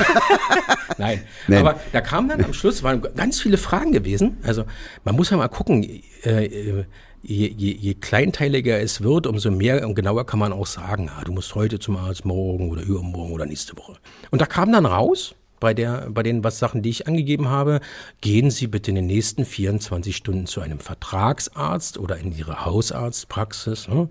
Nein. 0.98 1.22
Nee. 1.48 1.56
Aber 1.56 1.80
da 1.92 2.00
kam 2.00 2.28
dann 2.28 2.44
am 2.44 2.52
Schluss, 2.52 2.82
waren 2.84 3.02
ganz 3.16 3.40
viele 3.40 3.58
Fragen 3.58 3.90
gewesen. 3.90 4.38
Also 4.44 4.64
man 5.04 5.16
muss 5.16 5.30
ja 5.30 5.36
mal 5.36 5.48
gucken, 5.48 5.82
äh, 6.22 6.44
äh, 6.44 6.84
je, 7.22 7.48
je, 7.48 7.72
je 7.72 7.94
kleinteiliger 7.94 8.80
es 8.80 9.02
wird, 9.02 9.26
umso 9.26 9.50
mehr 9.50 9.86
und 9.86 9.94
genauer 9.94 10.26
kann 10.26 10.38
man 10.38 10.52
auch 10.52 10.66
sagen, 10.66 11.10
ah, 11.10 11.24
du 11.24 11.32
musst 11.32 11.54
heute 11.54 11.78
zum 11.78 11.96
Arzt, 11.96 12.24
morgen 12.24 12.70
oder 12.70 12.82
übermorgen 12.82 13.32
oder 13.32 13.46
nächste 13.46 13.76
Woche. 13.76 13.94
Und 14.30 14.40
da 14.40 14.46
kam 14.46 14.70
dann 14.70 14.86
raus, 14.86 15.34
bei, 15.62 15.74
der, 15.74 16.10
bei 16.10 16.24
den 16.24 16.42
was 16.42 16.58
Sachen, 16.58 16.82
die 16.82 16.90
ich 16.90 17.06
angegeben 17.06 17.48
habe, 17.48 17.80
gehen 18.20 18.50
Sie 18.50 18.66
bitte 18.66 18.90
in 18.90 18.96
den 18.96 19.06
nächsten 19.06 19.44
24 19.44 20.16
Stunden 20.16 20.46
zu 20.46 20.60
einem 20.60 20.80
Vertragsarzt 20.80 21.98
oder 21.98 22.18
in 22.18 22.36
Ihre 22.36 22.64
Hausarztpraxis. 22.64 23.86
Ne? 23.86 24.10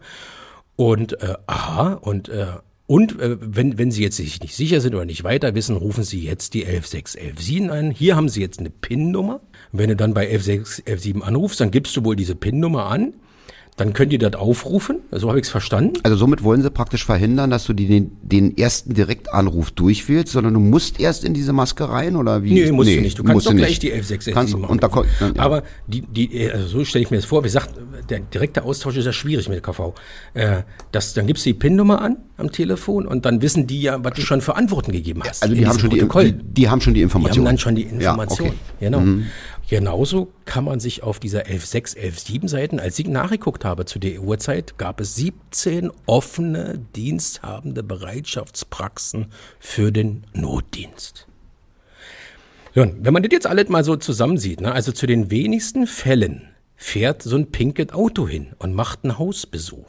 Und 0.77 1.21
äh, 1.21 1.35
aha, 1.47 1.95
und 1.95 2.29
äh, 2.29 2.47
und 2.87 3.19
äh, 3.19 3.37
wenn, 3.39 3.77
wenn 3.77 3.91
Sie 3.91 4.01
jetzt 4.01 4.15
sich 4.15 4.41
nicht 4.41 4.55
sicher 4.55 4.79
sind 4.79 4.95
oder 4.95 5.05
nicht 5.05 5.25
weiter 5.25 5.53
wissen, 5.53 5.75
rufen 5.75 6.05
Sie 6.05 6.23
jetzt 6.23 6.53
die 6.53 6.65
11617 6.65 7.69
an. 7.69 7.91
Hier 7.91 8.15
haben 8.15 8.29
Sie 8.29 8.41
jetzt 8.41 8.59
eine 8.59 8.69
PIN-Nummer. 8.69 9.41
Wenn 9.73 9.89
du 9.89 9.95
dann 9.95 10.13
bei 10.13 10.27
11617 10.27 11.21
anrufst, 11.21 11.59
dann 11.59 11.71
gibst 11.71 11.95
du 11.97 12.05
wohl 12.05 12.15
diese 12.15 12.35
PIN-Nummer 12.35 12.85
an. 12.85 13.13
Dann 13.81 13.93
könnt 13.93 14.13
ihr 14.13 14.19
das 14.19 14.35
aufrufen. 14.35 14.97
So 15.11 15.29
habe 15.29 15.39
ich 15.39 15.45
es 15.45 15.49
verstanden. 15.49 15.93
Also 16.03 16.15
somit 16.15 16.43
wollen 16.43 16.61
sie 16.61 16.69
praktisch 16.69 17.03
verhindern, 17.03 17.49
dass 17.49 17.65
du 17.65 17.73
die, 17.73 17.87
den, 17.87 18.11
den 18.21 18.55
ersten 18.55 18.93
Direktanruf 18.93 19.71
durchwählst, 19.71 20.31
sondern 20.33 20.53
du 20.53 20.59
musst 20.59 20.99
erst 20.99 21.23
in 21.23 21.33
diese 21.33 21.51
Maske 21.51 21.89
rein 21.89 22.15
oder 22.15 22.43
wie? 22.43 22.53
Nee, 22.53 22.71
musst 22.71 22.89
du 22.91 23.01
nicht. 23.01 23.17
Du 23.17 23.23
kannst 23.23 23.33
musst 23.33 23.47
doch 23.47 23.55
gleich 23.55 23.69
nicht. 23.69 23.83
die 23.83 23.91
11617 23.91 24.33
Kannst, 24.35 24.55
machen. 24.57 24.71
und 24.71 24.83
da, 24.83 24.89
ja. 25.35 25.41
Aber 25.41 25.63
die, 25.87 26.01
die, 26.01 26.51
also 26.51 26.67
so 26.67 26.85
stelle 26.85 27.03
ich 27.03 27.09
mir 27.09 27.17
das 27.17 27.25
vor. 27.25 27.41
Wie 27.43 27.47
gesagt, 27.47 27.71
der 28.09 28.19
direkte 28.19 28.63
Austausch 28.63 28.97
ist 28.97 29.05
ja 29.05 29.13
schwierig 29.13 29.49
mit 29.49 29.55
der 29.55 29.63
KV. 29.73 29.93
Äh, 30.35 30.61
das, 30.91 31.13
dann 31.15 31.25
gibst 31.25 31.43
du 31.45 31.49
die 31.49 31.55
PIN-Nummer 31.55 32.01
an 32.01 32.17
am 32.37 32.51
Telefon 32.51 33.07
und 33.07 33.25
dann 33.25 33.41
wissen 33.41 33.65
die 33.67 33.81
ja, 33.81 34.03
was 34.03 34.13
du 34.13 34.21
schon 34.21 34.41
für 34.41 34.55
Antworten 34.55 34.91
gegeben 34.91 35.21
hast. 35.27 35.41
also 35.43 35.55
die 35.55 35.65
haben, 35.67 35.79
schon 35.79 35.89
die, 35.89 35.99
die, 36.07 36.33
die 36.53 36.69
haben 36.69 36.81
schon 36.81 36.93
die 36.93 36.99
Die 36.99 37.03
Information. 37.03 37.37
haben 37.39 37.45
dann 37.45 37.57
schon 37.57 37.75
die 37.75 37.83
Ja, 37.83 38.11
Information. 38.11 38.47
okay. 38.49 38.57
Genau. 38.79 39.03
Genauso 39.71 40.33
kann 40.43 40.65
man 40.65 40.81
sich 40.81 41.01
auf 41.01 41.17
dieser 41.21 41.45
11.6, 41.45 41.95
11.7 41.95 42.49
Seiten, 42.49 42.77
als 42.77 42.99
ich 42.99 43.07
nachgeguckt 43.07 43.63
habe 43.63 43.85
zu 43.85 43.99
der 43.99 44.21
Uhrzeit, 44.21 44.77
gab 44.77 44.99
es 44.99 45.15
17 45.15 45.93
offene 46.05 46.85
diensthabende 46.93 47.81
Bereitschaftspraxen 47.81 49.27
für 49.61 49.93
den 49.93 50.25
Notdienst. 50.33 51.25
Wenn 52.73 53.13
man 53.13 53.23
das 53.23 53.31
jetzt 53.31 53.47
alles 53.47 53.69
mal 53.69 53.85
so 53.85 53.95
zusammensieht, 53.95 54.59
ne, 54.59 54.73
also 54.73 54.91
zu 54.91 55.07
den 55.07 55.31
wenigsten 55.31 55.87
Fällen 55.87 56.49
fährt 56.75 57.21
so 57.21 57.37
ein 57.37 57.49
pinkes 57.49 57.93
Auto 57.93 58.27
hin 58.27 58.47
und 58.59 58.73
macht 58.73 59.05
einen 59.05 59.19
Hausbesuch, 59.19 59.87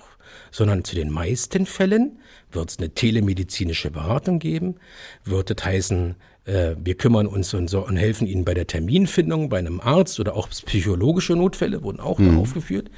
sondern 0.53 0.85
zu 0.85 0.95
den 0.95 1.11
meisten 1.11 1.66
Fällen 1.66 2.21
wird 2.53 2.71
es 2.71 2.79
eine 2.79 2.90
telemedizinische 2.90 3.90
Beratung 3.90 4.38
geben, 4.38 4.77
wird 5.25 5.51
es 5.51 5.64
heißen, 5.64 6.14
äh, 6.44 6.74
wir 6.83 6.94
kümmern 6.96 7.26
uns 7.26 7.55
und, 7.55 7.68
so, 7.68 7.87
und 7.87 7.96
helfen 7.96 8.26
Ihnen 8.26 8.44
bei 8.44 8.55
der 8.55 8.66
Terminfindung 8.66 9.48
bei 9.48 9.59
einem 9.59 9.81
Arzt 9.81 10.18
oder 10.20 10.37
auch 10.37 10.48
psychologische 10.48 11.35
Notfälle 11.35 11.83
wurden 11.83 12.00
auch 12.00 12.18
noch 12.18 12.37
aufgeführt. 12.37 12.90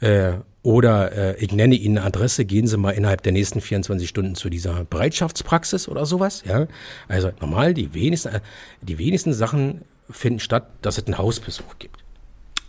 Äh, 0.00 0.34
oder 0.62 1.12
äh, 1.12 1.44
ich 1.44 1.52
nenne 1.52 1.74
Ihnen 1.74 1.98
eine 1.98 2.06
Adresse, 2.06 2.44
gehen 2.44 2.66
Sie 2.66 2.76
mal 2.76 2.92
innerhalb 2.92 3.22
der 3.22 3.32
nächsten 3.32 3.60
24 3.60 4.08
Stunden 4.08 4.34
zu 4.34 4.48
dieser 4.48 4.84
Bereitschaftspraxis 4.84 5.88
oder 5.88 6.06
sowas. 6.06 6.42
Ja? 6.46 6.66
Also 7.06 7.30
normal, 7.40 7.74
die 7.74 7.94
wenigsten, 7.94 8.28
äh, 8.28 8.40
die 8.82 8.98
wenigsten 8.98 9.34
Sachen 9.34 9.82
finden 10.10 10.40
statt, 10.40 10.68
dass 10.82 10.98
es 10.98 11.06
einen 11.06 11.18
Hausbesuch 11.18 11.78
gibt. 11.78 12.02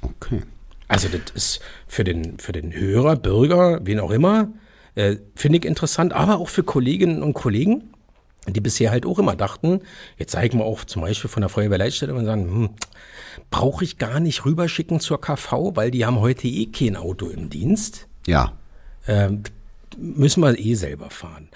Okay. 0.02 0.42
Also 0.88 1.08
das 1.08 1.34
ist 1.34 1.62
für 1.88 2.04
den, 2.04 2.38
für 2.38 2.52
den 2.52 2.74
Hörer, 2.74 3.16
Bürger, 3.16 3.80
wen 3.84 4.00
auch 4.00 4.12
immer, 4.12 4.50
äh, 4.96 5.16
finde 5.36 5.60
ich 5.60 5.66
interessant, 5.66 6.14
aber 6.14 6.38
auch 6.38 6.50
für 6.50 6.64
Kolleginnen 6.64 7.24
und 7.24 7.34
Kollegen, 7.34 7.95
die 8.48 8.62
bisher 8.62 8.92
halt 8.92 9.06
auch 9.06 9.20
immer 9.20 9.36
dachten, 9.36 9.82
jetzt 10.18 10.32
zeigen 10.32 10.60
wir 10.60 10.66
auch 10.66 10.84
zum 10.86 11.02
Beispiel 11.02 11.30
von 11.30 11.42
der 11.42 11.50
Feuerwehrleitstelle 11.50 12.14
und 12.14 12.26
sagen, 12.26 12.44
hm, 12.44 12.70
brauche 13.50 13.84
ich 13.84 13.98
gar 13.98 14.20
nicht 14.20 14.46
rüberschicken 14.46 15.00
zur 15.00 15.20
KV, 15.20 15.76
weil 15.76 15.92
die 15.92 16.06
haben 16.06 16.20
heute 16.20 16.48
eh 16.48 16.68
kein 16.68 16.96
Auto 16.96 17.28
im 17.28 17.50
Dienst 17.50 18.08
Ja. 18.28 18.54
ähm, 19.08 19.44
müssen 19.98 20.42
wir 20.42 20.58
eh 20.60 20.76
selber 20.76 21.10
fahren. 21.10 21.50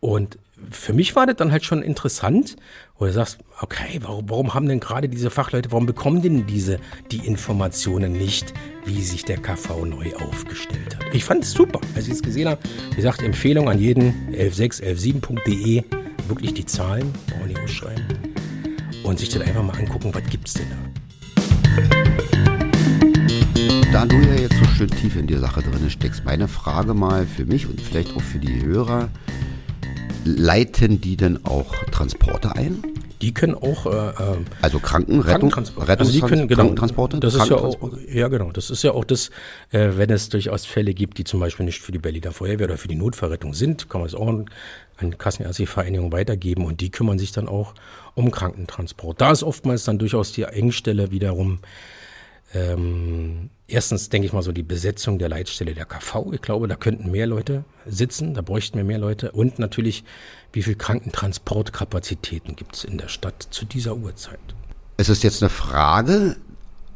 Und 0.00 0.38
für 0.70 0.92
mich 0.92 1.14
war 1.16 1.26
das 1.26 1.36
dann 1.36 1.52
halt 1.52 1.64
schon 1.64 1.82
interessant, 1.82 2.56
wo 2.98 3.04
du 3.06 3.12
sagst, 3.12 3.38
okay, 3.60 3.98
warum, 4.02 4.28
warum 4.28 4.54
haben 4.54 4.66
denn 4.68 4.80
gerade 4.80 5.08
diese 5.08 5.30
Fachleute, 5.30 5.70
warum 5.72 5.86
bekommen 5.86 6.22
denn 6.22 6.46
diese 6.46 6.78
die 7.10 7.26
Informationen 7.26 8.12
nicht, 8.12 8.52
wie 8.84 9.02
sich 9.02 9.24
der 9.24 9.38
KV 9.38 9.84
neu 9.86 10.14
aufgestellt 10.16 10.96
hat? 10.96 11.14
Ich 11.14 11.24
fand 11.24 11.44
es 11.44 11.52
super, 11.52 11.80
als 11.94 12.06
ich 12.06 12.14
es 12.14 12.22
gesehen 12.22 12.48
habe. 12.48 12.60
Wie 12.90 12.96
gesagt, 12.96 13.22
Empfehlung 13.22 13.68
an 13.68 13.78
jeden 13.78 14.14
116, 14.32 14.96
117.de, 14.96 15.82
wirklich 16.28 16.54
die 16.54 16.66
Zahlen, 16.66 17.12
brauchen 17.28 17.48
nicht 17.48 17.60
ausschreiben, 17.60 18.04
und 19.04 19.18
sich 19.18 19.28
dann 19.28 19.42
einfach 19.42 19.62
mal 19.62 19.78
angucken, 19.78 20.12
was 20.12 20.24
gibt's 20.24 20.54
denn 20.54 20.66
da? 20.70 20.76
Da 23.92 24.06
du 24.06 24.16
ja 24.16 24.34
jetzt 24.34 24.56
so 24.56 24.64
schön 24.66 24.90
tief 24.90 25.16
in 25.16 25.26
die 25.26 25.36
Sache 25.36 25.62
drin 25.62 25.90
steckst, 25.90 26.24
meine 26.24 26.48
Frage 26.48 26.94
mal 26.94 27.26
für 27.26 27.44
mich 27.44 27.68
und 27.68 27.80
vielleicht 27.80 28.14
auch 28.14 28.22
für 28.22 28.38
die 28.38 28.64
Hörer, 28.64 29.08
leiten 30.24 31.00
die 31.00 31.16
denn 31.16 31.44
auch 31.44 31.74
Transporte 31.90 32.54
ein? 32.54 32.82
Die 33.20 33.34
können 33.34 33.54
auch 33.54 33.84
äh, 33.84 33.90
äh, 33.90 34.36
Also 34.62 34.78
Kranken, 34.78 35.20
Rettung. 35.20 35.52
Rettungs 35.52 35.76
also 35.76 36.10
die 36.10 36.20
können, 36.20 36.48
genau, 36.48 36.62
Krankentransporte? 36.62 37.20
Das 37.20 37.34
ist 37.34 37.48
ja 37.48 37.56
auch, 37.56 37.76
ja 38.08 38.28
genau, 38.28 38.50
das 38.50 38.70
ist 38.70 38.82
ja 38.82 38.92
auch 38.92 39.04
das, 39.04 39.30
äh, 39.72 39.90
wenn 39.96 40.08
es 40.10 40.30
durchaus 40.30 40.64
Fälle 40.64 40.94
gibt, 40.94 41.18
die 41.18 41.24
zum 41.24 41.40
Beispiel 41.40 41.66
nicht 41.66 41.80
für 41.80 41.92
die 41.92 41.98
Berliner 41.98 42.32
Feuerwehr 42.32 42.66
oder 42.66 42.78
für 42.78 42.88
die 42.88 42.94
Notfallrettung 42.94 43.52
sind, 43.52 43.90
kann 43.90 44.00
man 44.00 44.08
es 44.08 44.14
auch 44.14 44.26
an, 45.00 45.18
Kassenärztliche 45.18 45.70
Vereinigung 45.70 46.12
weitergeben 46.12 46.64
und 46.64 46.80
die 46.80 46.90
kümmern 46.90 47.18
sich 47.18 47.32
dann 47.32 47.48
auch 47.48 47.74
um 48.14 48.30
Krankentransport. 48.30 49.20
Da 49.20 49.32
ist 49.32 49.42
oftmals 49.42 49.84
dann 49.84 49.98
durchaus 49.98 50.32
die 50.32 50.44
Engstelle 50.44 51.10
wiederum 51.10 51.60
Ähm, 52.52 53.50
erstens 53.68 54.08
denke 54.08 54.26
ich 54.26 54.32
mal 54.32 54.42
so 54.42 54.50
die 54.52 54.64
Besetzung 54.64 55.18
der 55.18 55.28
Leitstelle 55.28 55.74
der 55.74 55.84
KV. 55.84 56.32
Ich 56.32 56.42
glaube, 56.42 56.66
da 56.66 56.74
könnten 56.74 57.10
mehr 57.10 57.26
Leute 57.26 57.64
sitzen, 57.86 58.34
da 58.34 58.42
bräuchten 58.42 58.76
wir 58.76 58.84
mehr 58.84 58.98
Leute. 58.98 59.30
Und 59.30 59.58
natürlich, 59.58 60.04
wie 60.52 60.62
viel 60.62 60.74
Krankentransportkapazitäten 60.74 62.56
gibt 62.56 62.74
es 62.74 62.84
in 62.84 62.98
der 62.98 63.08
Stadt 63.08 63.46
zu 63.50 63.64
dieser 63.64 63.96
Uhrzeit? 63.96 64.40
Es 64.96 65.08
ist 65.08 65.22
jetzt 65.22 65.42
eine 65.42 65.50
Frage, 65.50 66.36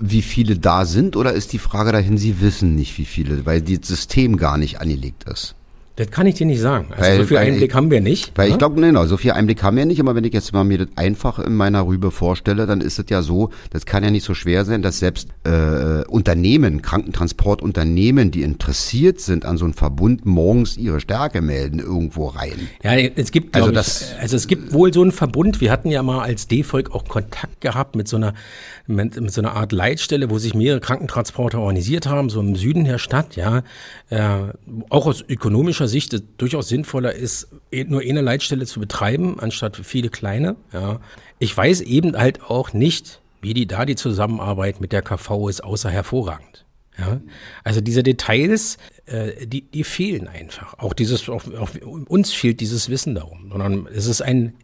wie 0.00 0.22
viele 0.22 0.58
da 0.58 0.84
sind, 0.84 1.14
oder 1.14 1.32
ist 1.32 1.52
die 1.52 1.60
Frage 1.60 1.92
dahin, 1.92 2.18
Sie 2.18 2.40
wissen 2.40 2.74
nicht, 2.74 2.98
wie 2.98 3.06
viele, 3.06 3.46
weil 3.46 3.62
das 3.62 3.86
System 3.86 4.36
gar 4.36 4.58
nicht 4.58 4.80
angelegt 4.80 5.24
ist? 5.24 5.54
Das 5.96 6.11
kann 6.11 6.26
ich 6.26 6.35
dir 6.35 6.46
nicht 6.46 6.61
sagen. 6.61 6.88
Also 6.90 7.02
weil, 7.02 7.16
so 7.18 7.24
viel 7.24 7.37
Einblick 7.37 7.70
ich, 7.70 7.74
haben 7.76 7.90
wir 7.90 8.00
nicht. 8.00 8.33
Weil 8.35 8.48
ne? 8.48 8.52
ich 8.52 8.59
glaube, 8.59 8.80
genau, 8.80 9.07
so 9.07 9.16
viel 9.16 9.30
Einblick 9.30 9.62
haben 9.62 9.76
wir 9.76 9.87
nicht. 9.87 10.00
Aber 10.00 10.16
wenn 10.16 10.24
ich 10.24 10.33
jetzt 10.33 10.52
mal 10.52 10.64
mir 10.64 10.78
das 10.78 10.88
einfach 10.96 11.38
in 11.38 11.54
meiner 11.54 11.87
Rübe 11.87 12.11
vorstelle, 12.11 12.66
dann 12.66 12.80
ist 12.80 12.98
es 12.98 13.07
ja 13.11 13.22
so, 13.22 13.50
das 13.70 13.87
kann 13.87 14.02
ja 14.02 14.11
nicht 14.11 14.24
so 14.24 14.35
schwer 14.35 14.64
sein, 14.64 14.83
dass 14.83 14.98
selbst 14.98 15.28
äh, 15.44 16.04
Unternehmen, 16.07 16.83
Krankentransportunternehmen, 16.83 18.33
die 18.33 18.42
interessiert 18.42 19.20
sind 19.20 19.44
an 19.44 19.57
so 19.57 19.66
einem 19.66 19.74
Verbund, 19.74 20.26
morgens 20.26 20.76
ihre 20.76 20.98
Stärke 20.98 21.42
melden 21.42 21.78
irgendwo 21.78 22.26
rein. 22.26 22.68
Ja, 22.83 22.96
es 22.96 23.30
gibt, 23.30 23.54
also, 23.54 23.70
das, 23.70 24.14
also 24.20 24.37
es 24.37 24.48
gibt 24.48 24.72
wohl 24.72 24.92
so 24.92 25.02
einen 25.02 25.12
Verbund. 25.12 25.61
Wir 25.61 25.70
hatten 25.70 25.90
ja 25.90 26.02
mal 26.02 26.22
als 26.22 26.48
D-Volk 26.48 26.92
auch 26.92 27.04
Kontakt 27.04 27.61
gehabt 27.61 27.94
mit 27.94 28.09
so 28.09 28.16
einer 28.16 28.35
mit, 28.87 29.18
mit 29.18 29.33
so 29.33 29.40
einer 29.40 29.52
Art 29.52 29.72
Leitstelle, 29.72 30.30
wo 30.30 30.38
sich 30.38 30.54
mehrere 30.54 30.80
Krankentransporter 30.80 31.59
organisiert 31.59 32.07
haben, 32.07 32.28
so 32.28 32.40
im 32.40 32.54
Süden 32.54 32.85
der 32.85 32.98
Stadt. 32.98 33.37
Ja, 33.37 33.62
äh, 34.11 34.52
auch 34.90 35.07
aus 35.07 35.24
ökonomischer 35.26 35.84
ökonomischer 35.85 35.88
Sicht 35.88 36.23
durchaus 36.38 36.68
sinnvoller 36.68 37.14
ist, 37.14 37.49
eh 37.70 37.85
nur 37.85 38.01
eine 38.01 38.20
Leitstelle 38.20 38.66
zu 38.66 38.81
betreiben, 38.81 39.38
anstatt 39.40 39.77
viele 39.77 40.09
kleine. 40.09 40.57
Ja. 40.73 41.01
Ich 41.38 41.57
weiß 41.57 41.83
eben 41.83 42.16
halt 42.16 42.42
auch 42.42 42.73
nicht, 42.73 43.20
wie 43.40 43.55
die 43.55 43.66
da 43.66 43.85
die 43.85 43.97
Zusammenarbeit 43.97 44.81
mit 44.81 44.92
der 44.92 45.03
KV 45.03 45.49
ist, 45.49 45.62
außer 45.62 45.90
hervorragend. 45.90 46.64
Ja, 46.97 47.20
also 47.64 47.81
diese 47.81 48.05
Details, 48.05 48.79
äh, 49.07 49.47
die, 49.47 49.62
die 49.62 49.83
fehlen 49.83 50.29
einfach. 50.29 50.79
Auch 50.79 50.92
dieses, 50.92 51.29
auch, 51.29 51.42
auch 51.59 51.70
uns 52.07 52.33
fehlt 52.33 52.61
dieses 52.61 52.88
Wissen 52.88 53.16
darum, 53.16 53.51
sondern 53.51 53.88
es 53.88 54.07
ist 54.07 54.23
ein 54.23 54.55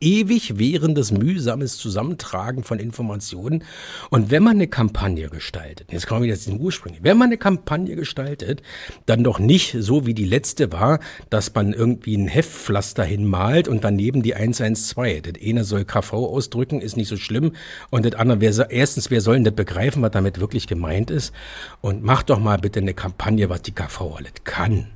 ewig 0.00 0.58
währendes, 0.58 1.12
mühsames 1.12 1.76
Zusammentragen 1.76 2.64
von 2.64 2.78
Informationen. 2.78 3.64
Und 4.10 4.30
wenn 4.30 4.42
man 4.42 4.56
eine 4.56 4.68
Kampagne 4.68 5.28
gestaltet, 5.28 5.92
jetzt 5.92 6.06
kommen 6.06 6.22
wir 6.22 6.28
jetzt 6.28 6.44
zum 6.44 6.58
Ursprung, 6.58 6.96
wenn 7.02 7.18
man 7.18 7.26
eine 7.26 7.38
Kampagne 7.38 7.96
gestaltet, 7.96 8.62
dann 9.06 9.24
doch 9.24 9.38
nicht 9.38 9.76
so 9.78 10.06
wie 10.06 10.14
die 10.14 10.24
letzte 10.24 10.72
war, 10.72 11.00
dass 11.28 11.54
man 11.54 11.72
irgendwie 11.72 12.16
ein 12.16 12.28
Heftpflaster 12.28 13.04
hinmalt 13.04 13.68
und 13.68 13.84
daneben 13.84 14.22
die 14.22 14.34
112. 14.34 15.22
Das 15.22 15.34
eine 15.42 15.64
soll 15.64 15.84
KV 15.84 16.12
ausdrücken, 16.14 16.80
ist 16.80 16.96
nicht 16.96 17.08
so 17.08 17.16
schlimm. 17.16 17.52
Und 17.90 18.04
das 18.04 18.14
andere, 18.14 18.40
wer, 18.40 18.70
erstens, 18.70 19.10
wer 19.10 19.20
soll 19.20 19.34
denn 19.34 19.44
das 19.44 19.54
begreifen, 19.54 20.02
was 20.02 20.12
damit 20.12 20.40
wirklich 20.40 20.66
gemeint 20.66 21.10
ist? 21.10 21.32
Und 21.80 22.02
macht 22.02 22.30
doch 22.30 22.38
mal 22.38 22.58
bitte 22.58 22.80
eine 22.80 22.94
Kampagne, 22.94 23.48
was 23.48 23.62
die 23.62 23.72
KV 23.72 24.16
alles 24.16 24.32
kann. 24.44 24.86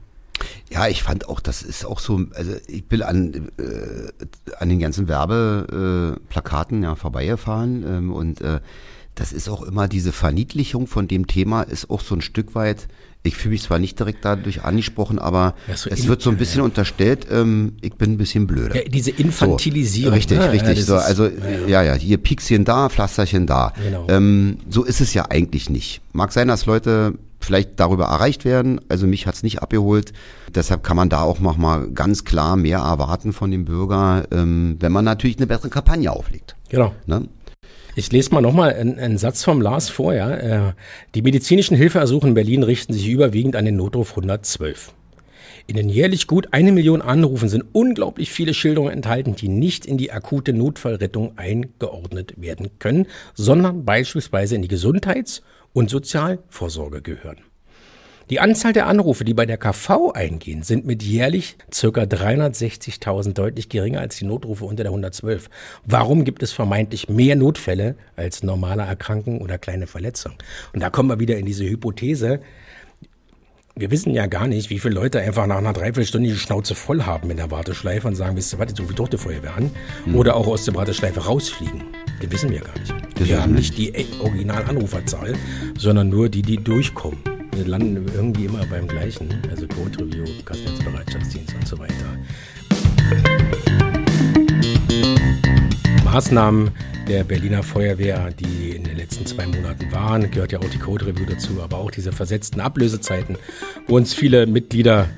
Ja, 0.70 0.88
ich 0.88 1.02
fand 1.02 1.28
auch, 1.28 1.40
das 1.40 1.62
ist 1.62 1.84
auch 1.84 1.98
so, 1.98 2.20
also 2.34 2.52
ich 2.66 2.86
bin 2.86 3.02
an, 3.02 3.50
äh, 3.58 4.52
an 4.58 4.68
den 4.68 4.78
ganzen 4.78 5.08
Werbeplakaten 5.08 6.82
äh, 6.82 6.86
ja 6.86 6.94
vorbeigefahren 6.94 7.84
ähm, 7.86 8.12
und 8.12 8.40
äh, 8.40 8.60
das 9.14 9.32
ist 9.32 9.48
auch 9.48 9.62
immer 9.62 9.86
diese 9.86 10.12
Verniedlichung 10.12 10.86
von 10.86 11.06
dem 11.06 11.26
Thema 11.26 11.62
ist 11.62 11.88
auch 11.90 12.00
so 12.00 12.16
ein 12.16 12.20
Stück 12.20 12.54
weit, 12.54 12.88
ich 13.22 13.36
fühle 13.36 13.52
mich 13.52 13.62
zwar 13.62 13.78
nicht 13.78 13.98
direkt 13.98 14.24
dadurch 14.24 14.64
angesprochen, 14.64 15.18
aber 15.18 15.54
ja, 15.66 15.76
so 15.76 15.88
es 15.88 16.06
wird 16.06 16.20
so 16.20 16.30
ein 16.30 16.36
bisschen 16.36 16.58
ja. 16.58 16.64
unterstellt, 16.64 17.26
ähm, 17.30 17.74
ich 17.80 17.94
bin 17.94 18.12
ein 18.12 18.18
bisschen 18.18 18.46
blöder. 18.46 18.76
Ja, 18.76 18.82
diese 18.86 19.12
Infantilisierung. 19.12 20.12
So, 20.12 20.16
richtig, 20.16 20.38
richtig. 20.40 20.84
so, 20.84 20.96
also 20.96 21.30
ja, 21.66 21.82
ja, 21.82 21.94
hier 21.94 22.18
Piekschen 22.18 22.64
da, 22.64 22.90
Pflasterchen 22.90 23.46
da. 23.46 23.72
Genau. 23.82 24.06
Ähm, 24.08 24.58
so 24.68 24.84
ist 24.84 25.00
es 25.00 25.14
ja 25.14 25.30
eigentlich 25.30 25.70
nicht. 25.70 26.02
Mag 26.12 26.32
sein, 26.32 26.48
dass 26.48 26.66
Leute 26.66 27.14
vielleicht 27.44 27.78
darüber 27.80 28.04
erreicht 28.06 28.44
werden. 28.44 28.80
Also 28.88 29.06
mich 29.06 29.26
hat's 29.26 29.42
nicht 29.42 29.62
abgeholt. 29.62 30.12
Deshalb 30.54 30.82
kann 30.82 30.96
man 30.96 31.08
da 31.08 31.22
auch 31.22 31.40
noch 31.40 31.56
mal 31.56 31.88
ganz 31.90 32.24
klar 32.24 32.56
mehr 32.56 32.78
erwarten 32.78 33.32
von 33.32 33.50
dem 33.50 33.64
Bürger, 33.64 34.24
ähm, 34.32 34.76
wenn 34.80 34.92
man 34.92 35.04
natürlich 35.04 35.36
eine 35.36 35.46
bessere 35.46 35.70
Kampagne 35.70 36.10
auflegt. 36.10 36.56
Genau. 36.68 36.92
Ne? 37.06 37.28
Ich 37.96 38.10
lese 38.10 38.34
mal 38.34 38.40
nochmal 38.40 38.74
einen, 38.74 38.98
einen 38.98 39.18
Satz 39.18 39.44
vom 39.44 39.60
Lars 39.60 39.88
vorher. 39.88 40.42
Äh, 40.42 40.72
die 41.14 41.22
medizinischen 41.22 41.76
Hilfeersuchen 41.76 42.30
in 42.30 42.34
Berlin 42.34 42.62
richten 42.64 42.92
sich 42.92 43.08
überwiegend 43.08 43.54
an 43.54 43.64
den 43.64 43.76
Notruf 43.76 44.10
112. 44.10 44.92
In 45.66 45.76
den 45.76 45.88
jährlich 45.88 46.26
gut 46.26 46.48
eine 46.50 46.72
Million 46.72 47.00
Anrufen 47.00 47.48
sind 47.48 47.64
unglaublich 47.72 48.30
viele 48.30 48.52
Schilderungen 48.52 48.92
enthalten, 48.92 49.34
die 49.34 49.48
nicht 49.48 49.86
in 49.86 49.96
die 49.96 50.12
akute 50.12 50.52
Notfallrettung 50.52 51.38
eingeordnet 51.38 52.34
werden 52.36 52.70
können, 52.78 53.06
sondern 53.32 53.84
beispielsweise 53.84 54.56
in 54.56 54.62
die 54.62 54.68
Gesundheits- 54.68 55.42
und 55.74 55.90
Sozialvorsorge 55.90 57.02
gehören. 57.02 57.36
Die 58.30 58.40
Anzahl 58.40 58.72
der 58.72 58.86
Anrufe, 58.86 59.22
die 59.22 59.34
bei 59.34 59.44
der 59.44 59.58
KV 59.58 60.12
eingehen, 60.12 60.62
sind 60.62 60.86
mit 60.86 61.02
jährlich 61.02 61.58
circa 61.70 62.04
360.000 62.04 63.34
deutlich 63.34 63.68
geringer 63.68 64.00
als 64.00 64.16
die 64.16 64.24
Notrufe 64.24 64.64
unter 64.64 64.82
der 64.82 64.92
112. 64.92 65.50
Warum 65.84 66.24
gibt 66.24 66.42
es 66.42 66.52
vermeintlich 66.52 67.10
mehr 67.10 67.36
Notfälle 67.36 67.96
als 68.16 68.42
normale 68.42 68.84
Erkrankungen 68.84 69.42
oder 69.42 69.58
kleine 69.58 69.86
Verletzungen? 69.86 70.38
Und 70.72 70.80
da 70.80 70.88
kommen 70.88 71.10
wir 71.10 71.20
wieder 71.20 71.36
in 71.36 71.44
diese 71.44 71.64
Hypothese, 71.68 72.40
wir 73.76 73.90
wissen 73.90 74.14
ja 74.14 74.26
gar 74.26 74.46
nicht, 74.46 74.70
wie 74.70 74.78
viele 74.78 74.94
Leute 74.94 75.20
einfach 75.20 75.48
nach 75.48 75.58
einer 75.58 75.72
Dreiviertelstunde 75.72 76.28
die 76.28 76.36
Schnauze 76.36 76.76
voll 76.76 77.02
haben 77.02 77.30
in 77.30 77.38
der 77.38 77.50
Warteschleife 77.50 78.06
und 78.06 78.14
sagen, 78.14 78.36
wisst 78.36 78.54
ihr 78.54 78.60
jetzt 78.60 78.78
rufe 78.78 78.90
ich 78.90 78.96
doch 78.96 79.08
die 79.08 79.18
Feuerwehr 79.18 79.56
an. 79.56 79.72
Mhm. 80.06 80.14
Oder 80.14 80.36
auch 80.36 80.46
aus 80.46 80.64
der 80.64 80.76
Warteschleife 80.76 81.24
rausfliegen. 81.24 81.82
Das 82.20 82.30
wissen 82.30 82.50
wir 82.50 82.60
gar 82.60 82.78
nicht. 82.78 82.94
Das 83.18 83.28
wir 83.28 83.40
haben 83.40 83.54
nicht 83.54 83.76
die 83.76 83.92
Original-Anruferzahl, 84.20 85.34
sondern 85.78 86.08
nur 86.08 86.28
die, 86.28 86.42
die 86.42 86.56
durchkommen. 86.56 87.18
Wir 87.52 87.66
landen 87.66 88.04
irgendwie 88.14 88.46
immer 88.46 88.66
beim 88.66 88.88
gleichen, 88.88 89.28
also 89.50 89.66
Code 89.68 90.04
Review, 90.04 90.24
Bereitschaftsdienst 90.84 91.54
und 91.54 91.68
so 91.68 91.78
weiter. 91.78 91.94
Maßnahmen 96.04 96.70
der 97.08 97.24
Berliner 97.24 97.62
Feuerwehr, 97.62 98.30
die 98.30 98.70
in 98.70 98.84
den 98.84 98.96
letzten 98.96 99.26
zwei 99.26 99.46
Monaten 99.46 99.92
waren, 99.92 100.30
gehört 100.30 100.52
ja 100.52 100.58
auch 100.58 100.70
die 100.70 100.78
Code 100.78 101.06
Review 101.06 101.26
dazu, 101.26 101.62
aber 101.62 101.78
auch 101.78 101.90
diese 101.90 102.12
versetzten 102.12 102.60
Ablösezeiten, 102.60 103.36
wo 103.86 103.96
uns 103.96 104.14
viele 104.14 104.46
Mitglieder 104.46 105.08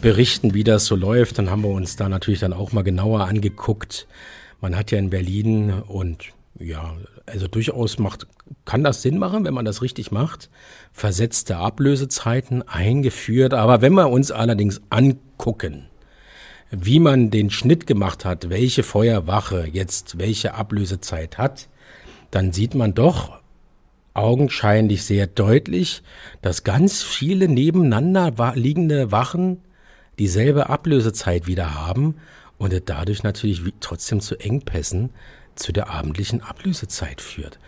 berichten, 0.00 0.54
wie 0.54 0.64
das 0.64 0.86
so 0.86 0.96
läuft. 0.96 1.38
Dann 1.38 1.50
haben 1.50 1.62
wir 1.62 1.70
uns 1.70 1.96
da 1.96 2.08
natürlich 2.08 2.40
dann 2.40 2.52
auch 2.52 2.72
mal 2.72 2.82
genauer 2.82 3.26
angeguckt. 3.26 4.06
Man 4.60 4.76
hat 4.76 4.90
ja 4.90 4.98
in 4.98 5.10
Berlin 5.10 5.72
und 5.86 6.32
ja, 6.58 6.96
also 7.26 7.48
durchaus 7.48 7.98
macht, 7.98 8.26
kann 8.64 8.84
das 8.84 9.02
Sinn 9.02 9.18
machen, 9.18 9.44
wenn 9.44 9.54
man 9.54 9.64
das 9.64 9.82
richtig 9.82 10.10
macht. 10.10 10.50
Versetzte 10.92 11.56
Ablösezeiten 11.56 12.62
eingeführt. 12.62 13.54
Aber 13.54 13.82
wenn 13.82 13.94
wir 13.94 14.10
uns 14.10 14.30
allerdings 14.30 14.80
angucken, 14.90 15.88
wie 16.70 17.00
man 17.00 17.30
den 17.30 17.50
Schnitt 17.50 17.86
gemacht 17.86 18.24
hat, 18.24 18.50
welche 18.50 18.82
Feuerwache 18.82 19.68
jetzt 19.70 20.18
welche 20.18 20.54
Ablösezeit 20.54 21.38
hat, 21.38 21.68
dann 22.30 22.52
sieht 22.52 22.74
man 22.74 22.94
doch 22.94 23.40
augenscheinlich 24.14 25.04
sehr 25.04 25.26
deutlich, 25.26 26.02
dass 26.42 26.64
ganz 26.64 27.02
viele 27.02 27.48
nebeneinander 27.48 28.54
liegende 28.56 29.12
Wachen 29.12 29.60
dieselbe 30.18 30.70
Ablösezeit 30.70 31.46
wieder 31.46 31.74
haben 31.74 32.16
und 32.58 32.74
dadurch 32.86 33.22
natürlich 33.22 33.62
trotzdem 33.80 34.20
zu 34.20 34.36
Engpässen 34.36 35.10
zu 35.56 35.72
der 35.72 35.90
abendlichen 35.90 36.42
Ablösezeit 36.42 37.20
führt. 37.20 37.58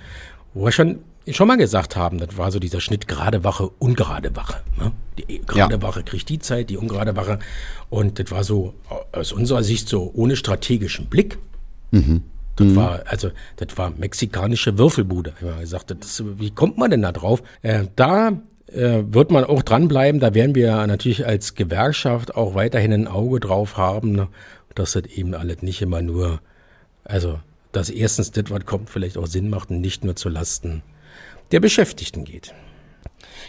Wo 0.54 0.64
wir 0.64 0.72
schon, 0.72 1.00
schon 1.30 1.48
mal 1.48 1.56
gesagt 1.56 1.96
haben, 1.96 2.18
das 2.18 2.36
war 2.36 2.50
so 2.52 2.58
dieser 2.58 2.80
Schnitt 2.80 3.08
gerade 3.08 3.44
Wache, 3.44 3.68
ungerade 3.78 4.34
Wache. 4.36 4.62
Ne? 4.78 4.92
Die 5.18 5.40
gerade 5.40 5.74
ja. 5.74 5.82
Wache 5.82 6.02
kriegt 6.02 6.28
die 6.28 6.38
Zeit, 6.38 6.70
die 6.70 6.76
ungerade 6.76 7.16
Wache. 7.16 7.38
Und 7.90 8.18
das 8.18 8.30
war 8.30 8.44
so 8.44 8.74
aus 9.12 9.32
unserer 9.32 9.62
Sicht 9.62 9.88
so 9.88 10.10
ohne 10.14 10.36
strategischen 10.36 11.06
Blick. 11.06 11.38
Mhm. 11.90 12.22
Das 12.56 12.66
mhm. 12.66 12.76
war, 12.76 13.02
also, 13.06 13.30
das 13.56 13.76
war 13.78 13.90
mexikanische 13.96 14.78
Würfelbude. 14.78 15.32
Ich 15.40 15.46
habe 15.46 15.60
gesagt, 15.60 15.94
das, 15.98 16.22
wie 16.38 16.50
kommt 16.50 16.76
man 16.76 16.90
denn 16.90 17.02
da 17.02 17.12
drauf? 17.12 17.42
Äh, 17.62 17.84
da 17.94 18.32
äh, 18.66 19.04
wird 19.06 19.30
man 19.30 19.44
auch 19.44 19.62
dranbleiben. 19.62 20.20
Da 20.20 20.34
werden 20.34 20.54
wir 20.54 20.86
natürlich 20.86 21.26
als 21.26 21.54
Gewerkschaft 21.54 22.34
auch 22.34 22.54
weiterhin 22.54 22.92
ein 22.92 23.08
Auge 23.08 23.40
drauf 23.40 23.76
haben, 23.76 24.12
ne? 24.12 24.28
dass 24.74 24.92
das 24.92 25.06
eben 25.06 25.34
alles 25.34 25.62
nicht 25.62 25.82
immer 25.82 26.02
nur, 26.02 26.40
also 27.04 27.40
dass 27.78 27.90
erstens 27.90 28.32
das, 28.32 28.44
was 28.50 28.66
kommt, 28.66 28.90
vielleicht 28.90 29.16
auch 29.16 29.26
Sinn 29.26 29.50
macht 29.50 29.70
und 29.70 29.80
nicht 29.80 30.04
nur 30.04 30.16
zu 30.16 30.28
Lasten 30.28 30.82
der 31.52 31.60
Beschäftigten 31.60 32.24
geht. 32.24 32.52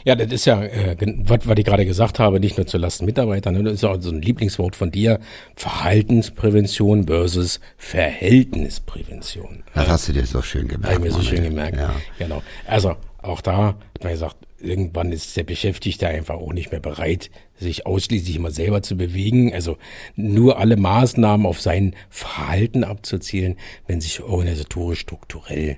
Ja, 0.06 0.16
das 0.16 0.32
ist 0.32 0.46
ja, 0.46 0.64
äh, 0.64 0.96
was, 1.26 1.48
was 1.48 1.58
ich 1.58 1.66
gerade 1.66 1.86
gesagt 1.86 2.20
habe, 2.20 2.40
nicht 2.40 2.56
nur 2.56 2.66
zu 2.68 2.78
Lasten 2.78 3.06
Mitarbeiter, 3.06 3.52
ne? 3.52 3.64
das 3.64 3.74
ist 3.74 3.84
auch 3.84 4.00
so 4.00 4.12
ein 4.12 4.22
Lieblingswort 4.22 4.76
von 4.76 4.92
dir, 4.92 5.20
Verhaltensprävention 5.56 7.08
versus 7.08 7.60
Verhältnisprävention. 7.78 9.64
Das 9.74 9.90
hast 9.90 10.08
du 10.08 10.14
dir 10.14 10.26
so 10.26 10.42
schön 10.42 10.68
gemerkt. 10.68 10.96
Habe 10.96 11.08
ich 11.08 11.14
mir 11.14 11.20
so 11.20 11.28
schön 11.28 11.44
gemerkt, 11.44 11.78
ja. 11.78 11.94
genau. 12.18 12.42
Also 12.66 12.96
auch 13.22 13.42
da 13.42 13.76
hat 13.94 14.04
man 14.04 14.14
gesagt, 14.14 14.38
irgendwann 14.60 15.12
ist 15.12 15.36
der 15.38 15.44
Beschäftigte 15.44 16.08
einfach 16.08 16.36
auch 16.36 16.54
nicht 16.54 16.72
mehr 16.72 16.80
bereit, 16.80 17.30
sich 17.58 17.86
ausschließlich 17.86 18.36
immer 18.36 18.52
selber 18.52 18.82
zu 18.82 18.98
bewegen. 18.98 19.54
Also 19.54 19.78
nur 20.16 20.60
alle 20.60 20.78
Maßnahmen 20.78 21.46
auf 21.46 21.62
sein 21.62 21.96
Verhalten 22.10 22.84
abzuzielen, 22.84 23.58
wenn 23.88 24.02
sich 24.02 24.22
organisatorisch 24.22 25.00
strukturell 25.00 25.78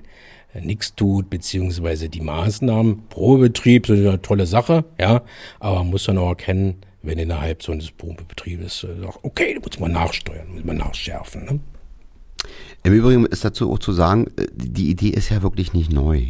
nichts 0.60 0.94
tut, 0.94 1.30
beziehungsweise 1.30 2.08
die 2.08 2.20
Maßnahmen, 2.20 3.08
Probebetrieb, 3.08 3.86
so 3.86 3.94
eine 3.94 4.20
tolle 4.20 4.46
Sache, 4.46 4.84
ja, 5.00 5.22
aber 5.60 5.78
man 5.78 5.90
muss 5.90 6.04
dann 6.04 6.18
auch 6.18 6.28
erkennen, 6.28 6.76
wenn 7.02 7.18
innerhalb 7.18 7.62
so 7.62 7.72
eines 7.72 7.90
Probebetriebes 7.90 8.84
äh, 8.84 9.00
sagt, 9.00 9.18
okay, 9.22 9.54
da 9.54 9.60
muss 9.60 9.80
man 9.80 9.92
nachsteuern, 9.92 10.48
muss 10.52 10.64
man 10.64 10.76
nachschärfen. 10.76 11.44
Ne? 11.44 11.60
Im 12.84 12.92
Übrigen 12.92 13.26
ist 13.26 13.44
dazu 13.44 13.72
auch 13.72 13.78
zu 13.78 13.92
sagen, 13.92 14.26
äh, 14.36 14.46
die 14.54 14.90
Idee 14.90 15.08
ist 15.08 15.30
ja 15.30 15.42
wirklich 15.42 15.72
nicht 15.72 15.90
neu. 15.92 16.26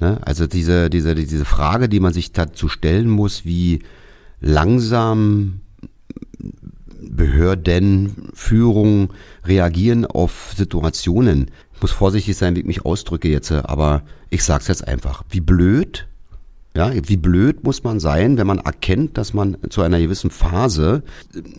Ne? 0.00 0.18
Also 0.24 0.46
diese, 0.46 0.90
diese, 0.90 1.14
diese 1.14 1.44
Frage, 1.44 1.88
die 1.88 2.00
man 2.00 2.12
sich 2.12 2.32
dazu 2.32 2.68
stellen 2.68 3.08
muss, 3.08 3.44
wie 3.44 3.80
langsam 4.40 5.60
Behörden, 7.00 8.30
Führung 8.34 9.12
reagieren 9.44 10.04
auf 10.04 10.52
Situationen. 10.56 11.50
Ich 11.74 11.82
muss 11.82 11.92
vorsichtig 11.92 12.36
sein, 12.36 12.56
wie 12.56 12.60
ich 12.60 12.66
mich 12.66 12.84
ausdrücke 12.84 13.28
jetzt, 13.28 13.52
aber 13.52 14.02
ich 14.30 14.44
sag's 14.44 14.68
jetzt 14.68 14.86
einfach. 14.86 15.24
Wie 15.30 15.40
blöd, 15.40 16.06
ja, 16.74 16.92
wie 16.94 17.16
blöd 17.16 17.64
muss 17.64 17.84
man 17.84 18.00
sein, 18.00 18.36
wenn 18.36 18.46
man 18.46 18.58
erkennt, 18.58 19.16
dass 19.16 19.34
man 19.34 19.56
zu 19.70 19.82
einer 19.82 19.98
gewissen 19.98 20.30
Phase 20.30 21.02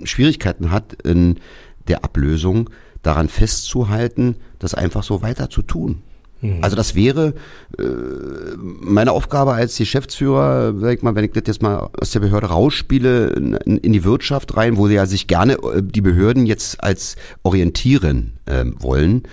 Schwierigkeiten 0.04 0.72
hat 0.72 0.94
in 1.04 1.40
der 1.88 2.04
Ablösung, 2.04 2.70
daran 3.02 3.30
festzuhalten, 3.30 4.36
das 4.60 4.74
einfach 4.74 5.04
so 5.04 5.22
weiter 5.22 5.50
zu 5.50 5.62
tun. 5.62 6.02
Mhm. 6.42 6.60
Also 6.62 6.76
das 6.76 6.96
wäre 6.96 7.34
äh, 7.78 7.84
meine 8.58 9.12
Aufgabe 9.12 9.54
als 9.54 9.78
Geschäftsführer, 9.78 10.74
sag 10.80 10.98
ich 10.98 11.04
mal, 11.04 11.16
wenn 11.16 11.26
ich 11.26 11.32
das 11.32 11.44
jetzt 11.48 11.62
mal 11.62 11.90
aus 12.00 12.12
der 12.12 12.20
Behörde 12.20 12.48
rausspiele, 12.48 13.30
in, 13.30 13.54
in 13.56 13.94
die 13.94 14.04
Wirtschaft 14.04 14.56
rein, 14.56 14.78
wo 14.78 14.88
sie 14.88 14.96
ja 14.96 15.06
sich 15.06 15.28
gerne 15.28 15.54
äh, 15.54 15.82
die 15.82 16.02
Behörden 16.02 16.46
jetzt 16.46 16.84
als 16.84 17.16
orientieren 17.44 18.34
äh, 18.46 18.66
wollen, 18.80 19.24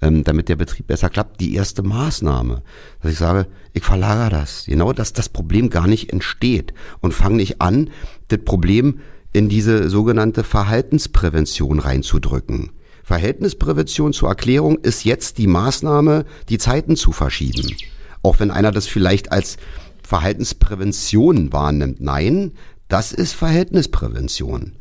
ähm, 0.00 0.24
damit 0.24 0.48
der 0.48 0.56
Betrieb 0.56 0.86
besser 0.88 1.08
klappt, 1.08 1.40
die 1.40 1.54
erste 1.54 1.82
Maßnahme, 1.82 2.62
dass 3.00 3.12
ich 3.12 3.18
sage, 3.18 3.46
ich 3.72 3.82
verlagere 3.82 4.30
das, 4.30 4.64
genau, 4.66 4.92
dass 4.92 5.12
das 5.12 5.28
Problem 5.28 5.70
gar 5.70 5.86
nicht 5.86 6.12
entsteht 6.12 6.74
und 7.00 7.14
fange 7.14 7.36
nicht 7.36 7.60
an, 7.62 7.90
das 8.28 8.40
Problem 8.44 9.00
in 9.32 9.48
diese 9.48 9.88
sogenannte 9.88 10.44
Verhaltensprävention 10.44 11.78
reinzudrücken. 11.78 12.70
Verhältnisprävention 13.02 14.12
zur 14.12 14.28
Erklärung 14.28 14.78
ist 14.78 15.04
jetzt 15.04 15.38
die 15.38 15.46
Maßnahme, 15.46 16.24
die 16.48 16.58
Zeiten 16.58 16.96
zu 16.96 17.12
verschieben. 17.12 17.76
Auch 18.22 18.40
wenn 18.40 18.50
einer 18.50 18.70
das 18.70 18.86
vielleicht 18.86 19.32
als 19.32 19.56
Verhaltensprävention 20.02 21.52
wahrnimmt. 21.52 22.00
Nein, 22.00 22.52
das 22.88 23.12
ist 23.12 23.32
Verhältnisprävention. 23.32 24.72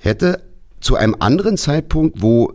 Hätte 0.00 0.42
zu 0.80 0.96
einem 0.96 1.16
anderen 1.18 1.56
Zeitpunkt, 1.56 2.22
wo 2.22 2.54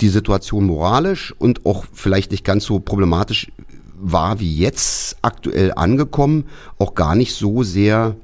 die 0.00 0.08
Situation 0.08 0.64
moralisch 0.64 1.34
und 1.38 1.66
auch 1.66 1.84
vielleicht 1.92 2.30
nicht 2.30 2.44
ganz 2.44 2.64
so 2.64 2.78
problematisch 2.78 3.50
war 3.98 4.40
wie 4.40 4.56
jetzt 4.56 5.16
aktuell 5.22 5.72
angekommen, 5.74 6.44
auch 6.78 6.94
gar 6.94 7.14
nicht 7.14 7.34
so 7.34 7.62
sehr 7.62 8.16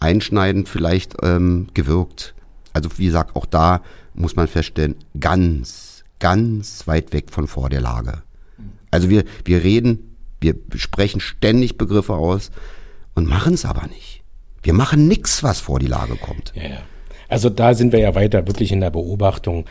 einschneidend 0.00 0.68
vielleicht 0.68 1.16
ähm, 1.22 1.68
gewirkt. 1.72 2.34
Also 2.72 2.90
wie 2.96 3.06
gesagt, 3.06 3.36
auch 3.36 3.46
da 3.46 3.82
muss 4.20 4.36
man 4.36 4.48
feststellen, 4.48 4.96
ganz, 5.18 6.04
ganz 6.18 6.86
weit 6.86 7.12
weg 7.12 7.30
von 7.30 7.46
vor 7.46 7.70
der 7.70 7.80
Lage. 7.80 8.22
Also 8.90 9.08
wir, 9.08 9.24
wir 9.44 9.62
reden, 9.62 10.16
wir 10.40 10.54
sprechen 10.74 11.20
ständig 11.20 11.78
Begriffe 11.78 12.14
aus 12.14 12.50
und 13.14 13.26
machen 13.26 13.54
es 13.54 13.64
aber 13.64 13.86
nicht. 13.86 14.22
Wir 14.62 14.74
machen 14.74 15.08
nichts, 15.08 15.42
was 15.42 15.60
vor 15.60 15.78
die 15.78 15.86
Lage 15.86 16.16
kommt. 16.16 16.52
Ja, 16.54 16.62
ja. 16.64 16.82
Also 17.28 17.48
da 17.48 17.74
sind 17.74 17.92
wir 17.92 18.00
ja 18.00 18.16
weiter 18.16 18.48
wirklich 18.48 18.72
in 18.72 18.80
der 18.80 18.90
Beobachtung. 18.90 19.64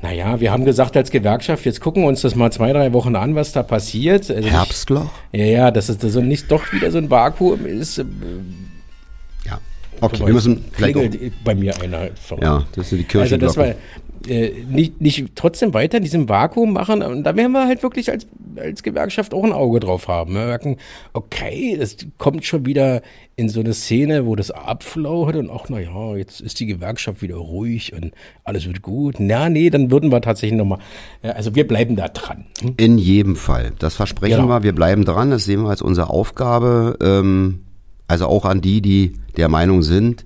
Naja, 0.00 0.40
wir 0.40 0.50
haben 0.50 0.64
gesagt 0.64 0.96
als 0.96 1.10
Gewerkschaft, 1.10 1.66
jetzt 1.66 1.80
gucken 1.80 2.02
wir 2.02 2.08
uns 2.08 2.22
das 2.22 2.34
mal 2.34 2.50
zwei, 2.50 2.72
drei 2.72 2.94
Wochen 2.94 3.14
an, 3.14 3.34
was 3.34 3.52
da 3.52 3.62
passiert. 3.62 4.30
Also 4.30 4.48
Herbstloch? 4.48 5.10
Ich, 5.30 5.40
ja, 5.40 5.46
ja, 5.46 5.70
dass 5.70 5.90
es 5.90 6.00
so 6.00 6.22
nicht 6.22 6.50
doch 6.50 6.72
wieder 6.72 6.90
so 6.90 6.96
ein 6.96 7.10
Vakuum 7.10 7.66
ist. 7.66 8.02
Okay, 10.04 10.26
wir 10.26 10.34
müssen 10.34 10.64
vielleicht 10.72 11.44
bei 11.44 11.54
mir 11.54 11.80
einer. 11.80 12.10
Ja, 12.40 12.64
das 12.74 12.92
ist 12.92 12.98
die 12.98 13.04
Kirche. 13.04 13.34
Also 13.34 13.36
das 13.36 13.56
war 13.56 13.74
äh, 14.28 14.52
nicht, 14.68 15.00
nicht 15.00 15.26
trotzdem 15.34 15.74
weiter 15.74 15.98
in 15.98 16.04
diesem 16.04 16.28
Vakuum 16.28 16.72
machen. 16.72 17.02
Und 17.02 17.24
da 17.24 17.36
werden 17.36 17.52
wir 17.52 17.66
halt 17.66 17.82
wirklich 17.82 18.10
als, 18.10 18.26
als 18.56 18.82
Gewerkschaft 18.82 19.34
auch 19.34 19.44
ein 19.44 19.52
Auge 19.52 19.80
drauf 19.80 20.08
haben. 20.08 20.34
Wir 20.34 20.46
merken, 20.46 20.76
okay, 21.12 21.76
das 21.78 21.96
kommt 22.18 22.44
schon 22.44 22.66
wieder 22.66 23.02
in 23.36 23.48
so 23.48 23.60
eine 23.60 23.74
Szene, 23.74 24.26
wo 24.26 24.36
das 24.36 24.50
abflaut 24.50 25.36
und 25.36 25.50
auch, 25.50 25.68
naja, 25.68 26.16
jetzt 26.16 26.40
ist 26.40 26.60
die 26.60 26.66
Gewerkschaft 26.66 27.20
wieder 27.20 27.36
ruhig 27.36 27.92
und 27.92 28.12
alles 28.44 28.66
wird 28.66 28.82
gut. 28.82 29.16
Na, 29.18 29.48
nee, 29.48 29.70
dann 29.70 29.90
würden 29.90 30.10
wir 30.10 30.20
tatsächlich 30.20 30.56
nochmal, 30.56 30.78
also 31.22 31.54
wir 31.54 31.66
bleiben 31.66 31.96
da 31.96 32.08
dran. 32.08 32.46
Hm? 32.60 32.74
In 32.76 32.98
jedem 32.98 33.36
Fall. 33.36 33.72
Das 33.78 33.94
versprechen 33.94 34.36
genau. 34.36 34.48
wir, 34.48 34.62
wir 34.62 34.74
bleiben 34.74 35.04
dran, 35.04 35.30
das 35.30 35.44
sehen 35.44 35.62
wir 35.62 35.70
als 35.70 35.82
unsere 35.82 36.10
Aufgabe. 36.10 36.96
Ähm, 37.02 37.63
also 38.06 38.26
auch 38.26 38.44
an 38.44 38.60
die, 38.60 38.80
die 38.80 39.14
der 39.36 39.48
Meinung 39.48 39.82
sind, 39.82 40.24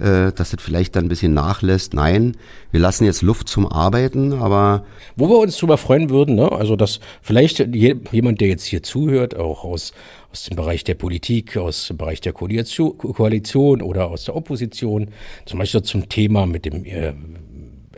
äh, 0.00 0.32
dass 0.32 0.50
das 0.50 0.56
vielleicht 0.58 0.96
dann 0.96 1.04
ein 1.04 1.08
bisschen 1.08 1.34
nachlässt. 1.34 1.94
Nein, 1.94 2.36
wir 2.70 2.80
lassen 2.80 3.04
jetzt 3.04 3.22
Luft 3.22 3.48
zum 3.48 3.70
Arbeiten, 3.70 4.32
aber. 4.32 4.84
Wo 5.16 5.28
wir 5.28 5.38
uns 5.38 5.56
drüber 5.58 5.76
freuen 5.76 6.10
würden, 6.10 6.36
ne? 6.36 6.50
also 6.50 6.74
dass 6.74 7.00
vielleicht 7.22 7.58
jemand, 7.74 8.40
der 8.40 8.48
jetzt 8.48 8.64
hier 8.64 8.82
zuhört, 8.82 9.36
auch 9.36 9.64
aus, 9.64 9.92
aus 10.32 10.44
dem 10.44 10.56
Bereich 10.56 10.84
der 10.84 10.94
Politik, 10.94 11.56
aus 11.56 11.88
dem 11.88 11.98
Bereich 11.98 12.20
der 12.20 12.32
Koalition, 12.32 12.96
Koalition 12.96 13.82
oder 13.82 14.10
aus 14.10 14.24
der 14.24 14.36
Opposition, 14.36 15.08
zum 15.44 15.58
Beispiel 15.58 15.82
zum 15.82 16.08
Thema 16.08 16.46
mit 16.46 16.64
dem 16.64 16.84
äh, 16.84 17.12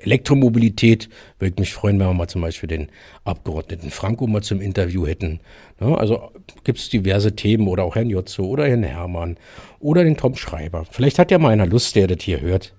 Elektromobilität 0.02 1.08
würde 1.38 1.52
ich 1.54 1.58
mich 1.58 1.74
freuen, 1.74 1.98
wenn 1.98 2.06
wir 2.06 2.14
mal 2.14 2.28
zum 2.28 2.42
Beispiel 2.42 2.68
den 2.68 2.88
Abgeordneten 3.24 3.90
Franco 3.90 4.26
mal 4.26 4.42
zum 4.42 4.60
Interview 4.60 5.06
hätten. 5.06 5.40
Ja, 5.80 5.94
also 5.94 6.30
gibt 6.64 6.78
es 6.78 6.88
diverse 6.88 7.34
Themen 7.34 7.68
oder 7.68 7.84
auch 7.84 7.96
Herrn 7.96 8.10
Jotzo 8.10 8.44
oder 8.44 8.66
Herrn 8.66 8.82
Hermann 8.82 9.36
oder 9.80 10.04
den 10.04 10.16
Tom 10.16 10.36
Schreiber. 10.36 10.84
Vielleicht 10.90 11.18
hat 11.18 11.30
ja 11.30 11.38
mal 11.38 11.50
einer 11.50 11.66
Lust, 11.66 11.96
der 11.96 12.06
das 12.06 12.22
hier 12.22 12.40
hört, 12.40 12.74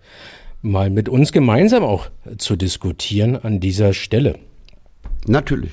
mal 0.62 0.89
mit 0.89 1.09
uns 1.09 1.31
gemeinsam 1.31 1.83
auch 1.83 2.07
zu 2.38 2.55
diskutieren 2.55 3.36
an 3.36 3.59
dieser 3.59 3.93
Stelle. 3.93 4.39
Natürlich. 5.27 5.71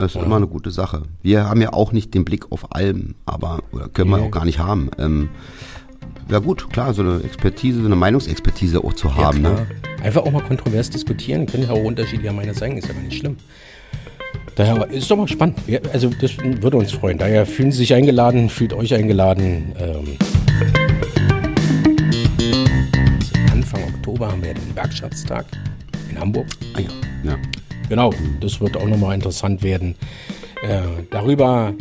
Das 0.00 0.12
ist 0.12 0.16
ja. 0.16 0.22
immer 0.22 0.36
eine 0.36 0.46
gute 0.46 0.70
Sache. 0.70 1.02
Wir 1.22 1.44
haben 1.44 1.60
ja 1.60 1.74
auch 1.74 1.92
nicht 1.92 2.14
den 2.14 2.24
Blick 2.24 2.50
auf 2.50 2.74
Alben, 2.74 3.16
aber 3.26 3.62
oder 3.70 3.88
können 3.88 4.10
wir 4.10 4.22
auch 4.22 4.30
gar 4.30 4.46
nicht 4.46 4.58
haben. 4.58 4.90
Ähm, 4.98 5.28
ja 6.30 6.38
gut, 6.38 6.70
klar, 6.70 6.94
so 6.94 7.02
eine 7.02 7.22
Expertise, 7.24 7.80
so 7.80 7.86
eine 7.86 7.96
Meinungsexpertise 7.96 8.82
auch 8.84 8.92
zu 8.92 9.14
haben. 9.14 9.42
Ja, 9.42 9.50
ne? 9.50 9.66
Einfach 10.02 10.22
auch 10.22 10.30
mal 10.30 10.42
kontrovers 10.42 10.88
diskutieren, 10.88 11.46
können 11.46 11.64
ja 11.64 11.70
auch 11.70 11.82
unterschiedlicher 11.82 12.32
Meinung 12.32 12.54
sein, 12.54 12.76
ist 12.76 12.88
ja 12.88 12.94
gar 12.94 13.02
nicht 13.02 13.18
schlimm. 13.18 13.36
Daher 14.54 14.88
ist 14.90 15.10
doch 15.10 15.16
mal 15.16 15.28
spannend. 15.28 15.58
Also 15.92 16.10
das 16.20 16.36
würde 16.38 16.76
uns 16.76 16.92
freuen. 16.92 17.18
Daher 17.18 17.46
fühlen 17.46 17.72
Sie 17.72 17.78
sich 17.78 17.94
eingeladen, 17.94 18.48
fühlt 18.48 18.72
euch 18.72 18.94
eingeladen. 18.94 19.72
Ähm 19.78 20.16
Anfang 23.52 23.82
Oktober 23.94 24.30
haben 24.30 24.42
wir 24.42 24.54
den 24.54 24.68
Gewerkschaftstag 24.68 25.46
in 26.10 26.18
Hamburg. 26.18 26.46
Ah 26.74 26.80
ja. 26.80 26.88
ja. 27.24 27.38
Genau, 27.88 28.12
das 28.40 28.60
wird 28.60 28.76
auch 28.76 28.86
nochmal 28.86 29.14
interessant 29.14 29.62
werden. 29.62 29.94
Äh, 30.62 30.82
darüber 31.10 31.74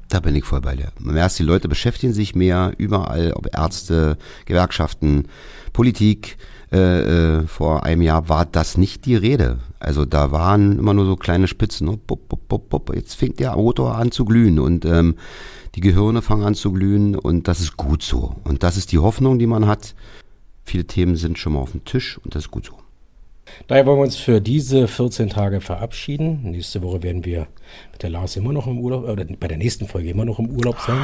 Da 0.10 0.20
bin 0.20 0.36
ich 0.36 0.44
voll 0.44 0.60
bei 0.60 0.76
dir. 0.76 0.92
Man 1.00 1.16
merkt, 1.16 1.40
die 1.40 1.44
Leute 1.44 1.70
beschäftigen 1.70 2.12
sich 2.12 2.36
mehr 2.36 2.74
überall, 2.78 3.32
ob 3.32 3.48
Ärzte, 3.56 4.18
Gewerkschaften, 4.46 5.30
Politik. 5.72 6.38
Äh, 6.72 7.40
äh, 7.40 7.48
vor 7.48 7.86
einem 7.86 8.02
Jahr 8.02 8.28
war 8.28 8.46
das 8.46 8.78
nicht 8.78 9.06
die 9.06 9.16
Rede. 9.16 9.60
Also 9.82 10.06
da 10.06 10.32
waren 10.32 10.78
immer 10.78 10.94
nur 10.94 11.06
so 11.06 11.16
kleine 11.16 11.48
Spitzen. 11.48 11.88
Ne? 11.88 11.98
Bup, 11.98 12.30
bup, 12.30 12.70
bup. 12.70 12.96
Jetzt 12.96 13.16
fängt 13.16 13.40
der 13.40 13.56
Motor 13.56 13.96
an 13.96 14.12
zu 14.12 14.26
glühen 14.26 14.60
und 14.60 14.86
ähm, 14.86 15.16
die 15.74 15.82
Gehirne 15.82 16.22
fangen 16.22 16.44
an 16.44 16.54
zu 16.54 16.72
glühen 16.72 17.16
und 17.16 17.48
das 17.48 17.60
ist 17.60 17.78
gut 17.78 18.04
so. 18.04 18.36
Und 18.44 18.62
das 18.62 18.78
ist 18.78 18.92
die 18.92 19.00
Hoffnung, 19.00 19.40
die 19.40 19.48
man 19.48 19.66
hat. 19.66 19.96
Viele 20.64 20.86
Themen 20.86 21.16
sind 21.16 21.40
schon 21.40 21.54
mal 21.54 21.60
auf 21.60 21.72
dem 21.72 21.84
Tisch 21.84 22.20
und 22.24 22.36
das 22.36 22.46
ist 22.46 22.52
gut 22.52 22.66
so. 22.66 22.74
Daher 23.68 23.86
wollen 23.86 24.00
wir 24.00 24.04
uns 24.04 24.18
für 24.18 24.42
diese 24.42 24.88
14 24.88 25.30
Tage 25.30 25.62
verabschieden. 25.62 26.42
Nächste 26.44 26.82
Woche 26.82 27.04
werden 27.04 27.26
wir 27.26 27.48
mit 27.92 28.04
der 28.04 28.10
Lars 28.10 28.36
immer 28.36 28.54
noch 28.54 28.68
im 28.68 28.80
Urlaub, 28.80 29.08
oder 29.08 29.26
bei 29.26 29.48
der 29.48 29.58
nächsten 29.58 29.88
Folge 29.88 30.10
immer 30.10 30.26
noch 30.26 30.40
im 30.40 30.50
Urlaub 30.50 30.80
sein. 30.80 31.00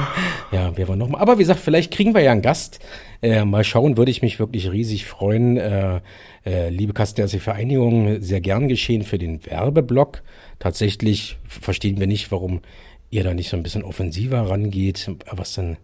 Ja, 0.52 0.76
wir 0.76 0.88
wollen 0.88 1.00
noch 1.00 1.10
mal. 1.10 1.20
Aber 1.20 1.38
wie 1.38 1.43
gesagt, 1.43 1.60
vielleicht 1.60 1.91
kriegen 1.91 2.14
wir 2.14 2.22
ja 2.22 2.32
einen 2.32 2.41
Gast. 2.41 2.80
Äh, 3.22 3.45
mal 3.45 3.64
schauen, 3.64 3.98
würde 3.98 4.12
ich 4.12 4.22
mich 4.22 4.39
wirklich 4.39 4.72
riesig 4.72 5.06
freuen. 5.06 5.58
Äh, 5.58 6.02
äh, 6.45 6.70
liebe 6.70 6.93
Kassenärztliche 6.93 7.43
Vereinigung, 7.43 8.22
sehr 8.22 8.41
gern 8.41 8.68
geschehen 8.68 9.04
für 9.04 9.18
den 9.18 9.45
Werbeblock. 9.45 10.24
Tatsächlich 10.60 11.38
verstehen 11.48 12.00
wir 12.00 12.08
nicht, 12.08 12.32
warum 12.32 12.62
ihr 13.10 13.24
da 13.24 13.34
nicht 13.34 13.50
so 13.50 13.58
ein 13.58 13.64
bisschen 13.64 13.84
offensiver 13.84 14.50
rangeht, 14.50 15.10
was 15.32 15.54
dann 15.54 15.78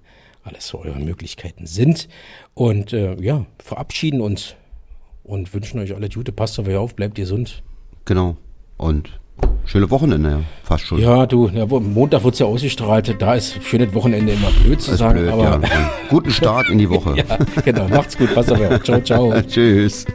alles 0.43 0.67
so 0.67 0.79
eure 0.79 0.99
Möglichkeiten 0.99 1.65
sind. 1.65 2.09
Und 2.53 2.93
äh, 2.93 3.15
ja, 3.21 3.45
verabschieden 3.59 4.21
uns 4.21 4.55
und 5.23 5.53
wünschen 5.53 5.79
euch 5.79 5.95
alle 5.95 6.09
Gute. 6.09 6.31
Passt 6.31 6.59
auf 6.59 6.67
euch 6.67 6.75
auf, 6.75 6.95
bleibt 6.95 7.15
gesund. 7.15 7.63
Genau. 8.05 8.37
Und 8.77 9.19
schöne 9.65 9.89
Wochenende, 9.89 10.29
ja. 10.29 10.41
Fast 10.63 10.85
schon. 10.85 10.99
Ja, 10.99 11.25
du, 11.25 11.49
ja, 11.49 11.65
Montag 11.65 12.23
wird 12.23 12.33
es 12.33 12.39
ja 12.39 12.45
ausgestrahlt. 12.45 13.15
Da 13.19 13.35
ist 13.35 13.63
schönes 13.63 13.93
Wochenende 13.93 14.33
immer 14.33 14.49
blöd 14.63 14.81
zu 14.81 14.95
sagen. 14.95 15.19
Blöd, 15.19 15.31
aber 15.31 15.61
ja. 15.61 15.91
Guten 16.09 16.31
Start 16.31 16.69
in 16.69 16.77
die 16.77 16.89
Woche. 16.89 17.15
ja, 17.17 17.37
genau. 17.63 17.87
Macht's 17.87 18.17
gut. 18.17 18.33
Passt 18.33 18.51
auf 18.51 18.59
euch 18.59 18.67
auf. 18.67 18.83
Ciao, 18.83 19.01
ciao. 19.01 19.41
Tschüss. 19.47 20.05